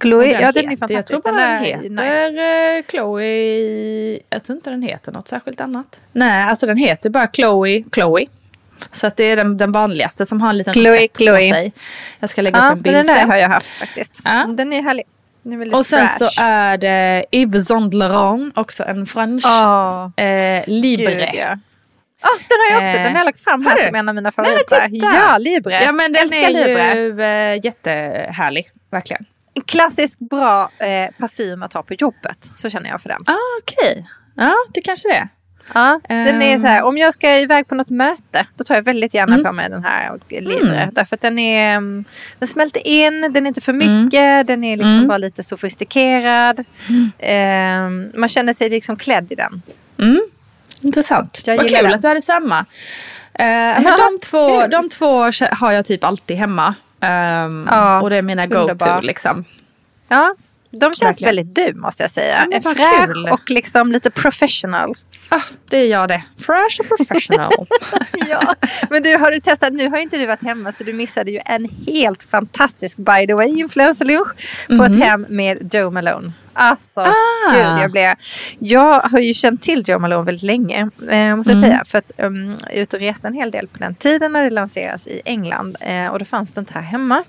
Chloe, 0.00 0.36
och 0.36 0.42
ja 0.42 0.52
den 0.52 0.64
är 0.64 0.68
heter- 0.70 0.76
fantastisk. 0.76 0.92
Jag 0.92 1.06
tror 1.06 1.22
bara 1.32 1.46
den 1.46 1.64
heter 1.64 1.90
nice. 1.90 2.78
eh, 2.78 2.84
Chloe. 2.90 4.20
Jag 4.30 4.44
tror 4.44 4.56
inte 4.56 4.70
den 4.70 4.82
heter 4.82 5.12
något 5.12 5.28
särskilt 5.28 5.60
annat. 5.60 6.00
Nej, 6.12 6.42
alltså 6.44 6.66
den 6.66 6.76
heter 6.76 7.10
bara 7.10 7.26
Chloe. 7.32 7.84
Chloe. 7.94 8.26
Så 8.92 9.06
att 9.06 9.16
det 9.16 9.24
är 9.24 9.36
den, 9.36 9.56
den 9.56 9.72
vanligaste 9.72 10.26
som 10.26 10.40
har 10.40 10.50
en 10.50 10.58
liten 10.58 10.74
Chloe, 10.74 10.96
rosett 10.96 11.16
Chloe. 11.16 11.48
på 11.48 11.54
sig. 11.54 11.72
Jag 12.20 12.30
ska 12.30 12.42
lägga 12.42 12.58
Ja, 12.58 12.66
upp 12.66 12.72
en 12.76 12.82
bild 12.82 12.96
den 12.96 13.06
där 13.06 13.14
sen. 13.14 13.30
har 13.30 13.36
jag 13.36 13.48
haft 13.48 13.76
faktiskt. 13.76 14.20
Ja. 14.24 14.46
Den 14.48 14.72
är 14.72 14.82
härlig. 14.82 15.04
Den 15.42 15.62
är 15.62 15.74
Och 15.74 15.86
sen 15.86 16.08
fresh. 16.08 16.18
så 16.34 16.42
är 16.42 16.76
det 16.78 17.24
Yves 17.32 17.66
Saint 17.66 17.94
Laurent, 17.94 18.58
också 18.58 18.84
en 18.84 19.06
fransk. 19.06 19.46
Åh, 19.46 20.10
eh, 20.24 20.64
Libre. 20.66 21.14
Gud, 21.14 21.28
ja. 21.34 21.58
Ah, 22.22 22.28
den 22.48 22.58
har 22.58 22.70
jag 22.72 22.78
också. 22.82 22.90
Eh, 22.98 23.04
Den 23.04 23.12
har 23.12 23.18
jag 23.20 23.24
lagt 23.24 23.40
fram 23.44 23.66
här 23.66 23.86
som 23.86 23.94
en 23.94 24.08
av 24.08 24.14
mina 24.14 24.32
Nej, 24.36 24.46
favoriter. 24.46 24.88
titta! 24.88 25.06
ja, 25.06 25.38
Libre. 25.38 25.82
Ja 25.84 25.92
men 25.92 26.12
den 26.12 26.22
Älskar 26.22 26.38
är 26.38 26.50
Libre. 26.66 26.94
ju 27.00 27.22
eh, 27.54 27.64
jättehärlig, 27.64 28.66
verkligen. 28.90 29.24
En 29.54 29.62
klassisk 29.62 30.18
bra 30.18 30.70
eh, 30.78 31.10
parfym 31.18 31.62
att 31.62 31.72
ha 31.72 31.82
på 31.82 31.94
jobbet. 31.94 32.50
Så 32.56 32.70
känner 32.70 32.90
jag 32.90 33.00
för 33.02 33.08
den. 33.08 33.22
Ah, 33.26 33.34
Okej, 33.62 34.06
ja 34.36 34.52
det 34.74 34.80
kanske 34.80 35.08
det 35.08 35.14
är. 35.14 35.28
Ja, 35.74 36.00
den 36.08 36.42
är 36.42 36.58
så 36.58 36.66
här, 36.66 36.82
om 36.82 36.98
jag 36.98 37.14
ska 37.14 37.38
iväg 37.38 37.68
på 37.68 37.74
något 37.74 37.90
möte 37.90 38.46
då 38.56 38.64
tar 38.64 38.74
jag 38.74 38.82
väldigt 38.82 39.14
gärna 39.14 39.32
Mm. 39.34 39.44
på 39.46 39.52
mig 39.52 39.70
den 39.70 39.84
här 39.84 40.12
och 40.12 40.32
Libre. 40.32 40.90
Därför 40.92 41.16
att 41.16 41.20
den 41.20 41.38
är 41.38 41.76
mm, 41.76 42.04
den 42.38 42.48
smälter 42.48 42.86
in, 42.86 43.20
den 43.20 43.36
är 43.36 43.48
inte 43.48 43.60
för 43.60 43.72
mycket, 43.72 44.46
den 44.46 44.64
är 44.64 44.76
liksom 44.76 44.94
Mm. 44.94 45.08
bara 45.08 45.18
lite 45.18 45.42
sofistikerad. 45.42 46.58
Eh, 47.18 47.88
man 48.14 48.28
känner 48.28 48.52
sig 48.52 48.70
liksom 48.70 48.96
klädd 48.96 49.32
i 49.32 49.34
den. 49.34 49.62
Mm. 49.98 50.20
Intressant. 50.80 51.42
Jag 51.46 51.56
Vad 51.56 51.68
kul 51.68 51.82
den. 51.84 51.94
att 51.94 52.02
du 52.02 52.08
hade 52.08 52.22
samma. 52.22 52.58
Eh, 52.58 52.64
men 53.46 53.82
Ja, 53.82 53.96
de, 54.10 54.18
två, 54.26 54.60
kul. 54.60 54.70
de 54.70 54.88
två 54.88 55.22
har 55.52 55.72
jag 55.72 55.86
typ 55.86 56.04
alltid 56.04 56.36
hemma. 56.36 56.74
Ehm, 57.00 57.68
Ja, 57.70 58.00
och 58.00 58.10
det 58.10 58.16
är 58.16 58.22
mina 58.22 58.46
go-to 58.46 59.00
liksom. 59.00 59.44
Ja, 60.08 60.34
de 60.70 60.80
känns 60.92 61.02
Verkligen. 61.02 61.36
väldigt 61.36 61.54
du 61.74 61.80
måste 61.80 62.02
jag 62.02 62.10
säga. 62.10 62.46
Ja, 62.50 62.60
Fräsch 62.60 63.32
och 63.32 63.50
liksom 63.50 63.92
lite 63.92 64.10
professional. 64.10 64.94
Ah, 65.32 65.42
det 65.68 65.76
är 65.76 65.86
jag 65.88 66.08
det. 66.08 66.22
Fresh 66.38 66.80
och 66.80 66.96
professional. 66.96 67.52
ja, 68.28 68.54
men 68.90 69.02
du 69.02 69.16
har 69.16 69.30
du 69.30 69.40
testat, 69.40 69.72
nu 69.72 69.88
har 69.88 69.96
ju 69.96 70.02
inte 70.02 70.18
du 70.18 70.26
varit 70.26 70.42
hemma 70.44 70.72
så 70.72 70.84
du 70.84 70.92
missade 70.92 71.30
ju 71.30 71.40
en 71.46 71.68
helt 71.86 72.22
fantastisk 72.22 72.96
by 72.96 73.26
the 73.26 73.34
way 73.34 73.48
influencerlunch 73.48 74.28
på 74.68 74.84
ett 74.84 74.98
hem 74.98 75.26
med 75.28 75.74
Joe 75.74 75.90
Malone. 75.90 76.32
Alltså, 76.52 77.00
Mhm. 77.00 77.10
Ah. 77.48 77.52
gud 77.52 77.82
jag 77.84 77.90
blev... 77.90 78.14
Jag 78.58 79.00
har 79.00 79.18
ju 79.18 79.34
känt 79.34 79.62
till 79.62 79.84
Joe 79.86 79.98
Malone 79.98 80.24
väldigt 80.24 80.42
länge, 80.42 80.90
eh, 81.10 81.36
måste 81.36 81.52
Mm. 81.52 81.64
jag 81.64 81.70
säga. 81.70 81.82
För 81.86 81.98
att 81.98 82.12
um, 82.16 82.56
ute 82.72 82.96
och 82.96 83.02
reste 83.02 83.26
en 83.28 83.34
hel 83.34 83.50
del 83.50 83.66
på 83.68 83.78
den 83.78 83.94
tiden 83.94 84.32
när 84.32 84.44
det 84.44 84.50
lanseras 84.50 85.06
i 85.06 85.22
England. 85.24 85.76
Eh, 85.80 86.06
och 86.06 86.18
då 86.18 86.24
fanns 86.24 86.52
det 86.52 86.58
inte 86.60 86.72
här 86.74 86.82
hemma. 86.82 87.22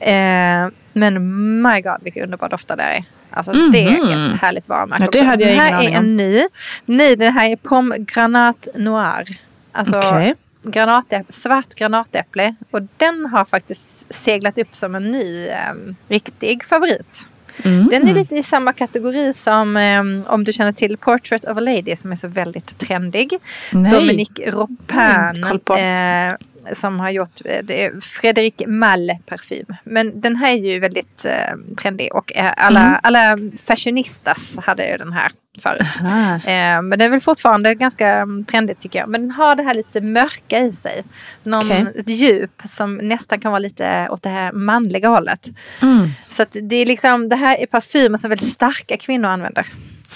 Eh, 0.00 0.68
men 0.92 1.62
my 1.62 1.80
god 1.80 1.96
vilka 2.02 2.22
underbara 2.24 2.48
dofter 2.48 2.76
det 2.76 2.82
är. 2.82 3.04
Alltså 3.34 3.52
det 3.52 3.84
är 3.84 4.32
ett 4.34 4.40
härligt 4.40 4.68
varumärke. 4.68 5.02
Ja, 5.04 5.10
det 5.12 5.18
också. 5.18 5.28
hade 5.28 5.44
jag 5.44 5.52
Den 5.52 5.60
här 5.60 5.72
aning 5.72 5.94
är 5.94 5.98
om. 5.98 6.04
en 6.04 6.16
ny. 6.16 6.44
Nej, 6.84 7.16
det 7.16 7.30
här 7.30 7.50
är 7.50 7.56
Pomgranat 7.56 8.68
Noir. 8.74 9.36
Alltså 9.72 9.98
Okej. 9.98 10.34
granatäpple, 10.62 11.32
svart 11.32 11.74
granatäpple. 11.74 12.54
Och 12.70 12.80
den 12.96 13.26
har 13.26 13.44
faktiskt 13.44 14.14
seglat 14.14 14.58
upp 14.58 14.76
som 14.76 14.94
en 14.94 15.10
ny 15.12 15.48
em, 15.48 15.96
riktig 16.08 16.64
favorit. 16.64 17.28
Mm. 17.64 17.88
Den 17.88 18.08
är 18.08 18.14
lite 18.14 18.34
i 18.36 18.42
samma 18.42 18.72
kategori 18.72 19.34
som 19.34 19.76
em, 19.76 20.24
om 20.26 20.44
du 20.44 20.52
känner 20.52 20.72
till 20.72 20.96
Portrait 20.96 21.44
of 21.44 21.56
a 21.56 21.60
Lady 21.60 21.96
som 21.96 22.12
är 22.12 22.16
så 22.16 22.28
väldigt 22.28 22.78
trendig. 22.78 23.32
Nej. 23.72 23.90
Dominique 23.90 24.50
Ropin. 24.50 25.00
Mm, 25.00 26.30
eh, 26.30 26.36
som 26.72 27.00
har 27.00 27.10
gjort 27.10 27.40
eh, 27.44 27.62
det 27.64 27.84
är 27.84 28.00
Fredrik 28.00 28.62
Malle 28.66 29.18
parfym. 29.26 29.66
Men 29.84 30.20
den 30.20 30.36
här 30.36 30.48
är 30.52 30.72
ju 30.72 30.78
väldigt 30.80 31.24
eh, 31.24 31.74
trendig 31.82 32.14
och 32.14 32.36
eh, 32.36 32.52
alla, 32.56 32.80
Mm. 32.80 33.00
alla 33.02 33.36
fashionistas 33.66 34.56
hade 34.62 34.86
ju 34.90 34.96
den 34.96 35.12
här 35.12 35.32
förut. 35.62 35.98
Ah. 36.02 36.34
Eh, 36.50 36.82
men 36.82 36.90
den 36.90 37.00
är 37.00 37.08
väl 37.08 37.20
fortfarande 37.20 37.74
ganska 37.74 38.08
mm, 38.08 38.44
trendigt 38.44 38.80
tycker 38.80 38.98
jag. 38.98 39.08
Men 39.08 39.20
den 39.20 39.30
har 39.30 39.56
det 39.56 39.62
här 39.62 39.74
lite 39.74 40.00
mörka 40.00 40.58
i 40.58 40.72
sig. 40.72 41.04
Någon, 41.42 41.66
Okej. 41.66 41.86
Ett 41.98 42.08
djup 42.08 42.62
som 42.64 42.96
nästan 42.96 43.40
kan 43.40 43.50
vara 43.52 43.58
lite 43.58 44.08
åt 44.10 44.22
det 44.22 44.28
här 44.28 44.52
manliga 44.52 45.08
hållet. 45.08 45.50
Mm. 45.82 46.08
Så 46.28 46.44
det 46.52 46.76
är 46.76 46.86
liksom, 46.86 47.28
det 47.28 47.36
här 47.36 47.56
är 47.62 47.66
parfymer 47.66 48.18
som 48.18 48.30
väldigt 48.30 48.52
starka 48.52 48.96
kvinnor 48.96 49.28
använder. 49.28 49.66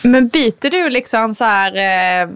Men 0.02 0.28
byter 0.28 0.70
du 0.70 0.88
liksom 0.90 1.34
så 1.34 1.44
här, 1.44 1.76
eh, 2.22 2.28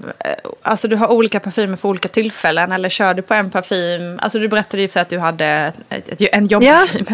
alltså 0.63 0.89
du 0.89 0.97
har 0.97 1.09
olika 1.09 1.41
parfymer 1.41 1.77
för 1.77 1.89
olika 1.89 2.09
tillfällen 2.09 2.73
eller 2.73 2.89
kör 2.89 3.15
du 3.15 3.23
på 3.23 3.35
en 3.35 3.51
parfym? 3.51 4.19
Alltså 4.23 4.39
du 4.39 4.49
berättade 4.49 4.83
ju 4.83 4.89
att 5.01 5.09
du 5.09 5.19
hade 5.19 5.47
ett, 5.89 6.09
ett, 6.09 6.29
en 6.33 6.47
jobbparfym. 6.47 7.07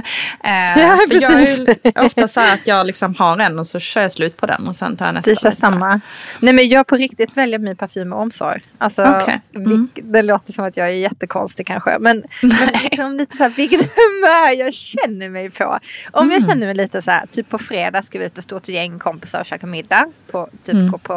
Eh, 0.45 0.79
Ja, 0.83 0.99
för 1.09 1.21
jag 1.23 1.33
är 1.33 1.57
ju 1.57 1.67
precis. 1.67 1.93
ofta 1.97 2.29
så 2.29 2.41
här 2.41 2.55
att 2.55 2.67
jag 2.67 2.87
liksom 2.87 3.15
har 3.15 3.39
en 3.39 3.59
och 3.59 3.67
så 3.67 3.79
kör 3.81 4.03
jag 4.03 4.13
slut 4.13 4.37
på 4.37 4.47
den 4.47 4.69
och 4.69 4.77
sen 4.77 4.97
tar 4.97 5.07
jag 5.07 5.15
nästa. 5.15 5.31
Du 5.31 5.37
kör 5.37 5.51
samma. 5.51 6.01
Nej 6.41 6.53
men 6.53 6.69
jag 6.69 6.87
på 6.87 6.97
riktigt 6.97 7.37
väljer 7.37 7.59
min 7.59 7.77
parfym 7.77 8.09
med 8.09 8.19
omsorg. 8.19 8.61
Alltså, 8.79 9.05
Okej. 9.23 9.41
Mm. 9.55 9.73
vilk- 9.73 10.01
Det 10.03 10.23
låter 10.23 10.53
som 10.53 10.65
att 10.65 10.77
jag 10.77 10.87
är 10.87 10.93
jättekonstig 10.93 11.67
kanske. 11.67 11.99
Men, 12.01 12.23
men 12.43 12.69
liksom 12.91 13.13
lite 13.17 13.37
så 13.37 13.43
här, 13.43 13.51
vilket 13.51 13.81
humör 13.81 14.53
jag 14.59 14.75
känner 14.75 15.29
mig 15.31 15.51
på. 15.51 15.79
Om 16.13 16.23
Mm. 16.29 16.33
jag 16.35 16.45
känner 16.51 16.67
mig 16.67 16.75
lite 16.75 17.03
så 17.03 17.11
här, 17.11 17.27
typ 17.33 17.49
på 17.51 17.59
fredag 17.59 18.03
ska 18.03 18.19
vi 18.19 18.25
ut 18.25 18.39
ett 18.39 18.45
stort 18.45 18.69
gäng 18.69 18.99
kompisar 18.99 19.41
och 19.41 19.47
käka 19.47 19.67
middag. 19.67 20.07
På, 20.31 20.38
typ 20.65 20.75
Mm. 20.75 20.91
gå 20.91 20.99
på, 20.99 21.13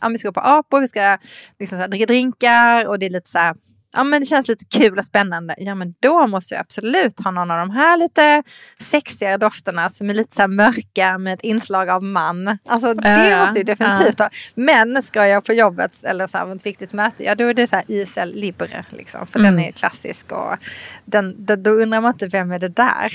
ja, 0.00 0.08
vi 0.08 0.18
ska 0.18 0.28
gå 0.28 0.32
på 0.32 0.40
Apo, 0.40 0.78
vi 0.80 0.88
ska 0.88 1.18
liksom 1.58 1.78
här, 1.78 1.88
dricka 1.88 2.06
drinkar 2.06 2.86
och 2.86 2.98
det 2.98 3.06
är 3.06 3.10
lite 3.10 3.30
så 3.30 3.38
här 3.38 3.54
Ja 3.92 4.04
men 4.04 4.20
det 4.20 4.26
känns 4.26 4.48
lite 4.48 4.64
kul 4.78 4.98
och 4.98 5.04
spännande. 5.04 5.54
Ja 5.58 5.74
men 5.74 5.94
då 6.00 6.26
måste 6.26 6.54
jag 6.54 6.60
absolut 6.60 7.20
ha 7.24 7.30
någon 7.30 7.50
av 7.50 7.58
de 7.58 7.70
här 7.70 7.96
lite 7.96 8.42
sexigare 8.80 9.36
dofterna 9.36 9.90
som 9.90 10.10
är 10.10 10.14
lite 10.14 10.36
så 10.36 10.48
mörka 10.48 11.18
med 11.18 11.34
ett 11.34 11.40
inslag 11.42 11.88
av 11.88 12.02
man. 12.04 12.58
Alltså 12.68 12.94
det 12.94 13.28
Ja, 13.30 13.40
måste 13.46 13.58
jag 13.58 13.66
definitivt 13.66 14.18
ha. 14.18 14.30
Men 14.54 15.02
ska 15.02 15.26
jag 15.26 15.44
på 15.44 15.52
jobbet 15.52 16.04
eller 16.04 16.26
så 16.26 16.38
här, 16.38 16.56
ett 16.56 16.66
viktigt 16.66 16.92
möte, 16.92 17.24
ja 17.24 17.34
då 17.34 17.44
är 17.46 17.54
det 17.54 17.66
så 17.66 17.76
här 17.76 17.84
ISL 17.88 18.32
Libre. 18.34 18.84
Liksom, 18.90 19.26
för 19.26 19.38
Mm. 19.40 19.54
den 19.56 19.64
är 19.64 19.72
klassisk 19.72 20.32
och 20.32 20.56
den, 21.04 21.34
då, 21.46 21.56
då 21.56 21.70
undrar 21.70 22.00
man 22.00 22.12
inte 22.12 22.26
vem 22.26 22.50
är 22.52 22.58
det 22.58 22.68
där. 22.68 23.12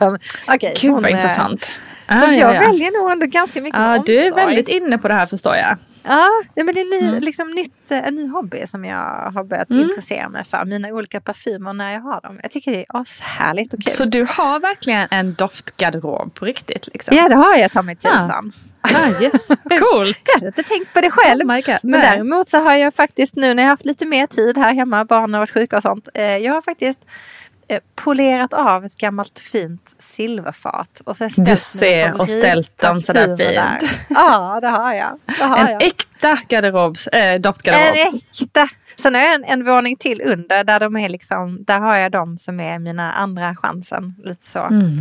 Okay, 0.54 0.74
Gud 0.80 0.92
vad 0.92 1.04
är- 1.04 1.08
intressant. 1.08 1.64
Så 1.64 1.70
Ah, 2.06 2.16
att 2.18 2.22
ja, 2.24 2.32
jag 2.40 2.54
ja. 2.54 2.60
väljer 2.60 3.02
nog 3.02 3.12
ändå 3.12 3.26
ganska 3.26 3.60
mycket 3.60 3.78
med 3.80 3.96
Ja, 3.98 4.02
du 4.06 4.18
är 4.18 4.32
omsorg. 4.32 4.46
väldigt 4.46 4.68
inne 4.68 4.98
på 4.98 5.08
det 5.08 5.14
här 5.14 5.26
förstår 5.26 5.56
jag. 5.56 5.76
Ja, 6.02 6.28
ja, 6.54 6.64
men 6.64 6.74
det 6.74 6.80
är 6.80 7.00
ny, 7.02 7.08
Mm. 7.08 7.20
liksom 7.22 7.50
nytt, 7.50 7.90
en 7.90 8.14
ny 8.14 8.28
hobby 8.28 8.66
som 8.66 8.84
jag 8.84 9.30
har 9.34 9.44
börjat 9.44 9.70
intressera 9.70 10.28
mig 10.28 10.44
för. 10.44 10.64
Mina 10.64 10.88
olika 10.88 11.20
parfymer 11.20 11.72
när 11.72 11.92
jag 11.92 12.00
har 12.00 12.20
dem. 12.20 12.40
Jag 12.42 12.50
tycker 12.50 12.70
det 12.72 12.78
är 12.78 12.86
ashärligt 12.88 13.74
och 13.74 13.80
kul. 13.80 13.92
Så 13.92 14.04
du 14.04 14.26
har 14.28 14.60
verkligen 14.60 15.08
en 15.10 15.34
doftgarderob 15.34 16.34
på 16.34 16.44
riktigt? 16.44 16.88
Liksom. 16.92 17.16
Ja, 17.16 17.28
det 17.28 17.36
har 17.36 17.56
jag 17.56 17.72
ta 17.72 17.82
mig 17.82 17.96
tusan. 17.96 18.52
Ah, 18.82 19.22
yes. 19.22 19.48
Coolt. 19.80 20.20
Jag 20.26 20.34
hade 20.34 20.46
inte 20.46 20.62
tänkt 20.62 20.92
på 20.94 21.00
det 21.00 21.10
själv. 21.10 21.50
Oh 21.50 21.78
Men 21.82 22.00
däremot 22.00 22.50
så 22.50 22.58
har 22.58 22.74
jag 22.74 22.94
faktiskt 22.94 23.36
nu 23.36 23.54
när 23.54 23.62
jag 23.62 23.66
har 23.68 23.70
haft 23.72 23.84
lite 23.84 24.06
mer 24.06 24.26
tid 24.26 24.58
här 24.58 24.74
hemma, 24.74 25.04
barnen 25.04 25.34
har 25.34 25.40
varit 25.40 25.50
sjuka 25.54 25.76
och 25.76 25.82
sånt. 25.82 26.08
Eh, 26.14 26.24
jag 26.24 26.52
har 26.54 26.62
faktiskt 26.62 26.98
eh, 27.04 27.08
polerat 27.94 28.52
av 28.52 28.84
ett 28.84 28.96
gammalt 28.96 29.40
fint 29.40 29.94
silverfat. 29.98 31.02
Och 31.04 31.16
så 31.16 31.28
Du 31.36 31.56
ser 31.56 32.20
och 32.20 32.28
ställt 32.28 32.78
dem 32.78 33.00
sådär 33.00 33.36
fint. 33.36 33.92
Ja, 34.08 34.58
det 34.60 34.68
har 34.68 34.94
jag. 34.94 35.18
Det 35.38 35.44
har 35.44 35.58
En 35.58 35.66
jag. 35.66 35.82
äkta 35.82 36.38
garderobs, 36.48 37.06
äh, 37.06 37.40
doftgarderob. 37.40 37.96
En 37.96 38.20
äkta. 38.32 38.68
Sen 38.96 39.14
har 39.14 39.22
jag 39.22 39.34
en, 39.34 39.44
en 39.44 39.64
våning 39.64 39.96
till 39.96 40.22
under 40.22 40.64
där 40.64 40.80
de 40.80 40.96
är 40.96 41.08
liksom, 41.08 41.64
där 41.64 41.80
har 41.80 41.96
jag 41.96 42.12
de 42.12 42.38
som 42.38 42.60
är 42.60 42.78
mina 42.78 43.12
andra 43.12 43.56
chansen. 43.56 44.14
Lite 44.24 44.50
så. 44.50 44.58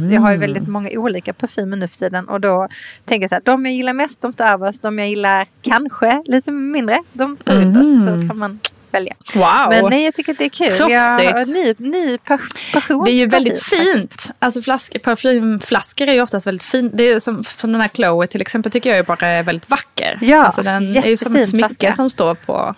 så 0.08 0.14
jag 0.14 0.22
har 0.22 0.32
ju 0.32 0.38
väldigt 0.38 0.68
många 0.68 0.90
olika 0.94 1.34
parfymer 1.34 1.78
nu 1.78 1.88
för 1.88 1.98
tiden 1.98 2.30
och 2.30 2.42
då 2.42 2.68
tänker 3.06 3.24
jag 3.24 3.30
så 3.30 3.36
här, 3.36 3.42
de 3.46 3.66
jag 3.66 3.76
gillar 3.76 3.94
mest 3.94 4.22
de 4.22 4.34
står 4.34 4.46
överst, 4.46 4.82
de 4.82 5.00
jag 5.00 5.10
gillar 5.10 5.48
kanske 5.62 6.24
lite 6.26 6.52
mindre, 6.52 7.04
de 7.14 7.38
står 7.38 7.56
underst. 7.56 8.22
Så 8.22 8.28
kan 8.28 8.38
man 8.38 8.60
välja. 8.92 9.14
Wow. 9.36 9.46
Men 9.70 9.86
nej, 9.90 10.06
jag 10.06 10.14
tycker 10.16 10.32
att 10.32 10.38
det 10.38 10.46
är 10.46 10.50
kul. 10.50 10.68
Jag 10.92 11.00
har 11.00 11.32
Proffsigt. 11.34 11.80
ny, 11.80 11.90
ny 11.90 12.18
pa- 12.18 12.40
passion. 12.74 13.04
Det 13.06 13.12
är 13.12 13.16
ju 13.16 13.26
väldigt 13.28 13.64
fint. 13.64 14.32
Alltså 14.40 14.62
flask, 14.62 15.02
parfymflaskor 15.04 16.10
är 16.10 16.14
ju 16.14 16.22
oftast 16.22 16.48
väldigt 16.48 16.64
fint. 16.64 16.92
Det 16.96 17.04
är 17.04 17.20
som, 17.20 17.44
som 17.44 17.72
den 17.72 17.82
här 17.82 17.90
Chloe 17.94 18.28
till 18.28 18.42
exempel 18.42 18.72
tycker 18.72 18.90
jag 18.90 19.00
är 19.00 19.04
bara 19.04 19.28
är 19.28 19.44
väldigt 19.44 19.70
vacker. 19.70 20.18
Ja, 20.22 20.44
alltså 20.46 20.62
den 20.64 20.84
är 20.98 21.06
ju 21.08 21.18
som 21.18 21.36
ett 21.36 21.50
smycke 21.50 21.68
flaska. 21.68 21.96
som 21.96 22.10
står 22.10 22.36
på, 22.36 22.76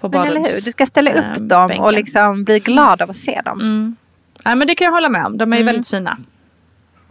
på 0.00 0.08
Men 0.08 0.26
eller 0.26 0.40
hur, 0.40 0.60
du 0.60 0.70
ska 0.72 0.86
ställa 0.86 1.10
upp 1.10 1.36
eh, 1.36 1.42
dem 1.42 1.68
bänken. 1.68 1.84
och 1.84 1.92
liksom 1.92 2.44
bli 2.44 2.58
glad 2.58 3.02
av 3.02 3.10
att 3.10 3.16
se 3.16 3.40
dem. 3.44 3.96
Nej 4.44 4.54
men 4.56 4.68
det 4.68 4.74
kan 4.74 4.84
jag 4.84 4.92
hålla 4.92 5.08
med 5.08 5.26
om. 5.26 5.38
De 5.38 5.42
är 5.52 5.56
Mm. 5.56 5.58
ju 5.58 5.64
väldigt 5.64 5.88
fina. 5.88 6.18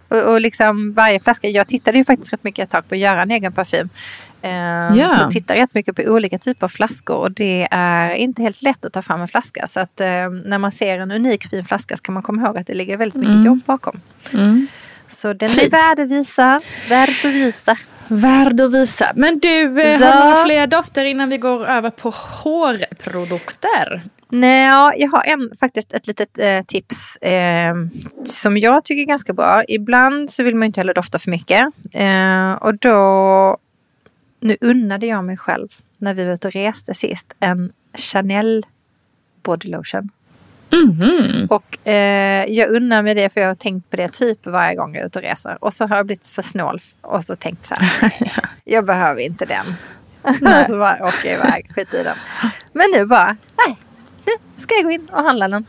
Och, 0.07 0.17
och 0.33 0.41
liksom 0.41 0.93
varje 0.93 1.19
flaska, 1.19 1.49
jag 1.49 1.67
tittade 1.67 1.97
ju 1.97 2.03
faktiskt 2.05 2.33
rätt 2.33 2.43
mycket 2.43 2.63
ett 2.63 2.69
tag 2.69 2.89
på 2.89 2.95
att 2.95 2.99
göra 3.01 3.21
en 3.21 3.31
egen 3.31 3.51
parfym. 3.53 3.89
Eh, 4.41 4.51
Ja. 4.97 5.25
Och 5.25 5.31
tittar 5.31 5.55
rätt 5.55 5.73
mycket 5.73 5.95
på 5.95 6.01
olika 6.01 6.37
typer 6.37 6.65
av 6.65 6.69
flaskor 6.69 7.15
och 7.15 7.31
det 7.31 7.67
är 7.71 8.13
inte 8.13 8.41
helt 8.41 8.61
lätt 8.61 8.85
att 8.85 8.93
ta 8.93 9.01
fram 9.01 9.21
en 9.21 9.27
flaska. 9.27 9.67
Så 9.67 9.79
att 9.79 9.99
eh, 10.01 10.07
när 10.45 10.57
man 10.57 10.71
ser 10.71 10.99
en 10.99 11.11
unik 11.11 11.49
fin 11.49 11.65
flaska 11.65 11.97
ska 11.97 12.11
man 12.11 12.23
komma 12.23 12.41
ihåg 12.41 12.57
att 12.57 12.67
det 12.67 12.73
ligger 12.73 12.97
väldigt 12.97 13.19
mycket 13.19 13.45
jobb 13.45 13.59
bakom. 13.65 14.01
Så 15.09 15.33
den 15.33 15.49
är 15.49 15.53
Fint. 15.53 15.73
värd 15.73 15.99
att 15.99 16.07
visa, 16.11 16.61
värd 16.89 17.09
att 17.09 17.25
visa. 17.25 17.77
Värd 18.07 18.61
att 18.61 18.73
visa. 18.73 19.11
Men 19.15 19.39
du, 19.39 19.81
eh, 19.81 19.97
Så. 19.99 20.05
har 20.05 20.13
du 20.13 20.19
några 20.29 20.43
fler 20.45 20.67
dofter 20.67 21.05
innan 21.05 21.29
vi 21.29 21.37
går 21.37 21.65
över 21.67 21.89
på 21.89 22.09
hårprodukter? 22.09 24.01
Nej, 24.29 24.67
ja, 24.67 24.93
jag 24.97 25.09
har 25.11 25.23
en, 25.23 25.51
faktiskt 25.59 25.93
ett 25.93 26.07
litet 26.07 26.37
eh, 26.39 26.61
tips 26.67 27.15
eh, 27.17 27.73
som 28.25 28.57
jag 28.57 28.85
tycker 28.85 29.01
är 29.01 29.05
ganska 29.05 29.33
bra. 29.33 29.63
Ibland 29.67 30.31
så 30.31 30.43
vill 30.43 30.55
man 30.55 30.65
inte 30.65 30.79
heller 30.79 30.93
dofta 30.93 31.19
för 31.19 31.31
mycket. 31.31 31.65
Eh, 31.93 32.51
och 32.51 32.77
då, 32.77 33.57
nu 34.41 34.57
unnade 34.61 35.05
jag 35.05 35.23
mig 35.23 35.37
själv 35.37 35.67
när 35.97 36.13
vi 36.13 36.25
var 36.25 36.33
ute 36.33 36.47
och 36.47 36.53
reste 36.53 36.93
sist 36.93 37.33
en 37.39 37.71
Chanel 37.93 38.65
body 39.43 39.69
lotion. 39.69 40.09
Och 41.49 41.87
eh, 41.87 42.45
jag 42.45 42.69
unnar 42.69 43.01
mig 43.01 43.15
det 43.15 43.29
för 43.29 43.41
jag 43.41 43.47
har 43.47 43.55
tänkt 43.55 43.89
på 43.89 43.97
det 43.97 44.07
typ 44.07 44.45
varje 44.45 44.75
gång 44.75 44.93
jag 44.93 45.01
är 45.01 45.07
ute 45.07 45.19
och 45.19 45.23
reser. 45.23 45.57
Och 45.61 45.73
så 45.73 45.87
har 45.87 45.97
jag 45.97 46.05
blivit 46.05 46.27
för 46.29 46.41
snål 46.41 46.81
och 47.01 47.25
så 47.25 47.35
tänkt 47.35 47.65
så 47.65 47.75
här. 47.75 48.13
jag 48.63 48.85
behöver 48.85 49.21
inte 49.21 49.45
den. 49.45 49.65
så 50.67 50.77
bara 50.77 51.05
åker 51.07 51.29
jag 51.29 51.39
iväg, 51.39 51.71
skit 51.75 51.93
i 51.93 52.03
den. 52.03 52.17
Men 52.73 52.85
nu 52.95 53.05
bara, 53.05 53.37
nej, 53.67 53.77
nu 54.25 54.31
ska 54.61 54.75
jag 54.75 54.83
gå 54.83 54.91
in 54.91 55.07
och 55.11 55.23
handla 55.23 55.47
den. 55.47 55.65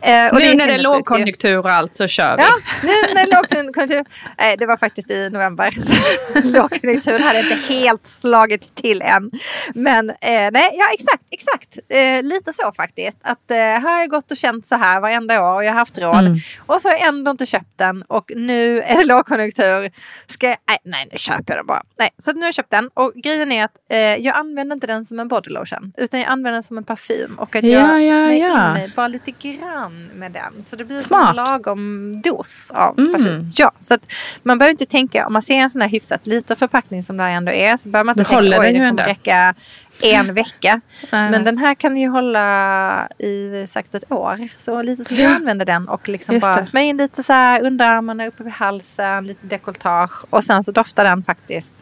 Eh, 0.00 0.26
och 0.26 0.38
nu 0.38 0.44
är 0.44 0.56
när 0.56 0.66
det 0.66 0.72
är 0.72 0.78
lågkonjunktur 0.78 1.58
och 1.58 1.70
allt 1.70 1.96
så 1.96 2.06
kör 2.08 2.36
vi. 2.36 2.42
Ja, 2.42 2.50
nu 2.82 3.14
när 3.14 3.26
lågkonjunktur. 3.26 4.04
Nej, 4.38 4.56
det 4.56 4.66
var 4.66 4.76
faktiskt 4.76 5.10
i 5.10 5.30
november. 5.30 5.70
Så 5.70 6.48
lågkonjunkturen 6.48 7.22
hade 7.22 7.40
inte 7.40 7.74
helt 7.74 8.06
slagit 8.06 8.74
till 8.74 9.02
än. 9.02 9.30
Men 9.74 10.10
eh, 10.10 10.16
nej, 10.52 10.70
ja 10.72 10.84
exakt, 10.94 11.22
exakt. 11.30 11.78
Eh, 11.88 12.22
lite 12.22 12.52
så 12.52 12.72
faktiskt. 12.76 13.18
Att 13.22 13.50
eh, 13.50 13.56
här 13.56 13.80
har 13.80 14.00
jag 14.00 14.10
gått 14.10 14.30
och 14.30 14.36
känt 14.36 14.66
så 14.66 14.76
här 14.76 15.00
varenda 15.00 15.42
år 15.42 15.54
och 15.54 15.64
jag 15.64 15.72
har 15.72 15.78
haft 15.78 15.98
råd. 15.98 16.18
Mm. 16.18 16.38
Och 16.66 16.82
så 16.82 16.88
har 16.88 16.96
jag 16.96 17.06
ändå 17.06 17.30
inte 17.30 17.46
köpt 17.46 17.78
den 17.78 18.02
och 18.02 18.32
nu 18.36 18.80
är 18.80 18.96
det 18.96 19.04
lågkonjunktur. 19.04 19.90
Ska 20.26 20.46
jag, 20.46 20.56
nej, 20.68 20.78
nej, 20.84 21.08
nu 21.12 21.18
köper 21.18 21.44
jag 21.46 21.58
den 21.58 21.66
bara. 21.66 21.82
Nej, 21.98 22.10
så 22.18 22.32
nu 22.32 22.40
har 22.40 22.46
jag 22.46 22.54
köpt 22.54 22.70
den 22.70 22.90
och 22.94 23.12
grejen 23.14 23.52
är 23.52 23.64
att 23.64 23.76
eh, 23.90 23.98
jag 23.98 24.36
använder 24.36 24.74
inte 24.74 24.86
den 24.86 25.04
som 25.04 25.20
en 25.20 25.28
body 25.28 25.50
lotion. 25.50 25.92
Utan 25.96 26.20
jag 26.20 26.28
använder 26.28 26.52
den 26.52 26.62
som 26.62 26.78
en 26.78 26.84
parfym. 26.84 27.38
Och 27.38 27.56
att 27.56 27.64
Ja, 27.64 27.98
jag 27.98 28.02
ja, 28.02 28.29
ja. 28.38 28.66
in 28.66 28.72
mig 28.72 28.92
bara 28.96 29.08
lite 29.08 29.30
grann 29.30 30.10
med 30.14 30.32
den. 30.32 30.62
Så 30.62 30.76
det 30.76 30.84
blir 30.84 30.98
som 30.98 31.08
Smart. 31.08 31.38
en 31.38 31.44
lagom 31.44 32.20
dos 32.24 32.70
av 32.74 32.98
Mm. 32.98 33.12
parfym. 33.12 33.52
Ja, 33.56 33.72
så 33.78 33.94
att 33.94 34.00
man 34.42 34.58
behöver 34.58 34.70
inte 34.72 34.86
tänka, 34.86 35.26
om 35.26 35.32
man 35.32 35.42
ser 35.42 35.54
en 35.54 35.70
sån 35.70 35.80
här 35.80 35.88
hyfsat 35.88 36.26
liten 36.26 36.56
förpackning 36.56 37.02
som 37.02 37.16
det 37.16 37.22
här 37.22 37.30
ändå 37.30 37.52
är, 37.52 37.76
så 37.76 37.88
behöver 37.88 38.04
man 38.04 38.18
inte 38.18 38.30
tänka 38.30 38.40
oj, 38.44 38.50
det 38.50 38.72
kommer 38.72 38.86
ändå." 38.88 39.02
räcka 39.02 39.54
en 40.02 40.34
vecka. 40.34 40.80
Men 41.10 41.44
den 41.44 41.58
här 41.58 41.74
kan 41.74 41.96
ju 41.96 42.08
hålla 42.08 43.08
i 43.18 43.64
säkert 43.68 43.94
ett 43.94 44.12
år. 44.12 44.48
Så 44.58 44.82
lite 44.82 45.04
som 45.04 45.16
jag 45.16 45.32
använder 45.32 45.64
den 45.64 45.88
och 45.88 46.08
liksom 46.08 46.34
Just 46.34 46.46
bara 46.46 46.64
smörja 46.64 46.86
in 46.86 46.96
lite 46.96 47.22
så 47.22 47.32
här 47.32 47.62
underarmarna 47.62 48.26
uppe 48.26 48.42
vid 48.44 48.52
halsen, 48.52 49.26
lite 49.26 49.46
dekolletage. 49.46 50.24
Och 50.30 50.44
sen 50.44 50.62
så 50.64 50.72
doftar 50.72 51.04
den 51.04 51.22
faktiskt 51.22 51.74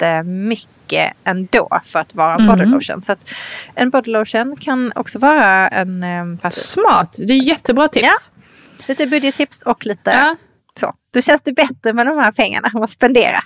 jättemycket 0.00 1.12
ändå 1.24 1.80
för 1.84 1.98
att 1.98 2.14
vara 2.14 2.34
en 2.34 2.40
Mm. 2.40 2.58
body 2.58 2.70
lotion. 2.70 3.02
Så 3.02 3.16
en 3.74 3.90
body 3.90 4.10
lotion 4.10 4.56
kan 4.60 4.92
också 4.96 5.18
vara 5.18 5.68
en 5.68 6.02
um, 6.04 6.38
parfym. 6.38 6.50
Smart, 6.62 7.16
det 7.26 7.32
är 7.32 7.42
jättebra 7.42 7.88
tips. 7.88 8.06
Ja. 8.06 8.84
Lite 8.86 9.06
budgettips 9.06 9.62
och 9.62 9.86
lite 9.86 10.10
Ja. 10.10 10.36
så. 10.80 10.94
Då 11.14 11.20
känns 11.22 11.42
det 11.42 11.52
bättre 11.52 11.92
med 11.92 12.06
de 12.06 12.18
här 12.18 12.32
pengarna 12.32 12.70
att 12.74 12.90
spendera. 12.90 13.40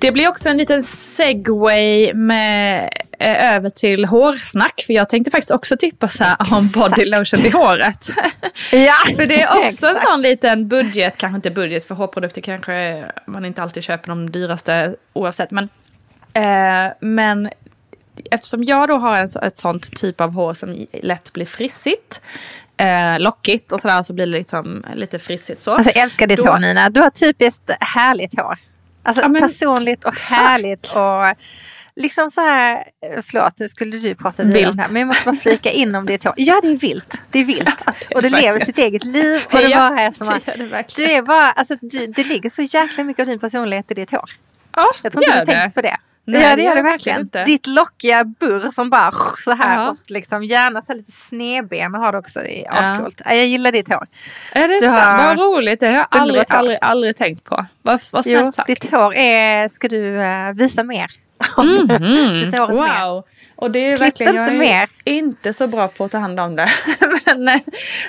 Det 0.00 0.12
blir 0.12 0.28
också 0.28 0.48
en 0.48 0.56
liten 0.56 0.82
segway 0.82 2.14
med, 2.14 2.90
eh, 3.20 3.54
över 3.54 3.70
till 3.70 4.04
hårsnack. 4.04 4.84
För 4.86 4.92
jag 4.94 5.08
tänkte 5.08 5.30
faktiskt 5.30 5.50
också 5.50 5.76
tippa 5.76 6.08
så 6.08 6.24
här, 6.24 6.36
om 6.52 6.68
body 6.68 7.04
lotion 7.04 7.40
till 7.40 7.52
håret. 7.52 8.08
Ja, 8.72 8.94
för 9.16 9.26
det 9.26 9.42
är 9.42 9.48
också 9.48 9.86
en 9.86 9.92
exakt. 9.92 10.02
sån 10.10 10.22
liten 10.22 10.68
budget, 10.68 11.16
kanske 11.16 11.36
inte 11.36 11.50
budget 11.50 11.84
för 11.84 11.94
hårprodukter 11.94 12.40
kanske 12.40 13.04
man 13.26 13.44
inte 13.44 13.62
alltid 13.62 13.82
köper 13.82 14.08
de 14.08 14.30
dyraste 14.30 14.94
oavsett. 15.12 15.50
Men, 15.50 15.68
eh, 16.32 16.92
men 17.00 17.50
eftersom 18.30 18.64
jag 18.64 18.88
då 18.88 18.96
har 18.96 19.16
en, 19.16 19.28
ett 19.42 19.58
sånt 19.58 19.96
typ 19.96 20.20
av 20.20 20.32
hår 20.32 20.54
som 20.54 20.86
lätt 21.02 21.32
blir 21.32 21.46
frissigt, 21.46 22.22
eh, 22.76 23.18
lockigt 23.18 23.72
och 23.72 23.80
sådär 23.80 24.02
så 24.02 24.12
blir 24.14 24.26
det 24.26 24.32
liksom 24.32 24.84
lite 24.94 25.18
frissigt 25.18 25.60
så. 25.60 25.70
Alltså 25.70 25.92
jag 25.94 26.02
älskar 26.02 26.26
ditt 26.26 26.38
Då- 26.38 26.50
hår 26.50 26.58
Nina. 26.58 26.90
Du 26.90 27.00
har 27.00 27.10
typiskt 27.10 27.70
härligt 27.80 28.40
hår. 28.40 28.58
Alltså 29.02 29.22
Ja, 29.22 29.28
men 29.28 29.42
personligt 29.42 30.04
och 30.04 30.20
härligt 30.20 30.86
och 30.86 31.36
liksom 32.00 32.30
så 32.30 32.40
här, 32.40 32.76
eh, 32.76 33.22
förlåt 33.26 33.58
nu 33.58 33.68
skulle 33.68 33.96
du 33.98 34.14
prata 34.14 34.42
vidare 34.42 34.58
om 34.60 34.64
Vilt. 34.64 34.76
det 34.76 34.82
här 34.82 34.92
men 34.92 35.00
jag 35.00 35.06
måste 35.06 35.24
bara 35.24 35.36
flika 35.36 35.70
in 35.70 35.94
om 35.94 36.06
ditt 36.06 36.24
hår. 36.24 36.34
Ja 36.36 36.60
det 36.62 36.68
är 36.68 36.76
vilt, 36.76 37.20
det 37.30 37.38
är 37.38 37.44
vilt. 37.44 37.84
det 37.86 38.12
är 38.12 38.16
och 38.16 38.22
det 38.22 38.28
lever 38.28 38.64
sitt 38.64 38.78
eget 38.78 39.04
liv 39.04 39.40
och 39.52 39.58
det 39.58 39.68
Ja, 39.68 39.78
bara 39.90 40.00
är 40.00 40.12
som 40.12 40.40
det 40.44 40.56
det 40.56 40.84
du 40.96 41.04
är 41.04 41.22
bara, 41.22 41.50
alltså 41.52 41.76
du, 41.80 42.06
det 42.06 42.24
ligger 42.24 42.50
så 42.50 42.62
jäkla 42.62 43.04
mycket 43.04 43.20
av 43.22 43.26
din 43.26 43.38
personlighet 43.38 43.90
i 43.90 43.94
ditt 43.94 44.10
hår. 44.10 44.30
Ja, 44.76 44.86
Jag 45.02 45.12
tror 45.12 45.24
inte 45.24 45.34
du 45.34 45.38
har 45.38 45.46
tänkt 45.60 45.74
på 45.74 45.82
det. 45.82 45.96
Nej, 46.24 46.42
ja 46.42 46.48
det 46.50 46.56
det 46.56 46.62
gör 46.62 46.74
det 46.74 46.82
verkligen. 46.82 47.20
inte. 47.20 47.44
Ditt 47.44 47.66
lockiga 47.66 48.24
burr 48.24 48.70
som 48.74 48.90
bara 48.90 49.12
så 49.38 49.52
här 49.54 49.82
Ja. 49.82 49.90
och 49.90 49.96
liksom 50.06 50.44
gärna 50.44 50.82
så 50.82 50.92
lite 50.94 51.12
snedben 51.12 51.94
har 51.94 52.12
du 52.12 52.18
också. 52.18 52.38
Det 52.40 52.66
är 52.66 52.72
ascoolt. 52.72 53.20
Ja. 53.24 53.34
Jag 53.34 53.46
gillar 53.46 53.72
ditt 53.72 53.88
hår. 53.88 54.06
Är 54.52 54.68
det 54.68 54.80
Du 54.80 54.88
har 54.88 55.16
Vad 55.26 55.38
roligt, 55.38 55.80
det 55.80 55.86
har 55.86 55.94
jag 55.94 56.06
aldrig, 56.10 56.38
hår. 56.50 56.56
aldrig, 56.56 56.78
aldrig 56.80 57.16
tänkt 57.16 57.44
på. 57.44 57.66
Vad, 57.82 58.00
snällt 58.00 58.54
sagt. 58.54 58.66
ditt 58.66 58.90
hår 58.90 59.14
är, 59.14 59.68
ska 59.68 59.88
du 59.88 60.20
eh, 60.22 60.52
visa 60.52 60.82
mer. 60.82 61.10
Ditt 62.44 62.58
hår 62.58 62.70
är 62.70 62.74
mer. 62.74 63.04
Wow! 63.04 63.24
Och 63.56 63.70
det 63.70 63.78
är 63.78 63.96
Klipp 63.96 64.06
verkligen, 64.06 64.34
jag 64.34 64.44
inte 64.44 64.54
är 64.54 64.58
mer. 64.58 64.88
inte 65.04 65.52
så 65.52 65.66
bra 65.66 65.88
på 65.88 66.04
att 66.04 66.10
ta 66.10 66.18
hand 66.18 66.40
om 66.40 66.56
det. 66.56 66.68
men, 67.26 67.48
eh, 67.48 67.60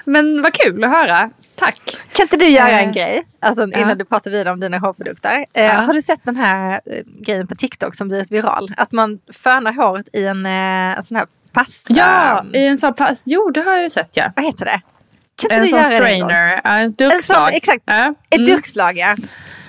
men 0.05 0.41
vad 0.41 0.53
kul 0.53 0.83
att 0.83 0.89
höra. 0.89 1.29
Tack! 1.55 1.81
Kan 2.13 2.23
inte 2.23 2.37
du 2.37 2.47
göra 2.47 2.69
Eh, 2.69 2.87
en 2.87 2.91
grej? 2.91 3.23
Alltså 3.39 3.63
innan 3.63 3.89
ja. 3.89 3.95
du 3.95 4.05
pratar 4.05 4.31
vidare 4.31 4.51
om 4.51 4.59
dina 4.59 4.77
hårprodukter. 4.77 5.45
Ja. 5.53 5.71
Har 5.71 5.93
du 5.93 6.01
sett 6.01 6.19
den 6.23 6.35
här 6.35 6.81
grejen 7.25 7.47
på 7.47 7.55
TikTok 7.55 7.95
som 7.95 8.07
blivit 8.07 8.31
viral? 8.31 8.73
Att 8.77 8.91
man 8.91 9.19
fönar 9.43 9.73
håret 9.73 10.09
i 10.13 10.25
en, 10.25 10.45
en 10.45 11.03
sån 11.03 11.17
här 11.17 11.25
pasta. 11.51 11.93
Ja, 11.93 12.45
i 12.53 12.67
en 12.67 12.77
sån 12.77 12.93
pass. 12.93 13.23
Jo, 13.25 13.51
det 13.53 13.61
har 13.61 13.73
jag 13.73 13.83
ju 13.83 13.89
sett 13.89 14.09
ja. 14.13 14.31
Vad 14.35 14.45
heter 14.45 14.65
det? 14.65 14.81
Kan 15.35 15.51
En 15.51 15.67
sån 15.67 15.79
göra 15.79 15.89
strainer, 15.89 16.61
ja, 16.63 16.69
en 16.77 16.93
En 17.11 17.21
sån, 17.21 17.47
exakt. 17.49 17.83
Ja. 17.85 18.13
Ett 18.29 18.37
Mm. 18.37 18.49
durkslag 18.51 18.97
ja. 18.97 19.15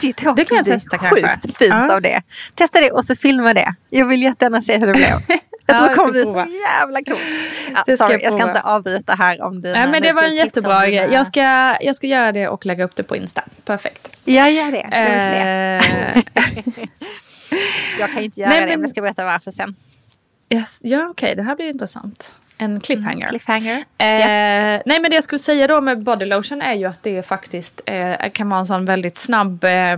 Ditt 0.01 0.21
hår 0.25 0.35
Det 0.37 0.45
kan 0.45 0.57
jag 0.57 0.67
testa 0.67 0.99
sjukt 0.99 1.23
kanske. 1.23 1.49
fint 1.49 1.75
Ja. 1.75 1.95
av 1.95 2.03
det. 2.03 2.23
Testa 2.55 2.81
det 2.81 2.91
och 2.91 3.05
så 3.05 3.17
filma 3.17 3.55
det. 3.55 3.75
Jag 3.91 4.07
vill 4.07 4.23
jättegärna 4.23 4.63
se 4.63 4.79
hur 4.79 4.87
det 4.87 4.93
blev. 4.93 5.09
Jag 5.67 5.75
Ja, 5.75 5.79
tror 5.79 5.89
det 5.89 5.95
kommer 5.95 6.13
bli 6.13 6.23
så 6.23 6.47
jävla 6.69 6.99
coolt. 7.05 7.21
Ja, 7.87 7.97
sorry, 7.97 8.19
jag 8.23 8.33
ska 8.33 8.43
inte 8.49 8.61
avbryta 8.61 9.15
här 9.15 9.43
om 9.43 9.61
dina... 9.63 9.75
Nej, 9.79 9.89
men 9.91 10.03
det 10.03 10.13
var 10.13 10.23
en 10.23 10.35
jättebra 10.35 10.87
grej. 10.87 11.09
Jag 11.13 11.27
ska, 11.27 11.41
jag 11.81 11.97
ska 11.97 12.07
göra 12.07 12.33
det 12.33 12.49
och 12.49 12.67
lägga 12.67 12.85
upp 12.85 12.95
det 12.97 13.03
på 13.03 13.17
Insta. 13.17 13.45
Perfekt. 13.65 14.17
Ja, 14.25 14.49
gör 14.49 14.71
det. 14.71 14.89
Jag 14.91 15.05
vill 15.05 15.31
se. 15.33 16.69
Eh, 16.77 16.89
Jag 17.99 18.13
kan 18.13 18.23
inte 18.23 18.41
göra 18.41 18.51
Nej, 18.51 18.61
det, 18.61 18.67
men- 18.67 18.75
men 18.75 18.81
jag 18.81 18.91
ska 18.91 19.03
berätta 19.03 19.25
varför 19.25 19.51
sen. 19.51 19.77
yes, 20.51 20.81
ja, 20.83 21.07
okej, 21.11 21.35
det 21.37 21.43
här 21.43 21.57
blir 21.57 21.69
intressant. 21.69 22.35
En 22.63 22.81
cliffhanger. 22.81 23.29
Cliffhanger. 23.29 23.85
Eh, 23.99 24.07
Ja. 24.07 24.27
Nej 24.87 25.01
men 25.01 25.11
det 25.11 25.15
jag 25.15 25.25
skulle 25.25 25.39
säga 25.39 25.67
då 25.67 25.81
med 25.81 26.03
body 26.03 26.25
lotion 26.25 26.63
är 26.63 26.75
ju 26.75 26.85
att 26.87 27.03
det 27.03 27.27
faktiskt 27.27 27.81
eh, 27.87 28.31
kan 28.33 28.49
vara 28.49 28.61
en 28.61 28.67
sån 28.67 28.85
väldigt 28.85 29.19
snabb 29.19 29.65
eh, 29.65 29.97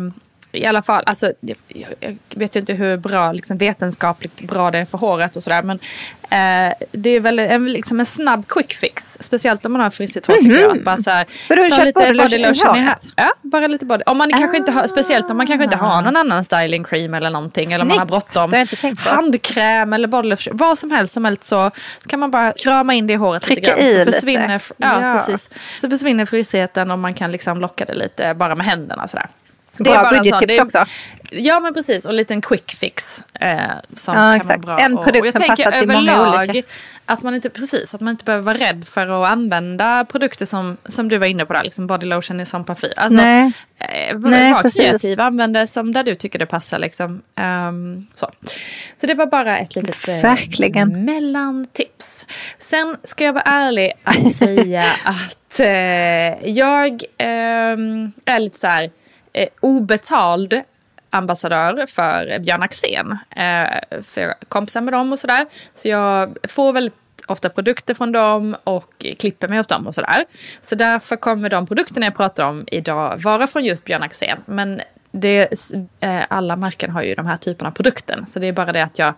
i 0.54 0.66
alla 0.66 0.82
fall, 0.82 1.02
alltså, 1.06 1.32
jag, 1.40 1.56
jag 2.00 2.16
vet 2.34 2.56
ju 2.56 2.60
inte 2.60 2.72
hur 2.72 2.96
bra, 2.96 3.32
liksom, 3.32 3.58
vetenskapligt 3.58 4.42
bra 4.42 4.70
det 4.70 4.78
är 4.78 4.84
för 4.84 4.98
håret 4.98 5.36
och 5.36 5.42
sådär. 5.42 5.62
Men 5.62 5.78
eh, 6.22 6.74
det 6.92 7.10
är 7.10 7.20
väl 7.20 7.38
en, 7.38 7.68
liksom 7.72 8.00
en 8.00 8.06
snabb 8.06 8.48
quick 8.48 8.72
fix. 8.74 9.16
Speciellt 9.20 9.66
om 9.66 9.72
man 9.72 9.80
har 9.82 9.90
frisigt 9.90 10.26
hår 10.26 10.34
tycker 10.34 10.60
jag. 10.60 10.76
Att 10.78 10.84
bara 10.84 10.96
så 10.98 11.10
här, 11.10 11.26
ta 11.76 11.84
lite 11.84 12.00
body 12.00 12.12
lotion 12.14 12.40
i 12.40 12.48
lotion 12.48 12.76
i 12.76 12.80
här. 12.80 12.96
Ja, 13.16 13.30
bara 13.42 13.66
lite 13.66 13.84
body. 13.86 14.02
Om 14.06 14.18
man 14.18 14.30
kanske 14.30 14.56
inte 14.56 14.72
har, 14.72 14.86
speciellt 14.86 15.30
om 15.30 15.36
man 15.36 15.46
kanske 15.46 15.64
inte 15.64 15.76
har 15.76 16.02
någon 16.02 16.16
annan 16.16 16.44
styling 16.44 16.84
cream 16.84 17.14
eller 17.14 17.30
någonting. 17.30 17.72
Eller 17.72 17.82
om 17.84 17.88
man 17.88 17.98
har 17.98 18.06
Snyggt. 18.06 18.34
bråttom. 18.34 18.96
Handkräm 18.98 19.92
eller 19.92 20.08
body 20.08 20.28
lotion. 20.28 20.56
Vad 20.56 20.78
som 20.78 20.90
helst 20.90 21.14
som 21.14 21.24
helst 21.24 21.44
så 21.44 21.70
kan 22.06 22.20
man 22.20 22.30
bara 22.30 22.52
krama 22.52 22.94
in 22.94 23.06
det 23.06 23.12
i 23.12 23.16
håret 23.16 23.42
Trycka 23.42 23.60
lite 23.60 23.70
grann. 23.70 23.88
i 23.88 23.92
så 23.92 23.98
lite. 23.98 24.12
försvinner, 24.12 24.62
Ja, 24.76 25.02
Ja. 25.02 25.12
precis. 25.18 25.50
Så 25.80 25.90
försvinner 25.90 26.26
fristheten 26.26 26.90
och 26.90 26.98
man 26.98 27.14
kan 27.14 27.32
liksom 27.32 27.60
locka 27.60 27.84
det 27.84 27.94
lite 27.94 28.34
bara 28.34 28.54
med 28.54 28.66
händerna 28.66 29.08
sådär. 29.08 29.26
Det 29.78 29.84
Bra 29.84 29.94
är 29.94 30.04
sån- 30.10 30.18
budgettips 30.18 30.58
också. 30.58 30.84
Ja 31.30 31.60
men 31.60 31.74
precis 31.74 32.04
och 32.04 32.10
en 32.10 32.16
liten 32.16 32.40
quick 32.40 32.70
fix. 32.74 33.22
Eh, 33.40 33.56
som 33.94 34.14
Ja, 34.14 34.38
kan 34.38 34.46
vara 34.48 34.58
bra. 34.58 34.78
En 34.78 34.96
produkt 34.96 35.20
och 35.20 35.26
jag 35.26 35.32
som 35.32 35.40
tänker 35.42 35.64
passar 35.64 35.78
till 35.78 35.88
många 35.88 36.12
överlag 36.12 36.48
olika. 36.48 36.68
Att 37.06 37.22
man 37.22 37.34
inte, 37.34 37.50
precis, 37.50 37.94
att 37.94 38.00
man 38.00 38.10
inte 38.10 38.24
behöver 38.24 38.44
vara 38.44 38.58
rädd 38.58 38.84
för 38.88 39.06
att 39.24 39.30
använda 39.30 40.04
produkter 40.04 40.46
som, 40.46 40.76
som 40.86 41.08
du 41.08 41.18
var 41.18 41.26
inne 41.26 41.46
på 41.46 41.52
där, 41.52 41.64
liksom 41.64 41.86
body 41.86 42.06
lotion 42.06 42.40
i 42.40 42.46
som 42.46 42.64
parfym. 42.64 42.90
Alltså, 42.96 43.16
Nej. 43.20 43.52
Eh, 43.78 44.16
var 44.16 44.30
Nej, 44.30 44.52
var 44.52 44.70
kreativ, 44.76 45.20
använd 45.20 45.54
det 45.54 45.66
som 45.66 45.92
där 45.92 46.02
du 46.04 46.14
tycker 46.14 46.38
det 46.38 46.46
passar. 46.46 46.78
Liksom. 46.78 47.22
Ehm, 47.36 48.06
så. 48.14 48.30
så 49.00 49.06
det 49.06 49.14
var 49.14 49.26
bara 49.26 49.58
ett 49.58 49.76
litet 49.76 50.08
eh, 50.08 50.14
Verkligen. 50.22 51.04
mellantips. 51.04 52.26
Sen 52.58 52.96
ska 53.04 53.24
jag 53.24 53.32
vara 53.32 53.44
ärlig 53.46 53.92
att 54.04 54.34
säga 54.34 54.84
att 55.04 55.60
eh, 55.60 56.48
jag 56.50 57.02
ehm, 57.18 58.12
är 58.24 58.38
lite 58.38 58.58
så 58.58 58.66
här 58.66 58.90
eh, 59.34 59.48
obetald 59.60 60.60
ambassadör 61.10 61.86
för 61.86 62.38
Björn 62.38 62.62
Axén. 62.62 63.18
Eh, 63.30 64.00
för 64.02 64.20
jag 64.20 64.34
kompisar 64.48 64.80
med 64.80 64.92
dem 64.94 65.12
och 65.12 65.18
sådär. 65.18 65.46
Så 65.74 65.88
jag 65.88 66.36
får 66.48 66.72
väldigt 66.72 66.94
ofta 67.26 67.48
produkter 67.48 67.94
från 67.94 68.12
dem 68.12 68.56
och 68.64 69.06
klipper 69.18 69.48
mig 69.48 69.58
hos 69.58 69.66
dem 69.66 69.86
och 69.86 69.94
sådär. 69.94 70.24
Så 70.60 70.74
därför 70.74 71.16
kommer 71.16 71.50
de 71.50 71.66
produkterna 71.66 72.06
jag 72.06 72.16
pratar 72.16 72.44
om 72.44 72.64
idag 72.66 73.22
vara 73.22 73.46
från 73.46 73.64
just 73.64 73.84
Björn 73.84 74.02
Axén. 74.02 74.38
Men 74.46 74.80
det, 75.10 75.70
eh, 76.00 76.20
alla 76.28 76.56
märken 76.56 76.90
har 76.90 77.02
ju 77.02 77.14
de 77.14 77.26
här 77.26 77.36
typerna 77.36 77.68
av 77.68 77.72
produkten. 77.72 78.26
Så 78.26 78.38
det 78.38 78.46
är 78.46 78.52
bara 78.52 78.72
det 78.72 78.84
att 78.84 78.98
jag 78.98 79.14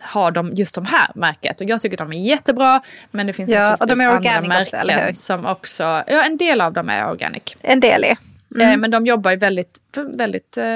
har 0.00 0.30
de, 0.30 0.50
just 0.50 0.74
de 0.74 0.86
här 0.86 1.10
märket. 1.14 1.60
Och 1.60 1.68
jag 1.68 1.80
tycker 1.80 1.96
de 1.96 2.12
är 2.12 2.26
jättebra. 2.26 2.82
Men 3.10 3.26
det 3.26 3.32
finns 3.32 3.50
Ja, 3.50 3.74
och 3.74 3.86
de 3.86 4.00
är 4.00 4.04
andra 4.04 4.16
organic 4.16 4.62
också, 4.62 4.76
märken 4.76 5.16
som 5.16 5.46
också... 5.46 5.82
Ja, 5.82 6.24
en 6.24 6.36
del 6.36 6.60
av 6.60 6.72
dem 6.72 6.88
är 6.88 7.10
organic. 7.10 7.56
En 7.60 7.80
del 7.80 8.04
är. 8.04 8.16
Eh, 8.60 8.76
Men 8.76 8.90
de 8.90 9.06
jobbar 9.06 9.30
ju 9.30 9.36
väldigt, 9.36 9.80
väldigt 9.96 10.56
eh, 10.56 10.66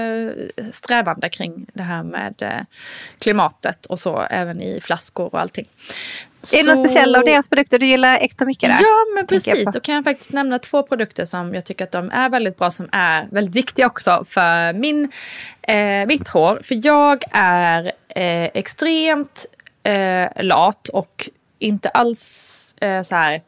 strävande 0.72 1.28
kring 1.28 1.66
det 1.72 1.82
här 1.82 2.02
med 2.02 2.42
eh, 2.42 2.64
klimatet 3.18 3.86
och 3.86 3.98
så, 3.98 4.20
även 4.30 4.60
i 4.62 4.80
flaskor 4.80 5.34
och 5.34 5.40
allting. 5.40 5.68
Är 6.52 6.56
det 6.62 6.66
någon 6.68 6.76
Så- 6.76 6.84
speciell 6.84 7.16
av 7.16 7.24
deras 7.24 7.48
produkter 7.48 7.78
du 7.78 7.86
gillar 7.86 8.18
extra 8.18 8.44
mycket 8.46 8.70
där? 8.70 8.78
Ja, 8.80 9.06
men 9.14 9.26
precis. 9.26 9.68
Då 9.72 9.80
kan 9.80 9.94
jag 9.94 10.04
faktiskt 10.04 10.32
nämna 10.32 10.58
två 10.58 10.82
produkter 10.82 11.24
som 11.24 11.54
jag 11.54 11.64
tycker 11.64 11.84
att 11.84 11.90
de 11.92 12.10
är 12.10 12.28
väldigt 12.28 12.56
bra, 12.56 12.70
som 12.70 12.88
är 12.92 13.26
väldigt 13.30 13.54
viktiga 13.56 13.86
också 13.86 14.24
för 14.28 14.72
min, 14.72 15.10
eh, 15.62 16.06
mitt 16.06 16.28
hår. 16.28 16.60
För 16.62 16.86
jag 16.86 17.24
är 17.32 17.84
eh, 18.08 18.50
extremt 18.54 19.46
eh, 19.82 20.28
lat 20.44 20.88
och 20.88 21.28
inte 21.58 21.88
alls 21.88 22.74
eh, 22.80 23.02
så 23.02 23.14
här 23.14 23.42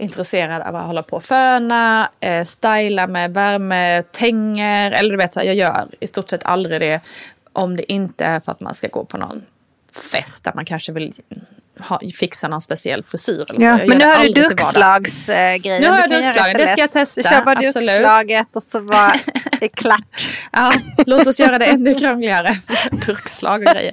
intresserad 0.00 0.62
av 0.62 0.76
att 0.76 0.86
hålla 0.86 1.02
på 1.02 1.16
och 1.16 1.24
föna, 1.24 2.10
eh, 2.20 2.44
styla 2.44 3.06
med 3.06 3.34
värme, 3.34 4.02
tänger, 4.02 4.90
eller 4.90 5.10
du 5.10 5.16
vet 5.16 5.32
så 5.32 5.40
här, 5.40 5.46
jag 5.46 5.56
gör 5.56 5.88
i 6.00 6.06
stort 6.06 6.30
sett 6.30 6.44
aldrig 6.44 6.80
det 6.80 7.00
om 7.52 7.76
det 7.76 7.92
inte 7.92 8.24
är 8.24 8.40
för 8.40 8.52
att 8.52 8.60
man 8.60 8.74
ska 8.74 8.88
gå 8.88 9.04
på 9.04 9.16
någon 9.18 9.42
fest 10.12 10.44
där 10.44 10.52
man 10.54 10.64
kanske 10.64 10.92
vill 10.92 11.12
ha, 11.80 12.00
fixa 12.18 12.48
någon 12.48 12.60
speciell 12.60 13.02
frisyr. 13.04 13.46
Eller 13.50 13.60
så. 13.60 13.64
Ja, 13.64 13.78
Jag 13.78 13.88
men 13.88 13.98
nu 13.98 14.04
har 14.04 14.24
du 14.24 14.32
durkslagsgrejen. 14.32 15.82
Nu 15.82 15.88
har 15.88 16.08
Du 16.08 16.14
jag 16.14 16.22
durkslagen, 16.24 16.56
det 16.56 16.66
ska 16.66 16.80
jag 16.80 16.92
testa, 16.92 17.22
Du 17.22 17.28
kör 17.28 17.44
bara 17.44 17.58
absolut. 17.58 17.88
durkslaget 17.88 18.56
och 18.56 18.62
så 18.62 18.80
bara 18.80 19.14
det 19.60 19.64
är 19.64 19.68
klart. 19.68 20.28
Ja, 20.52 20.72
låt 21.06 21.26
oss 21.26 21.40
göra 21.40 21.58
det 21.58 21.66
ännu 21.66 21.94
krångligare. 21.94 22.54
Durkslag 23.06 23.60
och 23.68 23.74
grejer. 23.74 23.92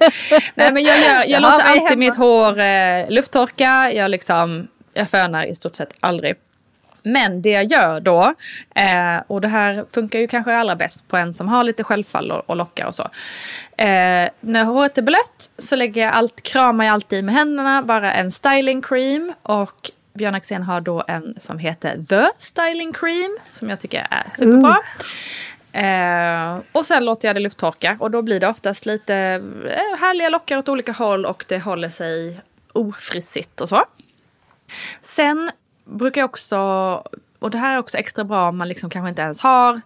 Nej, 0.54 0.72
men 0.72 0.82
jag, 0.84 0.98
gör, 0.98 1.24
jag 1.26 1.28
Det 1.28 1.38
låter 1.38 1.64
alltid 1.64 1.82
hemma. 1.82 1.96
mitt 1.96 2.16
hår 2.16 2.60
eh, 2.60 3.10
lufttorka. 3.10 3.92
Jag, 3.94 4.10
liksom, 4.10 4.68
jag 4.98 5.10
fönar 5.10 5.46
i 5.46 5.54
stort 5.54 5.76
sett 5.76 5.92
aldrig. 6.00 6.36
Men 7.02 7.42
det 7.42 7.50
jag 7.50 7.64
gör 7.64 8.00
då, 8.00 8.34
eh, 8.74 9.22
och 9.26 9.40
det 9.40 9.48
här 9.48 9.84
funkar 9.92 10.18
ju 10.18 10.28
kanske 10.28 10.56
allra 10.56 10.76
bäst 10.76 11.08
på 11.08 11.16
en 11.16 11.34
som 11.34 11.48
har 11.48 11.64
lite 11.64 11.84
självfall 11.84 12.30
och, 12.30 12.56
lockar 12.56 12.86
och 12.86 12.94
så. 12.94 13.02
Eh, 13.82 14.28
när 14.40 14.64
håret 14.64 14.98
är 14.98 15.02
blött 15.02 15.50
så 15.58 15.76
lägger 15.76 16.02
jag 16.02 16.14
allt, 16.14 16.42
kramar 16.42 16.84
jag 16.84 16.92
alltid 16.92 17.24
med 17.24 17.34
händerna, 17.34 17.82
bara 17.82 18.12
en 18.12 18.30
styling 18.30 18.82
cream. 18.82 19.32
Och 19.42 19.90
Björn 20.14 20.34
Axén 20.34 20.62
har 20.62 20.80
då 20.80 21.04
en 21.08 21.34
som 21.38 21.58
heter 21.58 22.04
The 22.08 22.28
Styling 22.38 22.92
Cream, 22.92 23.38
som 23.50 23.70
jag 23.70 23.80
tycker 23.80 24.06
är 24.10 24.30
superbra. 24.38 24.78
Eh, 25.72 26.58
och 26.72 26.86
sen 26.86 27.04
låter 27.04 27.28
jag 27.28 27.36
det 27.36 27.40
lufttorka 27.40 27.96
och 28.00 28.10
då 28.10 28.22
blir 28.22 28.40
det 28.40 28.48
oftast 28.48 28.86
lite 28.86 29.14
härliga 30.00 30.28
lockar 30.28 30.56
åt 30.56 30.68
olika 30.68 30.92
håll 30.92 31.26
och 31.26 31.44
det 31.48 31.58
håller 31.58 31.90
sig 31.90 32.40
ofrissigt 32.72 33.60
och 33.60 33.68
så. 33.68 33.84
Sen 35.02 35.50
brukar 35.84 36.20
jag 36.20 36.30
också, 36.30 36.58
och 37.38 37.50
det 37.50 37.58
här 37.58 37.74
är 37.74 37.78
också 37.78 37.98
extra 37.98 38.24
bra 38.24 38.48
om 38.48 38.58
man 38.58 38.68
liksom 38.68 38.90
kanske 38.90 39.08
inte 39.08 39.22
ens 39.22 39.40
har 39.40 39.80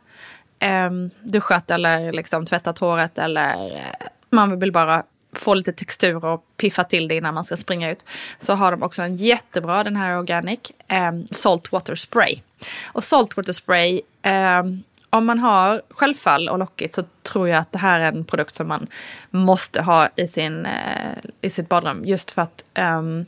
eh, 0.59 0.91
duschat 1.23 1.71
eller 1.71 2.13
liksom 2.13 2.47
tvättat 2.47 2.79
håret 2.79 3.19
eller 3.19 3.77
eh, 3.77 4.07
man 4.31 4.59
vill 4.59 4.73
bara 4.73 5.03
få 5.33 5.55
lite 5.55 5.73
textur 5.73 6.25
och 6.25 6.45
piffa 6.57 6.85
till 6.85 7.09
det 7.09 7.17
innan 7.17 7.35
man 7.35 7.45
ska 7.45 7.57
springa 7.57 7.91
ut. 7.91 8.05
Så 8.39 8.55
har 8.55 8.71
de 8.71 8.83
också 8.83 9.03
en 9.03 9.17
jättebra, 9.17 9.85
den 9.85 9.97
här 9.97 10.19
Organic, 10.19 10.61
eh, 10.89 11.13
Salt 11.31 11.73
Water 11.73 11.95
Spray. 11.95 12.41
Och 12.85 13.05
Salt 13.05 13.37
Water 13.37 13.53
Spray, 13.53 14.01
eh, 14.23 14.63
om 15.11 15.27
man 15.27 15.39
har 15.39 15.83
självfall 15.89 16.49
och 16.49 16.59
lockigt 16.59 16.95
så 16.95 17.05
tror 17.23 17.49
jag 17.49 17.59
att 17.59 17.73
det 17.73 17.79
här 17.79 18.01
är 18.01 18.09
en 18.09 18.25
produkt 18.25 18.55
som 18.55 18.69
man 18.69 18.87
måste 19.31 19.83
ha 19.83 20.09
i, 20.17 20.29
sin, 20.29 20.67
eh, 20.67 21.19
i 21.41 21.51
sitt 21.51 21.69
badrum. 21.69 22.05
Just 22.05 22.31
för 22.31 22.43
att 22.43 22.65
ehm, 22.75 23.27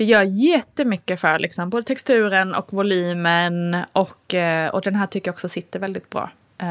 det 0.00 0.04
gör 0.04 0.22
jättemycket 0.22 1.20
för 1.20 1.38
liksom, 1.38 1.70
både 1.70 1.82
texturen 1.82 2.54
och 2.54 2.72
volymen. 2.72 3.76
Och, 3.92 4.34
eh, 4.34 4.68
och 4.70 4.82
den 4.82 4.94
här 4.94 5.06
tycker 5.06 5.28
jag 5.28 5.32
också 5.34 5.48
sitter 5.48 5.78
väldigt 5.78 6.10
bra. 6.10 6.30
Eh, 6.62 6.68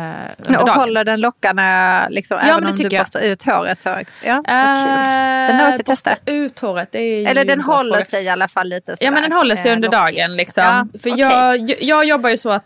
Och 0.48 0.52
dagen. 0.54 0.70
håller 0.80 1.04
den 1.04 1.22
lockarna 1.22 2.08
liksom, 2.10 2.38
Ja, 2.38 2.44
men 2.44 2.52
även 2.52 2.70
om 2.70 2.76
du 2.76 2.90
borstar 2.98 3.20
ut 3.22 3.44
håret? 3.44 3.82
Så, 3.82 3.90
ja. 4.24 4.36
Eh, 4.38 4.44
Den 5.48 5.58
måste 5.58 5.80
jag 5.80 5.86
testa. 5.86 6.16
ut 6.26 6.60
håret. 6.60 6.92
Det 6.92 7.00
är 7.00 7.28
Eller 7.30 7.46
den 7.46 7.62
håller 7.62 7.94
fråga. 7.94 8.06
sig 8.06 8.24
i 8.24 8.30
alla 8.30 8.48
fall 8.48 8.68
lite 8.70 8.92
Ja 8.92 8.96
sådär, 8.96 9.12
men 9.12 9.22
den 9.24 9.32
håller 9.32 9.56
sig 9.56 9.72
eh, 9.72 9.76
under 9.76 9.88
lockigt. 9.92 10.18
dagen 10.18 10.34
liksom. 10.38 10.64
Ja, 10.64 11.00
För 11.00 11.10
okej. 11.10 11.20
jag, 11.20 11.82
jag 11.82 12.06
jobbar 12.06 12.30
ju 12.30 12.38
så 12.38 12.50
att 12.52 12.66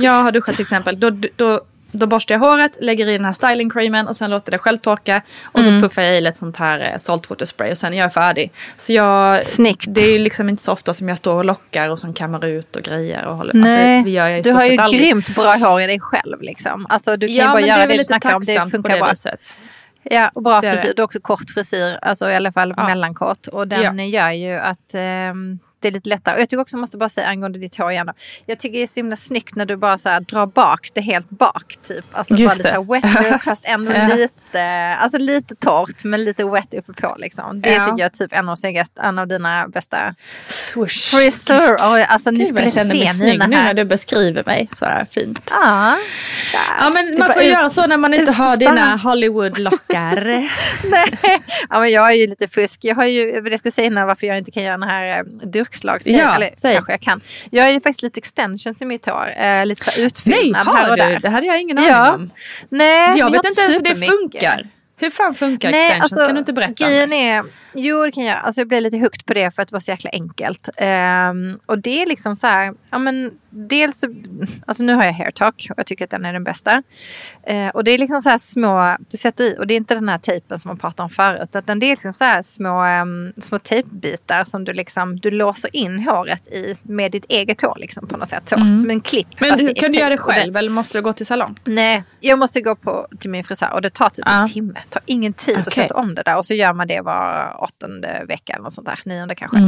jag 0.00 0.12
har 0.22 0.32
duschat 0.32 0.54
till 0.54 0.62
exempel. 0.62 1.00
Då, 1.00 1.10
då, 1.36 1.60
då 1.92 2.06
borstar 2.06 2.34
jag 2.34 2.40
håret, 2.40 2.78
lägger 2.80 3.06
i 3.08 3.12
den 3.16 3.24
här 3.24 3.32
styling 3.32 3.70
creamen 3.70 4.08
och 4.08 4.16
sen 4.16 4.30
låter 4.30 4.52
det 4.52 4.58
själv 4.58 4.78
torka. 4.78 5.22
Och 5.44 5.60
Mm. 5.60 5.80
så 5.80 5.88
puffar 5.88 6.02
jag 6.02 6.16
i 6.18 6.20
lite 6.20 6.38
sånt 6.38 6.56
här 6.56 6.80
eh, 6.80 6.96
saltwater 6.96 7.46
spray 7.46 7.70
och 7.70 7.78
sen 7.78 7.94
är 7.94 7.98
jag 7.98 8.12
färdig. 8.12 8.52
Så 8.76 8.92
jag, 8.92 9.44
Snyggt. 9.44 9.84
det 9.88 10.00
är 10.00 10.18
liksom 10.18 10.48
inte 10.48 10.62
så 10.62 10.72
ofta 10.72 10.94
som 10.94 11.08
jag 11.08 11.18
står 11.18 11.34
och 11.34 11.44
lockar 11.44 11.90
och 11.90 11.98
sen 11.98 12.12
kammar 12.14 12.44
ut 12.44 12.76
och 12.76 12.82
grejer. 12.82 13.26
Och 13.26 13.36
håller, 13.36 13.54
Nej, 13.54 13.96
alltså, 13.98 14.04
det 14.04 14.10
gör 14.10 14.28
jag 14.28 14.38
i 14.38 14.42
du 14.42 14.52
har 14.52 14.64
ju 14.64 14.76
aldrig. 14.76 15.00
grymt 15.02 15.34
bra 15.34 15.56
hår 15.56 15.80
i 15.80 15.86
dig 15.86 16.00
själv. 16.00 16.42
Liksom. 16.42 16.86
Alltså, 16.88 17.16
du 17.16 17.26
kan 17.26 17.34
ju 17.34 17.40
Ja 17.40 17.46
bara 17.46 17.54
men 17.54 17.62
det 17.62 17.68
göra 17.68 17.80
det 17.80 17.86
väl 17.86 17.98
du 17.98 18.04
snackar 18.04 18.34
om. 18.34 18.42
Det 18.46 18.70
funkar 18.70 18.92
det 18.94 18.98
bra. 19.00 19.10
viset. 19.10 19.54
Ja, 20.02 20.30
och 20.34 20.42
bra 20.42 20.60
Det 20.60 20.66
det. 20.66 20.72
frisyr. 20.78 20.92
Du 20.96 21.02
har 21.02 21.04
också 21.04 21.20
kort 21.20 21.50
frisyr, 21.54 21.98
alltså 22.02 22.30
i 22.30 22.34
alla 22.34 22.52
fall 22.52 22.74
Ja. 22.76 22.86
mellankort. 22.86 23.46
Och 23.46 23.68
den 23.68 24.08
gör 24.10 24.30
ju 24.30 24.52
att 24.58 24.94
ehm, 24.94 25.58
det 25.80 25.88
är 25.88 25.92
lite 25.92 26.08
lättare. 26.08 26.34
Och 26.34 26.40
jag 26.40 26.48
tycker 26.48 26.60
också, 26.62 26.76
måste 26.76 26.96
bara 26.98 27.08
säga 27.08 27.26
angående 27.26 27.58
ditt 27.58 27.76
hår 27.76 27.90
igen. 27.90 28.06
Då. 28.06 28.12
Jag 28.46 28.58
tycker 28.58 28.76
det 28.78 28.82
är 28.82 28.86
så 28.86 28.94
himla 29.00 29.16
snyggt 29.16 29.54
när 29.54 29.66
du 29.66 29.76
bara 29.76 29.98
så 29.98 30.08
här, 30.08 30.20
drar 30.20 30.46
bak 30.46 30.88
det 30.94 31.00
helt 31.00 31.30
bak. 31.30 31.76
Typ. 31.88 32.04
Alltså 32.12 32.34
bara 32.34 32.40
Just 32.42 32.56
lite 32.58 32.70
så 32.74 32.82
det. 32.82 32.92
här 32.94 33.00
wet 33.22 33.30
look 33.32 33.42
fast 33.42 33.64
ändå 33.64 33.92
lite, 34.16 34.62
alltså 35.00 35.18
lite 35.18 35.54
torrt 35.54 36.04
men 36.04 36.24
lite 36.24 36.44
wet 36.44 36.74
uppe 36.74 36.92
på. 36.92 37.16
Liksom. 37.18 37.60
Det 37.60 37.72
Ja. 37.72 37.84
tycker 37.84 37.98
jag 37.98 38.06
är 38.06 38.08
typ 38.08 38.32
en 38.32 38.48
av, 38.48 38.56
snyggaste, 38.56 39.00
en 39.00 39.18
av 39.18 39.28
dina 39.28 39.68
bästa. 39.68 40.14
Och, 41.90 41.98
alltså 42.08 42.30
ni 42.30 42.46
skulle 42.46 42.62
jag 42.62 42.72
se 42.72 42.84
mina 42.84 43.46
nu 43.46 43.56
när 43.56 43.62
här. 43.62 43.74
du 43.74 43.84
beskriver 43.84 44.42
mig 44.46 44.68
så 44.72 44.84
här 44.84 45.06
fint. 45.10 45.50
Ja, 45.50 45.96
Ja 46.78 46.90
men 46.90 47.18
man 47.18 47.32
får 47.32 47.42
ut- 47.42 47.48
göra 47.48 47.70
så 47.70 47.86
när 47.86 47.96
man 47.96 48.14
inte 48.14 48.32
har 48.32 48.56
dina 48.56 48.96
Hollywood-lockar. 48.96 50.24
Nej, 50.90 51.40
ja, 51.70 51.80
men 51.80 51.90
jag 51.90 52.10
är 52.10 52.14
ju 52.14 52.26
lite 52.26 52.48
fusk. 52.48 52.84
Jag 52.84 52.94
har 52.94 53.04
ju, 53.04 53.40
det 53.40 53.58
ska 53.58 53.66
jag 53.66 53.74
säga 53.74 53.86
innan 53.86 54.06
varför 54.06 54.26
jag 54.26 54.38
inte 54.38 54.50
kan 54.50 54.62
göra 54.62 54.78
den 54.78 54.88
här 54.88 55.18
eh, 55.18 55.24
durkslagsgrejen. 55.70 56.20
Ja, 56.20 56.34
Eller 56.36 56.50
säg. 56.56 56.74
kanske 56.74 56.92
jag 56.92 57.00
kan. 57.00 57.20
Jag 57.50 57.64
har 57.64 57.70
ju 57.70 57.80
faktiskt 57.80 58.02
lite 58.02 58.18
extensions 58.18 58.82
i 58.82 58.84
mitt 58.84 59.06
hår. 59.06 59.32
Eh, 59.36 59.66
lite 59.66 59.84
så 59.84 60.00
utfyllnad 60.00 60.66
här 60.66 60.90
och 60.90 60.96
där. 60.96 61.20
Det 61.20 61.28
hade 61.28 61.46
jag 61.46 61.60
ingen 61.60 61.78
aning 61.78 61.90
Ja. 61.90 62.12
om. 62.14 62.30
Nej, 62.68 63.18
Jag 63.18 63.30
vet 63.30 63.44
inte 63.46 63.60
ens 63.62 63.76
hur 63.78 63.82
det 63.82 63.94
funkar. 64.06 64.66
Hur 65.00 65.10
fan 65.10 65.34
funkar 65.34 65.70
Nej, 65.70 65.86
extensions? 65.86 66.12
alltså, 66.12 66.26
kan 66.26 66.34
du 66.34 66.38
inte 66.38 66.52
berätta? 66.52 66.86
Grejen 66.88 67.12
är, 67.12 67.44
Jo, 67.74 68.04
det 68.04 68.12
kan 68.12 68.24
jag. 68.24 68.38
Alltså 68.38 68.60
jag 68.60 68.68
blir 68.68 68.80
lite 68.80 68.98
hooked 68.98 69.24
på 69.26 69.34
det 69.34 69.50
för 69.50 69.62
att 69.62 69.68
det 69.68 69.72
var 69.72 69.80
så 69.80 69.90
jäkla 69.90 70.10
enkelt. 70.10 70.68
Ehm, 70.76 71.58
och 71.66 71.78
det 71.78 72.02
är 72.02 72.06
liksom 72.06 72.36
så 72.36 72.46
här, 72.46 72.74
ja 72.90 72.98
men 72.98 73.30
dels, 73.50 74.04
alltså 74.66 74.82
nu 74.82 74.94
har 74.94 75.04
jag 75.04 75.12
hairtalk 75.12 75.66
och 75.70 75.78
jag 75.78 75.86
tycker 75.86 76.04
att 76.04 76.10
den 76.10 76.24
är 76.24 76.32
den 76.32 76.44
bästa. 76.44 76.82
Eh, 77.42 77.68
och 77.68 77.84
det 77.84 77.90
är 77.90 77.98
liksom 77.98 78.20
så 78.20 78.28
här 78.30 78.38
små, 78.38 78.96
du 79.10 79.16
sätter 79.16 79.44
i, 79.44 79.56
och 79.58 79.66
det 79.66 79.74
är 79.74 79.76
inte 79.76 79.94
den 79.94 80.08
här 80.08 80.18
tejpen 80.18 80.58
som 80.58 80.68
man 80.68 80.78
pratade 80.78 81.04
om 81.04 81.10
förut, 81.10 81.50
utan 81.54 81.78
det 81.78 81.86
är 81.86 81.90
liksom 81.90 82.14
så 82.14 82.24
här 82.24 82.42
små, 82.42 82.84
um, 83.02 83.32
små 83.42 83.58
tejpbitar 83.58 84.44
som 84.44 84.64
du 84.64 84.72
liksom, 84.72 85.20
du 85.20 85.30
låser 85.30 85.76
in 85.76 85.98
håret 85.98 86.48
i 86.48 86.76
med 86.82 87.12
ditt 87.12 87.24
eget 87.28 87.62
hår 87.62 87.76
liksom 87.80 88.06
på 88.08 88.16
något 88.16 88.28
sätt. 88.28 88.48
Så, 88.48 88.56
Som 88.56 88.90
en 88.90 89.00
klipp. 89.00 89.40
Men 89.40 89.58
du, 89.58 89.74
kan 89.74 89.90
du 89.90 89.98
göra 89.98 90.08
det 90.08 90.18
själv 90.18 90.56
eller 90.56 90.70
måste 90.70 90.98
du 90.98 91.02
gå 91.02 91.12
till 91.12 91.26
salong? 91.26 91.58
Nej, 91.64 92.04
jag 92.20 92.38
måste 92.38 92.60
gå 92.60 92.76
på, 92.76 93.06
till 93.20 93.30
min 93.30 93.44
frisör 93.44 93.72
och 93.72 93.82
det 93.82 93.90
tar 93.90 94.10
typ 94.10 94.24
Ja. 94.26 94.42
en 94.42 94.48
timme. 94.48 94.80
Det 94.88 94.90
tar 94.90 95.02
ingen 95.06 95.32
tid 95.32 95.56
att 95.58 95.66
Okej. 95.66 95.82
sätta 95.82 95.94
om 95.94 96.14
det 96.14 96.22
där. 96.22 96.36
Och 96.38 96.46
så 96.46 96.54
gör 96.54 96.72
man 96.72 96.86
det 96.86 97.00
var 97.00 97.56
åttonde 97.60 98.24
vecka 98.28 98.52
eller 98.52 98.62
något 98.62 98.72
sånt 98.72 98.86
där. 98.86 99.00
Nionde 99.04 99.34
kanske. 99.34 99.58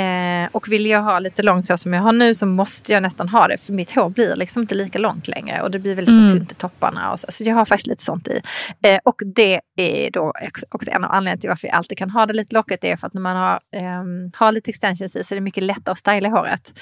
Eh, 0.00 0.48
och 0.52 0.72
vill 0.72 0.86
jag 0.86 1.02
ha 1.02 1.18
lite 1.18 1.42
långt 1.42 1.68
hår 1.68 1.76
som 1.76 1.92
jag 1.92 2.02
har 2.02 2.12
nu 2.12 2.34
så 2.34 2.46
måste 2.46 2.92
jag 2.92 3.02
nästan 3.02 3.28
ha 3.28 3.48
det. 3.48 3.58
För 3.58 3.72
mitt 3.72 3.94
hår 3.94 4.08
blir 4.10 4.36
liksom 4.36 4.62
inte 4.62 4.74
lika 4.74 4.98
långt 4.98 5.28
längre. 5.28 5.62
Och 5.62 5.70
det 5.70 5.78
blir 5.78 5.94
väldigt 5.94 6.14
så 6.28 6.36
tunt 6.38 6.52
i 6.52 6.54
topparna. 6.54 7.12
Och 7.12 7.20
så. 7.20 7.26
så 7.30 7.44
jag 7.44 7.54
har 7.54 7.64
faktiskt 7.64 7.86
lite 7.86 8.04
sånt 8.04 8.28
i. 8.28 8.40
Eh, 8.82 8.98
och 9.04 9.20
det 9.34 9.60
är 9.76 10.10
då 10.10 10.32
också- 10.70 10.90
en 10.90 11.04
av 11.04 11.10
anledningarna 11.12 11.40
till 11.40 11.48
varför 11.48 11.66
jag 11.68 11.76
alltid 11.76 11.98
kan 11.98 12.10
ha 12.10 12.26
det 12.26 12.34
lite 12.34 12.54
lockigt. 12.56 12.80
Det 12.82 12.90
är 12.90 12.96
för 12.96 13.06
att 13.06 13.14
när 13.14 13.20
man 13.20 13.36
har, 13.36 13.60
ehm, 13.76 14.30
har 14.36 14.52
lite 14.52 14.70
extensions 14.70 15.16
i 15.16 15.24
så 15.24 15.34
är 15.34 15.36
det 15.36 15.40
mycket 15.40 15.62
lättare 15.62 15.92
att 15.92 15.98
styla 15.98 16.28
håret. 16.28 16.72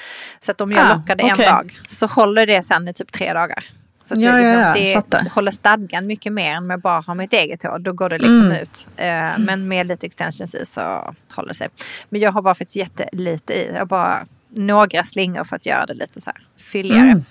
Så 0.40 0.50
att 0.50 0.60
om 0.60 0.72
jag 0.72 0.86
Ah, 0.90 0.94
lockar 0.94 1.16
det 1.16 1.24
okej. 1.32 1.44
en 1.46 1.52
dag 1.54 1.72
så 1.88 2.06
håller 2.06 2.46
det 2.46 2.62
sen 2.62 2.88
i 2.88 2.94
typ 2.94 3.12
tre 3.12 3.32
dagar. 3.32 3.64
Så 4.06 4.14
att 4.14 4.20
Ja, 4.20 4.32
det, 4.32 4.42
ja, 4.42 4.74
liksom, 4.74 4.84
det 4.84 4.92
fattar. 5.16 5.30
håller 5.34 5.52
stadgan 5.52 6.06
mycket 6.06 6.32
mer 6.32 6.52
än 6.52 6.66
med 6.66 6.80
bara 6.80 7.00
ha 7.00 7.14
mitt 7.14 7.32
eget 7.32 7.62
hår. 7.62 7.78
Då 7.78 7.92
går 7.92 8.08
det 8.08 8.18
liksom 8.18 8.40
Mm. 8.46 8.62
ut. 8.62 8.88
Eh, 8.96 9.38
men 9.38 9.68
med 9.68 9.86
lite 9.86 10.06
extensions 10.06 10.54
i 10.54 10.66
så 10.66 11.14
håller 11.34 11.48
det 11.48 11.54
sig. 11.54 11.68
Men 12.08 12.20
jag 12.20 12.32
har 12.32 12.42
bara 12.42 12.54
faktiskt 12.54 12.76
jättelite 12.76 13.54
i. 13.54 13.66
Jag 13.72 13.78
har 13.78 13.86
bara 13.86 14.26
några 14.48 15.04
slingor 15.04 15.44
för 15.44 15.56
att 15.56 15.66
göra 15.66 15.86
det 15.86 15.94
lite 15.94 16.20
så 16.20 16.30
här 16.30 16.46
fylligare. 16.64 17.22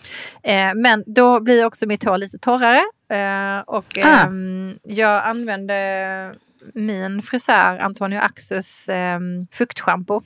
Mm. 0.44 0.70
Eh, 0.70 0.82
men 0.82 1.04
då 1.08 1.40
blir 1.40 1.66
också 1.66 1.86
mitt 1.86 2.04
hår 2.04 2.18
lite 2.18 2.38
torrare. 2.38 2.82
Eh, 3.10 3.60
och 3.68 3.98
Ah. 4.04 4.08
ehm, 4.26 4.80
jag 4.84 5.24
använde 5.26 6.36
min 6.74 7.22
frisör 7.22 7.78
Antonio 7.80 8.20
Axus 8.20 8.90
eh, 8.90 9.20
fuktschampo. 9.52 10.22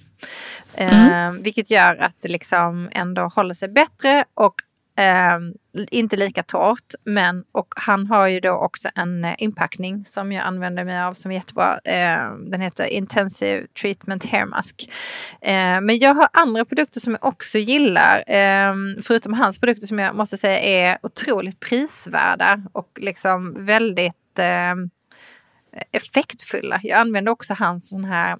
Eh, 0.75 1.09
Mm. 1.09 1.41
Vilket 1.43 1.71
gör 1.71 1.95
att 1.95 2.15
det 2.21 2.27
liksom 2.29 2.89
ändå 2.91 3.21
håller 3.21 3.53
sig 3.53 3.69
bättre 3.69 4.23
och 4.33 4.53
eh, 4.99 5.39
inte 5.91 6.15
lika 6.17 6.43
torrt. 6.43 6.93
Men, 7.03 7.43
och 7.51 7.73
han 7.75 8.07
har 8.07 8.27
ju 8.27 8.39
då 8.39 8.51
också 8.51 8.89
en 8.95 9.25
eh, 9.25 9.35
inpackning 9.37 10.05
som 10.05 10.31
jag 10.31 10.43
använder 10.45 10.85
mig 10.85 11.01
av 11.01 11.13
som 11.13 11.31
är 11.31 11.35
jättebra. 11.35 11.79
Eh, 11.83 12.33
den 12.39 12.61
heter 12.61 12.85
Intensive 12.85 13.67
Treatment 13.81 14.25
Hair 14.25 14.45
Mask. 14.45 14.89
Eh, 15.41 15.81
men 15.81 15.99
jag 15.99 16.13
har 16.13 16.29
andra 16.33 16.65
produkter 16.65 16.99
som 16.99 17.13
jag 17.13 17.25
också 17.25 17.57
gillar. 17.57 18.23
Eh, 18.27 18.73
förutom 19.03 19.33
hans 19.33 19.59
produkter 19.59 19.87
som 19.87 19.99
jag 19.99 20.15
måste 20.15 20.37
säga 20.37 20.59
är 20.59 20.97
otroligt 21.01 21.59
prisvärda 21.59 22.61
och 22.71 22.99
liksom 23.01 23.65
väldigt 23.65 24.39
eh, 24.39 24.75
effektfulla. 25.91 26.79
Jag 26.83 26.99
använder 26.99 27.31
också 27.31 27.53
hans 27.53 27.89
sån 27.89 28.05
här 28.05 28.37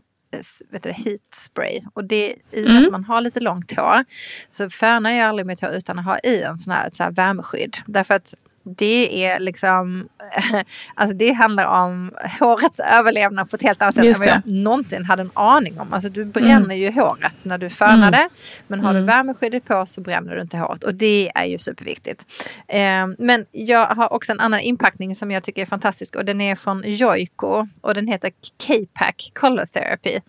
vet 0.70 0.84
du, 0.84 0.92
heat 0.92 1.22
spray. 1.32 1.82
Och 1.94 2.04
det 2.04 2.36
i 2.52 2.66
och 2.66 2.70
med 2.70 2.86
att 2.86 2.92
man 2.92 3.04
har 3.04 3.22
lite 3.22 3.40
långt 3.40 3.72
hår 3.72 4.06
så 4.50 4.70
färnar 4.70 5.12
jag 5.12 5.28
aldrig 5.28 5.46
mitt 5.46 5.62
hår 5.62 5.72
utan 5.72 6.00
att 6.00 6.06
ha 6.06 6.20
i 6.20 6.42
en 6.42 6.60
sån 6.60 6.74
här, 6.74 6.88
ett 6.88 6.96
så 6.96 7.04
här 7.04 7.12
värmeskydd. 7.12 7.78
Därför 7.86 8.14
att 8.14 8.34
det 8.64 9.26
är 9.26 9.40
liksom, 9.40 10.08
alltså 10.96 11.18
det 11.18 11.32
handlar 11.32 11.66
om 11.66 12.12
hårets 12.40 12.80
överlevnad 12.80 13.50
på 13.50 13.56
ett 13.56 13.62
helt 13.64 13.82
annat 13.82 13.96
sätt 13.96 14.06
än 14.06 14.14
vad 14.20 14.28
jag. 14.28 14.42
Mm. 14.48 14.64
någonsin 14.64 15.06
hade 15.06 15.22
en 15.22 15.32
aning 15.34 15.80
om. 15.80 15.94
Alltså 15.94 16.10
du 16.10 16.26
bränner 16.26 16.76
ju 16.76 16.92
håret 16.92 17.36
när 17.44 17.58
du 17.58 17.70
förnar 17.70 18.12
det. 18.12 18.30
Men 18.68 18.80
har 18.80 18.94
du 18.94 19.02
värmeskyddet 19.02 19.66
på 19.66 19.86
så 19.86 20.02
bränner 20.02 20.36
du 20.36 20.42
inte 20.42 20.58
håret. 20.58 20.84
Och 20.84 20.94
det 20.96 21.32
är 21.36 21.46
ju 21.46 21.58
superviktigt. 21.58 22.26
Eh, 22.68 23.08
men 23.18 23.46
jag 23.52 23.86
har 23.86 24.14
också 24.14 24.32
en 24.32 24.40
annan 24.40 24.60
inpackning 24.60 25.16
som 25.16 25.32
jag 25.32 25.44
tycker 25.44 25.62
är 25.62 25.66
fantastisk. 25.66 26.16
Och 26.16 26.26
den 26.26 26.42
är 26.42 26.56
från 26.56 26.84
Joico. 26.86 27.68
Och 27.82 27.94
den 27.94 28.08
heter 28.08 28.32
K-Pack 28.68 29.32
Color 29.34 29.66
Therapy. 29.66 30.20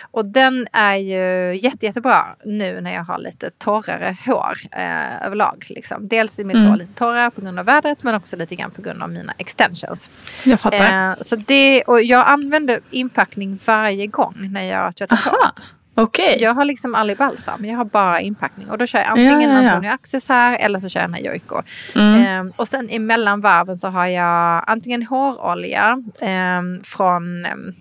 Och 0.00 0.24
den 0.24 0.66
är 0.72 0.96
ju 0.96 1.54
jätte, 1.62 1.86
jättebra 1.86 2.24
nu 2.44 2.80
när 2.80 2.94
jag 2.94 3.04
har 3.04 3.18
lite 3.18 3.50
torrare 3.58 4.16
hår 4.26 4.54
eh, 4.72 5.26
överlag. 5.26 5.66
Liksom. 5.68 6.08
Dels 6.08 6.38
är 6.38 6.44
mitt 6.44 6.56
Mm. 6.60 6.70
hår 6.70 6.76
lite 6.76 6.94
torrare 6.94 7.30
på 7.30 7.40
grund 7.40 7.58
av 7.58 7.64
vädret 7.66 7.79
men 8.02 8.14
också 8.14 8.36
lite 8.36 8.54
grann 8.54 8.70
på 8.70 8.82
grund 8.82 9.02
av 9.02 9.10
mina 9.10 9.32
extensions. 9.38 10.10
Jag 10.44 10.60
fattar. 10.60 11.10
Eh, 11.10 11.14
så 11.20 11.36
det, 11.36 11.82
och 11.82 12.02
jag 12.02 12.26
använder 12.28 12.80
inpackning 12.90 13.58
varje 13.66 14.06
gång 14.06 14.34
när 14.52 14.62
jag 14.62 14.96
tvättar 14.96 15.16
håret. 15.30 15.72
okej. 15.94 16.36
Jag 16.40 16.54
har 16.54 16.64
liksom 16.64 16.94
aldrig 16.94 17.18
balsam, 17.18 17.64
jag 17.64 17.76
har 17.76 17.84
bara 17.84 18.20
inpackning. 18.20 18.70
Och 18.70 18.78
då 18.78 18.86
kör 18.86 18.98
jag 18.98 19.08
antingen 19.08 19.40
Ja, 19.40 19.48
ja, 19.48 19.62
ja. 19.62 19.70
Antonio 19.70 19.90
Axis 19.90 20.28
här 20.28 20.58
eller 20.58 20.78
så 20.78 20.88
kör 20.88 21.00
jag 21.00 21.20
Joico. 21.20 21.62
Mm. 21.94 22.24
Ehm, 22.24 22.52
och 22.56 22.68
sen 22.68 22.90
emellan 22.90 23.40
varven 23.40 23.76
så 23.76 23.88
har 23.88 24.06
jag 24.06 24.64
antingen 24.66 25.02
hårolja 25.02 26.02
ehm, 26.20 26.82
från 26.84 27.46
um, 27.46 27.74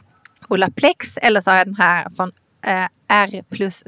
Olaplex 0.47 1.17
eller 1.17 1.41
så 1.41 1.51
har 1.51 1.57
jag 1.57 1.67
den 1.67 1.75
här 1.75 2.07
från 2.15 2.31
eh, 2.65 2.85
R 3.09 3.43
plus 3.49 3.83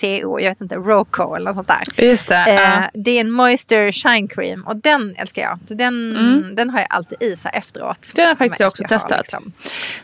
CO, 0.00 0.40
jag 0.40 0.50
vet 0.50 0.60
inte, 0.60 0.76
Roco 0.76 1.34
eller 1.34 1.44
något 1.46 1.54
sånt 1.56 1.68
där. 1.68 2.04
Just 2.04 2.28
det. 2.28 2.36
Eh, 2.36 2.54
ja. 2.54 2.90
det 2.94 3.10
är 3.10 3.20
en 3.20 3.30
Moisture 3.30 3.92
Shine 3.92 4.28
Cream 4.28 4.62
och 4.62 4.76
den 4.76 5.14
älskar 5.18 5.42
jag. 5.42 5.58
Så 5.68 5.74
den, 5.74 6.54
den 6.56 6.70
har 6.70 6.78
jag 6.78 6.86
alltid 6.90 7.22
i 7.22 7.36
sig 7.36 7.50
efteråt. 7.54 8.12
Den 8.14 8.28
har 8.28 8.34
faktiskt 8.34 8.60
jag 8.60 8.68
också 8.68 8.82
har 8.82 8.88
testat. 8.88 9.18
liksom- 9.18 9.52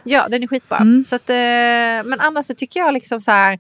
Ja, 0.03 0.27
den 0.29 0.43
är 0.43 0.47
skitbra. 0.47 0.77
Mm. 0.79 1.05
Så 1.09 1.17
att, 1.17 1.31
eh, 1.31 1.35
men 2.11 2.17
annars 2.21 2.47
så 2.47 2.55
tycker 2.55 2.81
jag 2.81 2.95
liksom 2.95 3.21
så 3.21 3.31
här. 3.31 3.59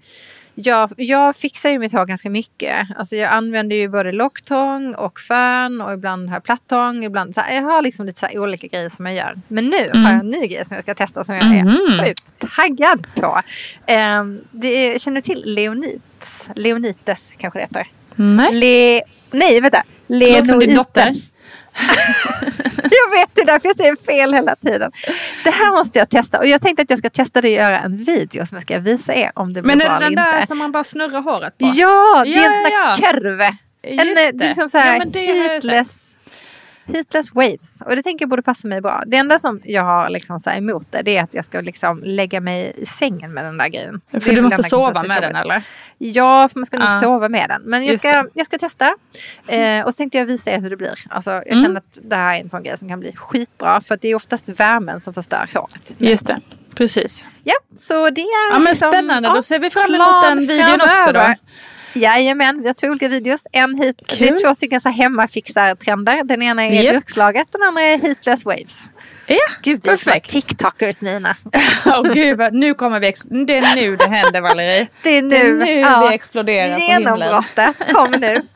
Jag, 0.58 0.90
jag 0.96 1.36
fixar 1.36 1.70
ju 1.70 1.78
mitt 1.78 1.92
hår 1.92 2.04
ganska 2.06 2.30
mycket. 2.30 2.86
Alltså 2.96 3.16
jag 3.16 3.30
använder 3.32 3.76
ju 3.76 3.88
både 3.88 4.12
locktång 4.12 4.94
och 4.94 5.20
fön 5.20 5.80
och 5.80 5.92
ibland 5.92 6.28
har 6.28 6.36
jag 6.36 6.44
plattång. 6.44 7.04
Ibland, 7.04 7.34
så 7.34 7.40
här, 7.40 7.54
jag 7.54 7.62
har 7.62 7.82
liksom 7.82 8.06
lite 8.06 8.20
så 8.32 8.40
olika 8.40 8.66
grejer 8.66 8.90
som 8.90 9.06
jag 9.06 9.14
gör. 9.14 9.38
Men 9.48 9.64
nu 9.66 9.76
Mm. 9.76 10.04
har 10.04 10.10
jag 10.12 10.20
en 10.20 10.30
ny 10.30 10.46
grej 10.46 10.64
som 10.66 10.74
jag 10.74 10.84
ska 10.84 10.94
testa 10.94 11.24
som 11.24 11.34
jag 11.34 11.44
är 11.44 12.04
sjukt 12.06 12.54
taggad 12.56 13.06
på. 13.14 13.42
Eh, 13.86 14.24
det 14.50 14.68
är, 14.68 14.98
känner 14.98 15.14
du 15.20 15.22
till 15.22 15.42
Leonites? 15.54 16.48
Leonites 16.56 17.32
kanske 17.38 17.58
det 17.58 17.62
heter. 17.62 17.86
Nej. 18.14 18.54
Le... 18.54 19.02
Nej, 19.30 19.60
vänta. 19.60 19.82
låter 20.06 20.42
som 20.42 20.58
din 20.58 20.74
dotter. 20.74 21.12
Jag 22.90 23.10
vet, 23.20 23.30
det 23.34 23.40
är 23.40 23.46
därför 23.46 23.68
jag 23.68 23.76
säger 23.76 23.96
fel 24.06 24.34
hela 24.34 24.56
tiden. 24.56 24.92
Det 25.44 25.50
här 25.50 25.70
måste 25.70 25.98
jag 25.98 26.08
testa. 26.10 26.38
Och 26.38 26.46
jag 26.46 26.62
tänkte 26.62 26.82
att 26.82 26.90
jag 26.90 26.98
ska 26.98 27.10
testa 27.10 27.40
det 27.40 27.48
och 27.48 27.54
göra 27.54 27.80
en 27.80 27.96
video 28.04 28.46
som 28.46 28.56
jag 28.56 28.62
ska 28.62 28.78
visa 28.78 29.14
er 29.14 29.32
om 29.34 29.52
det 29.52 29.62
blir 29.62 29.76
Men 29.76 29.80
är 29.80 29.84
bra 29.88 29.94
det 29.98 30.04
den 30.04 30.12
eller 30.12 30.30
där 30.32 30.36
inte. 30.36 30.46
som 30.46 30.58
man 30.58 30.72
bara 30.72 30.84
snurrar 30.84 31.20
håret 31.22 31.58
på? 31.58 31.72
Ja, 31.74 32.22
det 32.24 32.34
är 32.34 32.42
Ja, 32.42 32.44
en 32.44 32.62
sån 32.62 32.72
ja, 32.72 32.96
där 33.10 33.12
kurve. 33.20 33.56
En, 33.82 33.96
det 34.14 34.44
är 34.44 34.48
liksom 34.48 34.68
så 34.68 34.78
här 34.78 34.92
Ja, 34.92 34.98
men 34.98 35.10
det 35.10 35.24
jag 35.24 35.62
heatless, 36.86 37.34
waves. 37.34 37.82
Och 37.84 37.96
det 37.96 38.02
tänker 38.02 38.22
jag 38.22 38.30
borde 38.30 38.42
passa 38.42 38.68
mig 38.68 38.80
bra. 38.80 39.02
Det 39.06 39.16
enda 39.16 39.38
som 39.38 39.60
jag 39.64 39.82
har 39.82 40.10
liksom 40.10 40.38
så 40.40 40.50
emot 40.50 40.86
det, 40.92 41.02
det 41.02 41.16
är 41.16 41.22
att 41.22 41.34
jag 41.34 41.44
ska 41.44 41.60
liksom 41.60 42.02
lägga 42.04 42.40
mig 42.40 42.72
i 42.76 42.86
sängen 42.86 43.32
med 43.34 43.44
den 43.44 43.56
där 43.56 43.68
grejen. 43.68 44.00
Det 44.10 44.20
För 44.20 44.32
du 44.32 44.42
måste 44.42 44.56
det 44.62 44.66
enda 44.66 44.68
som 44.68 44.80
sova 44.94 45.02
med 45.08 45.22
den 45.22 45.36
eller? 45.36 45.62
Ja, 45.98 46.48
för 46.48 46.58
man 46.60 46.66
ska 46.66 46.78
nog 46.78 46.88
Ja. 46.88 47.00
sova 47.00 47.28
med 47.28 47.48
den. 47.48 47.62
Men 47.62 47.84
jag 47.86 47.98
ska, 47.98 48.24
jag 48.34 48.46
ska 48.46 48.58
testa. 48.58 48.94
Eh, 49.46 49.84
och 49.86 49.94
så 49.94 49.98
tänkte 49.98 50.18
jag 50.18 50.26
visa 50.26 50.50
er 50.50 50.60
hur 50.60 50.70
det 50.70 50.76
blir. 50.76 50.94
Alltså, 51.10 51.30
jag 51.30 51.46
Mm. 51.52 51.62
känner 51.64 51.78
att 51.78 51.98
det 52.02 52.16
här 52.16 52.36
är 52.36 52.40
en 52.40 52.48
sån 52.48 52.62
grej 52.62 52.78
som 52.78 52.88
kan 52.88 53.00
bli 53.00 53.12
skitbra. 53.16 53.80
För 53.80 53.94
att 53.94 54.00
det 54.00 54.08
är 54.08 54.14
oftast 54.14 54.48
värmen 54.48 55.00
som 55.00 55.14
förstör 55.14 55.50
håret. 55.54 55.94
Just 55.98 56.26
det. 56.26 56.40
Precis. 56.76 57.26
Ja, 57.44 57.54
så 57.76 58.10
det 58.10 58.20
är 58.20 58.52
Ja 58.52 58.58
men 58.58 58.64
liksom, 58.64 58.92
spännande, 58.92 59.28
ja, 59.28 59.34
då 59.34 59.42
ser 59.42 59.58
vi 59.58 59.70
fram 59.70 59.94
emot 59.94 60.22
den 60.22 60.46
videon 60.46 60.80
också 60.80 61.12
då. 61.12 61.34
Jajamän, 62.00 62.60
vi 62.62 62.66
har 62.66 62.74
två 62.74 62.86
olika 62.86 63.08
videos. 63.08 63.46
En 63.52 63.74
hit, 63.78 63.96
det 64.08 64.16
Kul. 64.16 64.28
är 64.28 64.40
två 64.42 64.54
stycken 64.54 64.80
så 64.80 64.88
hemmafixar-trender. 64.88 66.24
Den 66.24 66.42
ena 66.42 66.64
är 66.66 66.70
Japp. 66.82 66.94
durkslaget, 66.94 67.46
den 67.52 67.62
andra 67.62 67.82
är 67.82 67.98
heatless 67.98 68.44
waves. 68.44 68.84
Ja, 69.26 69.36
Gud, 69.62 69.80
vi 69.84 69.88
är 69.90 69.92
perfekt. 69.96 70.30
TikTokers 70.30 71.00
Nina. 71.00 71.36
Åh 71.86 72.02
gud, 72.02 72.40
nu 72.52 72.74
kommer 72.74 73.00
vi, 73.00 73.12
det 73.46 73.56
är 73.56 73.74
nu 73.76 73.96
det 73.96 74.08
händer 74.08 74.40
Valerie. 74.40 74.86
Det 75.02 75.10
är 75.10 75.22
nu, 75.22 75.28
Det 75.30 75.40
är 75.40 75.52
nu 75.52 75.70
ja, 75.80 76.06
vi 76.08 76.14
exploderar. 76.14 76.78
Genombrottet 76.78 77.76
kommer 77.92 78.18
nu. 78.18 78.42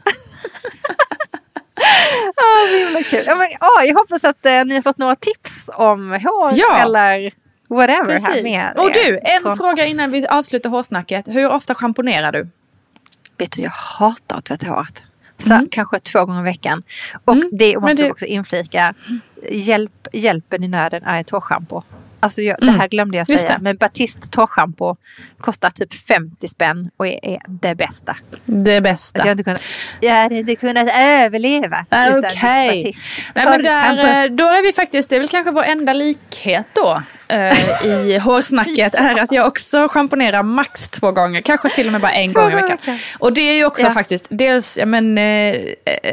Det 2.37 2.43
är 2.43 2.85
himla 2.85 3.03
kul. 3.03 3.23
Ja, 3.27 3.35
men, 3.35 3.47
åh, 3.61 3.87
jag 3.87 3.95
hoppas 3.95 4.25
att 4.25 4.47
eh, 4.47 4.65
ni 4.65 4.75
har 4.75 4.83
fått 4.83 4.99
några 4.99 5.17
tips 5.17 5.65
om 5.67 6.11
hår 6.13 6.53
Ja. 6.55 6.77
eller 6.83 7.33
whatever 7.69 8.21
här 8.21 8.43
med 8.43 8.73
Och 8.79 8.93
du, 8.93 9.19
en 9.23 9.57
fråga 9.57 9.83
oss. 9.83 9.89
innan 9.91 10.11
vi 10.11 10.27
avslutar 10.27 10.71
hårsnacket. 10.71 11.29
Hur 11.29 11.49
ofta 11.51 11.75
schamponerar 11.75 12.33
du? 12.33 12.47
Vet 13.41 13.53
du, 13.53 13.63
jag 13.63 13.71
hatar 13.71 14.39
att 14.39 14.45
tvätta 14.45 14.67
håret. 14.67 15.03
Så 15.39 15.67
kanske 15.71 15.99
två 15.99 16.25
gånger 16.25 16.41
i 16.41 16.45
veckan. 16.45 16.83
Och 17.25 17.35
Mm. 17.35 17.49
det 17.53 17.79
måste 17.81 17.97
det- 17.97 18.03
jag 18.03 18.11
också 18.11 18.27
inflika. 18.27 18.95
Hjälp, 19.51 20.09
hjälpen 20.13 20.65
i 20.65 20.69
nöden 20.69 21.03
är 21.05 21.21
ett 21.21 21.31
hårschampo. 21.31 21.83
Alltså 22.23 22.43
jag, 22.43 22.63
Mm. 22.63 22.75
det 22.75 22.81
här 22.81 22.89
glömde 22.89 23.19
jag 23.19 23.27
säga. 23.27 23.59
Men 23.61 23.77
Batiste 23.77 24.29
torrschampo 24.29 24.97
kostar 25.41 25.71
typ 25.71 25.95
50 25.95 26.49
spänn 26.49 26.91
och 26.97 27.07
är, 27.07 27.25
är 27.25 27.41
det 27.49 27.75
bästa. 27.75 28.17
Det 28.45 28.81
bästa. 28.81 29.19
Alltså 29.19 29.29
jag, 29.29 29.33
inte 29.35 29.45
kunnat, 29.45 29.63
jag 30.01 30.15
hade 30.15 30.35
inte 30.39 30.57
kunnat 30.57 30.89
överleva 30.95 31.87
Ah, 31.89 32.07
utan 32.09 32.19
Okej. 32.25 32.69
Batiste 32.83 33.03
Nej 33.35 33.45
men 33.45 33.63
torrschampo. 33.63 33.97
där, 34.03 34.25
eh, 34.25 34.31
då 34.31 34.45
är 34.45 34.63
vi 34.63 34.73
faktiskt, 34.73 35.11
det 35.11 35.17
är 35.17 35.21
väl 35.21 35.29
kanske 35.29 35.51
vår 35.51 35.63
enda 35.65 35.93
likhet 35.93 36.67
då. 36.75 37.03
Eh, 37.31 37.87
i 37.87 38.19
hårsnacket 38.23 38.95
är 38.95 39.19
att 39.19 39.33
jag 39.33 39.47
också 39.47 39.89
schamponerar 39.89 40.43
max 40.43 40.89
två 40.89 41.13
gånger, 41.13 41.41
kanske 41.41 41.69
till 41.69 41.87
och 41.87 41.93
med 41.93 42.01
bara 42.01 42.13
en 42.13 42.33
Två 42.33 42.41
gång 42.41 42.53
i 42.53 42.55
veckan. 42.55 42.79
Och 43.19 43.33
det 43.33 43.41
är 43.41 43.55
ju 43.55 43.65
också 43.65 43.83
Ja. 43.83 43.91
faktiskt, 43.91 44.27
dels, 44.29 44.79
ja, 44.79 44.87
men, 44.87 45.19
eh, 45.19 45.57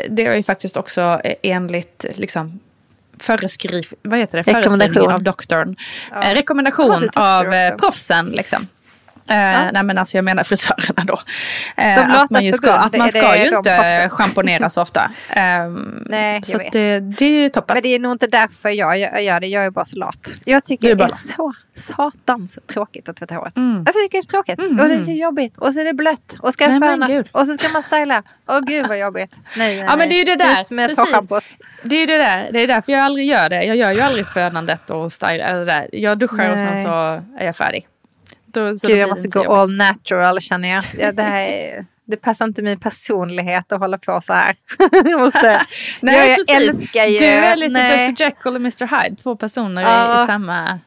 det 0.10 0.26
är 0.26 0.36
ju 0.36 0.44
faktiskt 0.44 0.78
också 0.78 1.22
eh, 1.24 1.34
enligt 1.44 2.06
liksom, 2.16 2.60
föreskriv, 3.20 3.88
vad 4.02 4.20
heter 4.20 4.38
det? 4.38 4.42
Rekommendation. 4.42 4.80
Föreskrivning 4.80 5.14
av 5.14 5.24
doktorn. 5.24 5.76
Ja. 6.12 6.22
Eh, 6.24 6.30
Ja, 6.30 6.36
rekommendation 6.36 6.92
är 6.92 7.00
doktor 7.02 7.22
av 7.22 7.54
eh, 7.54 7.76
proffsen 7.76 8.26
liksom. 8.26 8.68
Eh, 9.30 9.72
Nej 9.74 9.84
men 9.84 9.98
alltså 9.98 10.18
jag 10.18 10.26
menar 10.26 10.44
frisörerna 10.44 11.04
då. 11.04 11.20
Eh, 11.78 12.22
att 12.22 12.30
man 12.30 12.42
ju 12.42 12.54
ska, 12.54 12.74
att 12.74 12.98
man 12.98 13.10
ska 13.10 13.32
det 13.32 13.38
ju 13.38 13.58
inte 13.58 14.10
schamponera 14.10 14.70
så 14.70 14.82
ofta. 14.82 15.12
Ehm, 15.30 16.04
Nej, 16.10 16.44
så 16.44 16.58
det, 16.58 17.00
det 17.00 17.26
är 17.26 17.30
ju 17.30 17.50
toppen. 17.50 17.74
Men 17.74 17.84
det 17.84 17.90
är 17.90 18.00
nog 18.00 18.12
inte 18.12 18.28
därför 18.28 18.70
jag 18.70 18.98
gör, 19.00 19.40
det. 19.40 19.48
Jag 19.48 19.66
är 19.66 19.70
bara 19.70 19.86
så 19.86 19.98
lat. 19.98 20.30
Jag 20.46 20.64
tycker 20.64 20.88
Du 20.88 21.04
är 21.04 21.08
det 21.08 21.14
är 21.14 21.36
så 21.36 21.54
satans 21.76 22.60
tråkigt 22.68 23.10
att 23.10 23.16
tvätta 23.16 23.36
håret. 23.36 23.58
Mm. 23.58 23.78
Alltså 23.78 23.94
det 24.12 24.18
är 24.18 24.22
så 24.22 24.28
tråkigt. 24.28 24.60
Och 24.60 24.90
det 24.90 24.94
är 24.94 25.02
så 25.02 25.12
jobbigt. 25.12 25.58
Och 25.58 25.74
så 25.74 25.80
är 25.80 25.86
det 25.86 25.94
blött. 25.94 26.36
Och 26.40 26.54
ska 26.54 26.68
Nej, 26.68 26.80
fönas. 26.80 27.26
Och 27.32 27.48
så 27.48 27.54
ska 27.54 27.70
man 27.70 27.84
styla. 27.84 28.24
Åh 28.48 28.60
gud 28.60 28.88
vad 28.88 29.00
jobbigt. 29.00 29.40
Nej, 29.58 29.76
nej, 29.76 29.86
Ja 29.88 29.96
men 29.96 30.10
det 30.10 30.16
är 30.16 30.18
ju 30.18 30.24
det 30.24 30.36
där. 30.36 30.62
Ut 30.62 30.72
med 30.72 30.90
Precis. 30.90 31.56
Det 31.84 31.96
är 31.96 32.00
ju 32.00 32.06
det 32.06 32.18
där. 32.18 32.50
Det 32.52 32.60
är 32.60 32.68
därför 32.68 32.92
jag 32.92 33.02
aldrig 33.02 33.28
gör 33.28 33.50
det. 33.50 33.64
Jag 33.64 33.76
gör 33.76 33.92
ju 33.92 34.02
aldrig 34.02 34.28
fönandet 34.28 34.90
och 34.90 35.12
det 35.20 35.66
där. 35.66 35.90
Jag 35.92 36.18
duschar 36.18 36.52
och 36.52 36.60
sen 36.60 36.84
så 36.84 36.90
är 37.40 37.46
jag 37.46 37.56
färdig. 37.56 37.88
Då, 38.58 38.78
så 38.78 38.88
Gud 38.88 38.98
jag 38.98 39.08
det 39.08 39.10
måste 39.12 39.28
gå 39.28 39.40
jobbigt. 39.40 39.52
all 39.52 39.76
natural 39.76 40.42
känner 40.42 40.70
jag. 40.70 40.84
Ja, 41.00 41.12
det, 41.12 41.24
här 41.24 41.42
är, 41.48 41.86
det 42.06 42.18
passar 42.18 42.46
inte 42.46 42.62
min 42.62 42.80
personlighet 42.80 43.72
att 43.72 43.80
hålla 43.80 43.98
på 43.98 44.22
så 44.24 44.34
här. 44.34 44.56
jag, 44.92 45.20
måste, 45.20 45.62
Nej, 46.02 46.16
jag, 46.16 46.28
jag 46.30 46.38
precis. 46.38 46.56
älskar 46.56 47.06
ju... 47.06 47.20
Du 47.20 47.26
är 47.26 47.56
lite 47.56 47.72
nej, 47.74 48.12
Dr 48.12 48.22
Jekyll 48.24 48.52
och 48.56 48.62
Mr 48.62 49.04
Hyde. 49.04 49.16
Två 49.16 49.36
personer 49.36 49.82
i, 49.82 49.86
Ja. 49.86 50.24
i 50.24 50.26
samma... 50.26 50.80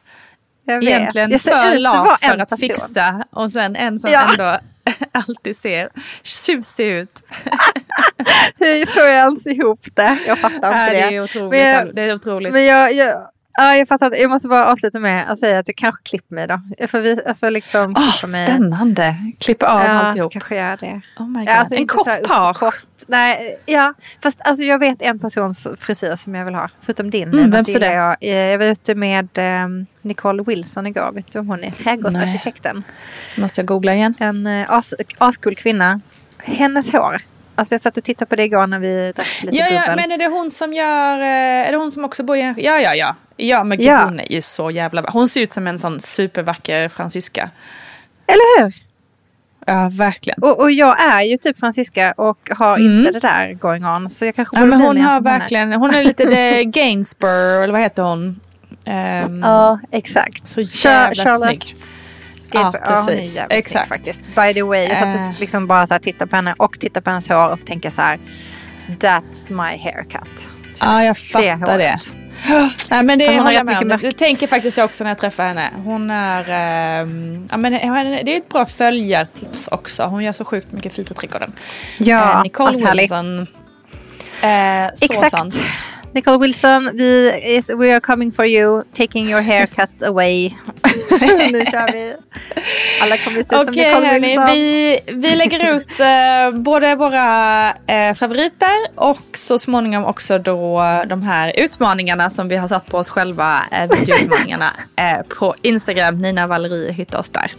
jag. 0.65 0.83
Egentligen 0.83 1.31
Jag 1.31 1.41
för 1.41 1.79
lat 1.79 2.19
för 2.19 2.37
att 2.37 2.49
person. 2.49 2.57
fixa. 2.69 3.23
Och 3.31 3.51
sen 3.51 3.75
en 3.75 3.99
som 3.99 4.11
Ja. 4.11 4.31
ändå 4.31 4.57
alltid 5.11 5.57
ser 5.57 5.89
tjusig 6.23 6.87
ut. 6.87 7.23
Hur 8.59 8.85
får 8.85 9.03
jag 9.03 9.13
ens 9.13 9.45
ihop 9.47 9.79
det? 9.93 10.17
Jag 10.27 10.37
fattar 10.39 10.55
inte 10.55 10.93
det. 10.93 11.09
det 11.09 11.15
är 11.15 11.23
otroligt. 11.23 11.49
Men 11.51 11.69
jag- 11.69 11.95
det 11.95 12.01
är 12.01 12.13
otroligt. 12.13 12.53
Men 12.53 12.65
jag, 12.65 12.93
jag, 12.93 13.15
ja, 13.53 13.75
jag 13.75 13.87
fattar. 13.87 14.15
Jag 14.15 14.29
måste 14.29 14.47
bara 14.47 14.65
avsluta 14.65 14.99
med 14.99 15.29
att 15.31 15.39
säga 15.39 15.59
att 15.59 15.67
jag 15.67 15.75
kanske 15.75 16.01
klipper 16.03 16.35
mig 16.35 16.47
då. 16.47 16.61
Jag 16.77 16.89
får, 16.89 16.99
vi- 16.99 17.21
jag 17.25 17.37
får 17.37 17.49
liksom 17.49 17.93
Åh, 17.97 18.11
klippa 18.11 18.37
mig. 18.37 18.47
spännande. 18.47 19.15
Klippa 19.39 19.65
av 19.67 19.81
Ja, 19.81 19.87
alltihop. 19.89 20.31
kanske 20.33 20.55
gör 20.55 20.77
det. 20.77 21.01
Oh 21.19 21.27
my 21.29 21.39
God. 21.39 21.47
Ja, 21.49 21.53
alltså 21.55 21.75
en 21.75 21.87
kort 21.87 22.05
så 22.05 22.11
här 22.11 22.21
page. 22.23 22.57
Kort, 22.59 22.85
nej, 23.07 23.57
ja, 23.65 23.93
fast 24.23 24.41
alltså 24.43 24.63
jag 24.63 24.79
vet 24.79 25.01
en 25.01 25.19
persons 25.19 25.67
frisyr 25.79 26.15
som 26.15 26.35
jag 26.35 26.45
vill 26.45 26.55
ha. 26.55 26.69
Förutom 26.81 27.09
din. 27.09 27.29
Mm, 27.33 27.51
vem 27.51 27.63
gillar 27.63 27.87
det? 27.87 27.93
Jag, 27.93 28.17
Eh, 28.21 28.29
jag 28.51 28.57
var 28.57 28.65
ute 28.65 28.95
med 28.95 29.29
um, 29.65 29.85
Nicole 30.01 30.43
Wilson 30.43 30.87
igår. 30.87 31.11
Vet 31.11 31.31
du 31.33 31.39
om 31.39 31.47
hon 31.47 31.63
är? 31.63 31.71
Trädgårdsarkitekten. 31.71 32.83
Måste 33.37 33.61
jag 33.61 33.65
googla 33.67 33.93
igen. 33.95 34.13
En 34.19 34.47
uh, 34.47 34.65
as, 34.71 34.93
ascool 35.17 35.55
kvinna. 35.55 36.01
Hennes 36.43 36.91
hår. 36.91 37.17
Alltså 37.61 37.73
jag 37.75 37.81
satt 37.81 37.97
och 37.97 38.03
tittade 38.03 38.25
på 38.29 38.35
det 38.35 38.43
igår 38.43 38.67
när 38.67 38.79
vi 38.79 39.11
drack 39.15 39.39
lite 39.43 39.55
Ja, 39.57 39.65
ja, 39.71 39.81
bubbel. 39.81 39.95
men 39.95 40.11
är 40.11 40.17
det 40.17 40.27
hon 40.27 40.51
som 40.51 40.73
gör... 40.73 41.19
eh, 41.19 41.67
Är 41.67 41.71
det 41.71 41.77
hon 41.77 41.91
som 41.91 42.05
också 42.05 42.23
bor 42.23 42.37
i 42.37 42.41
en... 42.41 42.55
Ja, 42.57 42.79
ja, 42.79 42.95
ja. 42.95 43.15
Ja, 43.37 43.63
men 43.63 43.77
gud, 43.77 43.87
Ja. 43.87 44.03
hon 44.03 44.19
är 44.19 44.31
ju 44.31 44.41
så 44.41 44.71
jävla... 44.71 45.05
Hon 45.11 45.29
ser 45.29 45.41
ut 45.41 45.53
som 45.53 45.67
en 45.67 45.79
sån 45.79 45.99
supervacker 45.99 46.89
fransyska. 46.89 47.49
Eller 48.27 48.61
hur? 48.63 48.73
Ja, 49.65 49.89
verkligen. 49.93 50.43
Och, 50.43 50.59
och 50.59 50.71
jag 50.71 51.01
är 51.01 51.21
ju 51.21 51.37
typ 51.37 51.59
fransyska 51.59 52.11
och 52.17 52.49
har 52.57 52.77
inte 52.77 53.11
det 53.11 53.19
där 53.19 53.53
going 53.53 53.85
on. 53.85 54.09
Så 54.09 54.25
jag 54.25 54.35
kanske 54.35 54.59
Ja, 54.59 54.65
men 54.65 54.81
hon 54.81 55.01
har 55.01 55.21
verkligen... 55.21 55.73
Hon 55.73 55.91
är 55.95 56.03
lite 56.03 56.25
the 56.25 56.63
Gainsborough, 56.79 57.63
eller 57.63 57.71
vad 57.73 57.81
heter 57.81 58.03
hon? 58.03 58.39
Ehm, 58.85 59.39
Ja, 59.43 59.79
exakt. 59.91 60.47
Så 60.47 60.61
Char- 60.61 60.89
jävla 60.91 61.23
Charlotte 61.23 61.63
snygg. 61.63 61.75
Ja, 62.53 62.73
Ja, 62.73 63.05
precis. 63.05 63.35
jävligt 63.37 63.57
Exakt. 63.57 63.89
faktiskt. 63.89 64.21
By 64.35 64.53
the 64.53 64.61
way, 64.63 64.83
jag 64.87 64.97
satt 64.97 65.15
Eh. 65.15 65.29
och 65.29 65.39
liksom 65.39 65.67
bara 65.67 65.87
så 65.87 65.93
här 65.93 65.99
tittade 65.99 66.29
på 66.29 66.35
henne 66.35 66.55
och 66.57 66.79
tittade 66.79 67.03
på 67.03 67.09
hennes 67.09 67.29
hår 67.29 67.49
och 67.51 67.59
så 67.59 67.65
tänker 67.65 67.85
jag 67.85 67.93
så 67.93 68.01
här. 68.01 68.19
That's 68.99 69.49
my 69.53 69.77
haircut. 69.77 70.47
Ja, 70.79 71.03
jag 71.03 71.17
fattar 71.17 71.77
det. 71.77 71.99
håret. 71.99 72.15
Nej, 72.89 73.03
men 73.03 73.19
det 73.19 73.27
hon 73.29 73.39
håller 73.39 73.51
jag 73.57 73.65
med 73.65 73.77
om. 73.81 73.87
Det, 73.87 73.97
det 73.97 74.11
tänker 74.11 74.47
faktiskt 74.47 74.77
jag 74.77 74.85
också 74.85 75.03
när 75.03 75.11
jag 75.11 75.17
träffar 75.17 75.43
henne. 75.47 75.69
Hon 75.83 76.09
är... 76.11 76.45
ehm, 77.01 77.47
ja, 77.51 77.57
men 77.57 77.71
det 77.71 78.33
är 78.33 78.37
ett 78.37 78.49
bra 78.49 78.65
följartips 78.65 79.67
också. 79.67 80.03
Hon 80.03 80.23
gör 80.23 80.33
så 80.33 80.45
sjukt 80.45 80.71
mycket 80.71 80.95
fint 80.95 81.11
i 81.11 81.13
trädgården. 81.13 81.53
Ja, 81.99 82.31
Eh, 82.37 82.41
Nicole 82.43 82.69
ashärlig. 82.69 83.03
Wilson. 83.03 83.39
Eh, 83.41 84.89
så 84.95 85.05
Exakt. 85.05 85.31
sant. 85.31 85.55
Nicole 86.13 86.37
Wilson, 86.37 86.91
vi 86.93 87.41
is, 87.43 87.69
we 87.69 87.91
are 87.93 87.99
coming 87.99 88.31
for 88.31 88.45
you. 88.45 88.83
Taking 88.93 89.29
your 89.29 89.41
haircut 89.41 90.03
away. 90.07 90.49
nu 91.51 91.65
kör 91.65 91.91
vi. 91.91 92.15
Alla 93.01 93.17
kommer 93.17 93.35
se 93.35 93.39
ut 93.41 93.49
som 93.49 93.59
Okej 93.59 93.87
Nicole 93.87 94.07
hörni, 94.07 94.27
Wilson. 94.27 94.45
vi, 94.45 94.99
vi 95.07 95.35
lägger 95.35 95.75
ut 95.75 95.99
eh, 95.99 96.59
både 96.61 96.95
våra 96.95 97.69
eh, 97.69 98.13
favoriter 98.13 98.75
och 98.95 99.21
så 99.33 99.59
småningom 99.59 100.05
också 100.05 100.37
då 100.37 100.83
de 101.07 101.23
här 101.23 101.53
utmaningarna 101.57 102.29
som 102.29 102.47
vi 102.47 102.55
har 102.55 102.67
satt 102.67 102.85
på 102.85 102.97
oss 102.97 103.09
själva, 103.09 103.61
eh, 103.71 103.99
videoutmaningarna 103.99 104.73
eh, 104.95 105.25
på 105.39 105.55
Instagram. 105.61 106.17
Nina 106.17 106.47
Valerie 106.47 106.91
hittar 106.91 107.19
oss 107.19 107.29
där. 107.29 107.51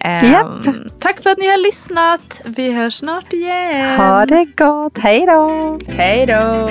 Eh, 0.00 0.32
Japp. 0.32 0.46
Tack 0.98 1.22
för 1.22 1.30
att 1.30 1.38
ni 1.38 1.46
har 1.46 1.56
lyssnat. 1.64 2.42
Vi 2.44 2.72
hörs 2.72 2.94
snart 2.94 3.32
igen. 3.32 3.96
Ha 4.00 4.26
det 4.26 4.44
gott. 4.56 4.98
Hej 4.98 5.26
då. 5.26 5.78
Hej 5.88 6.26
då. 6.26 6.70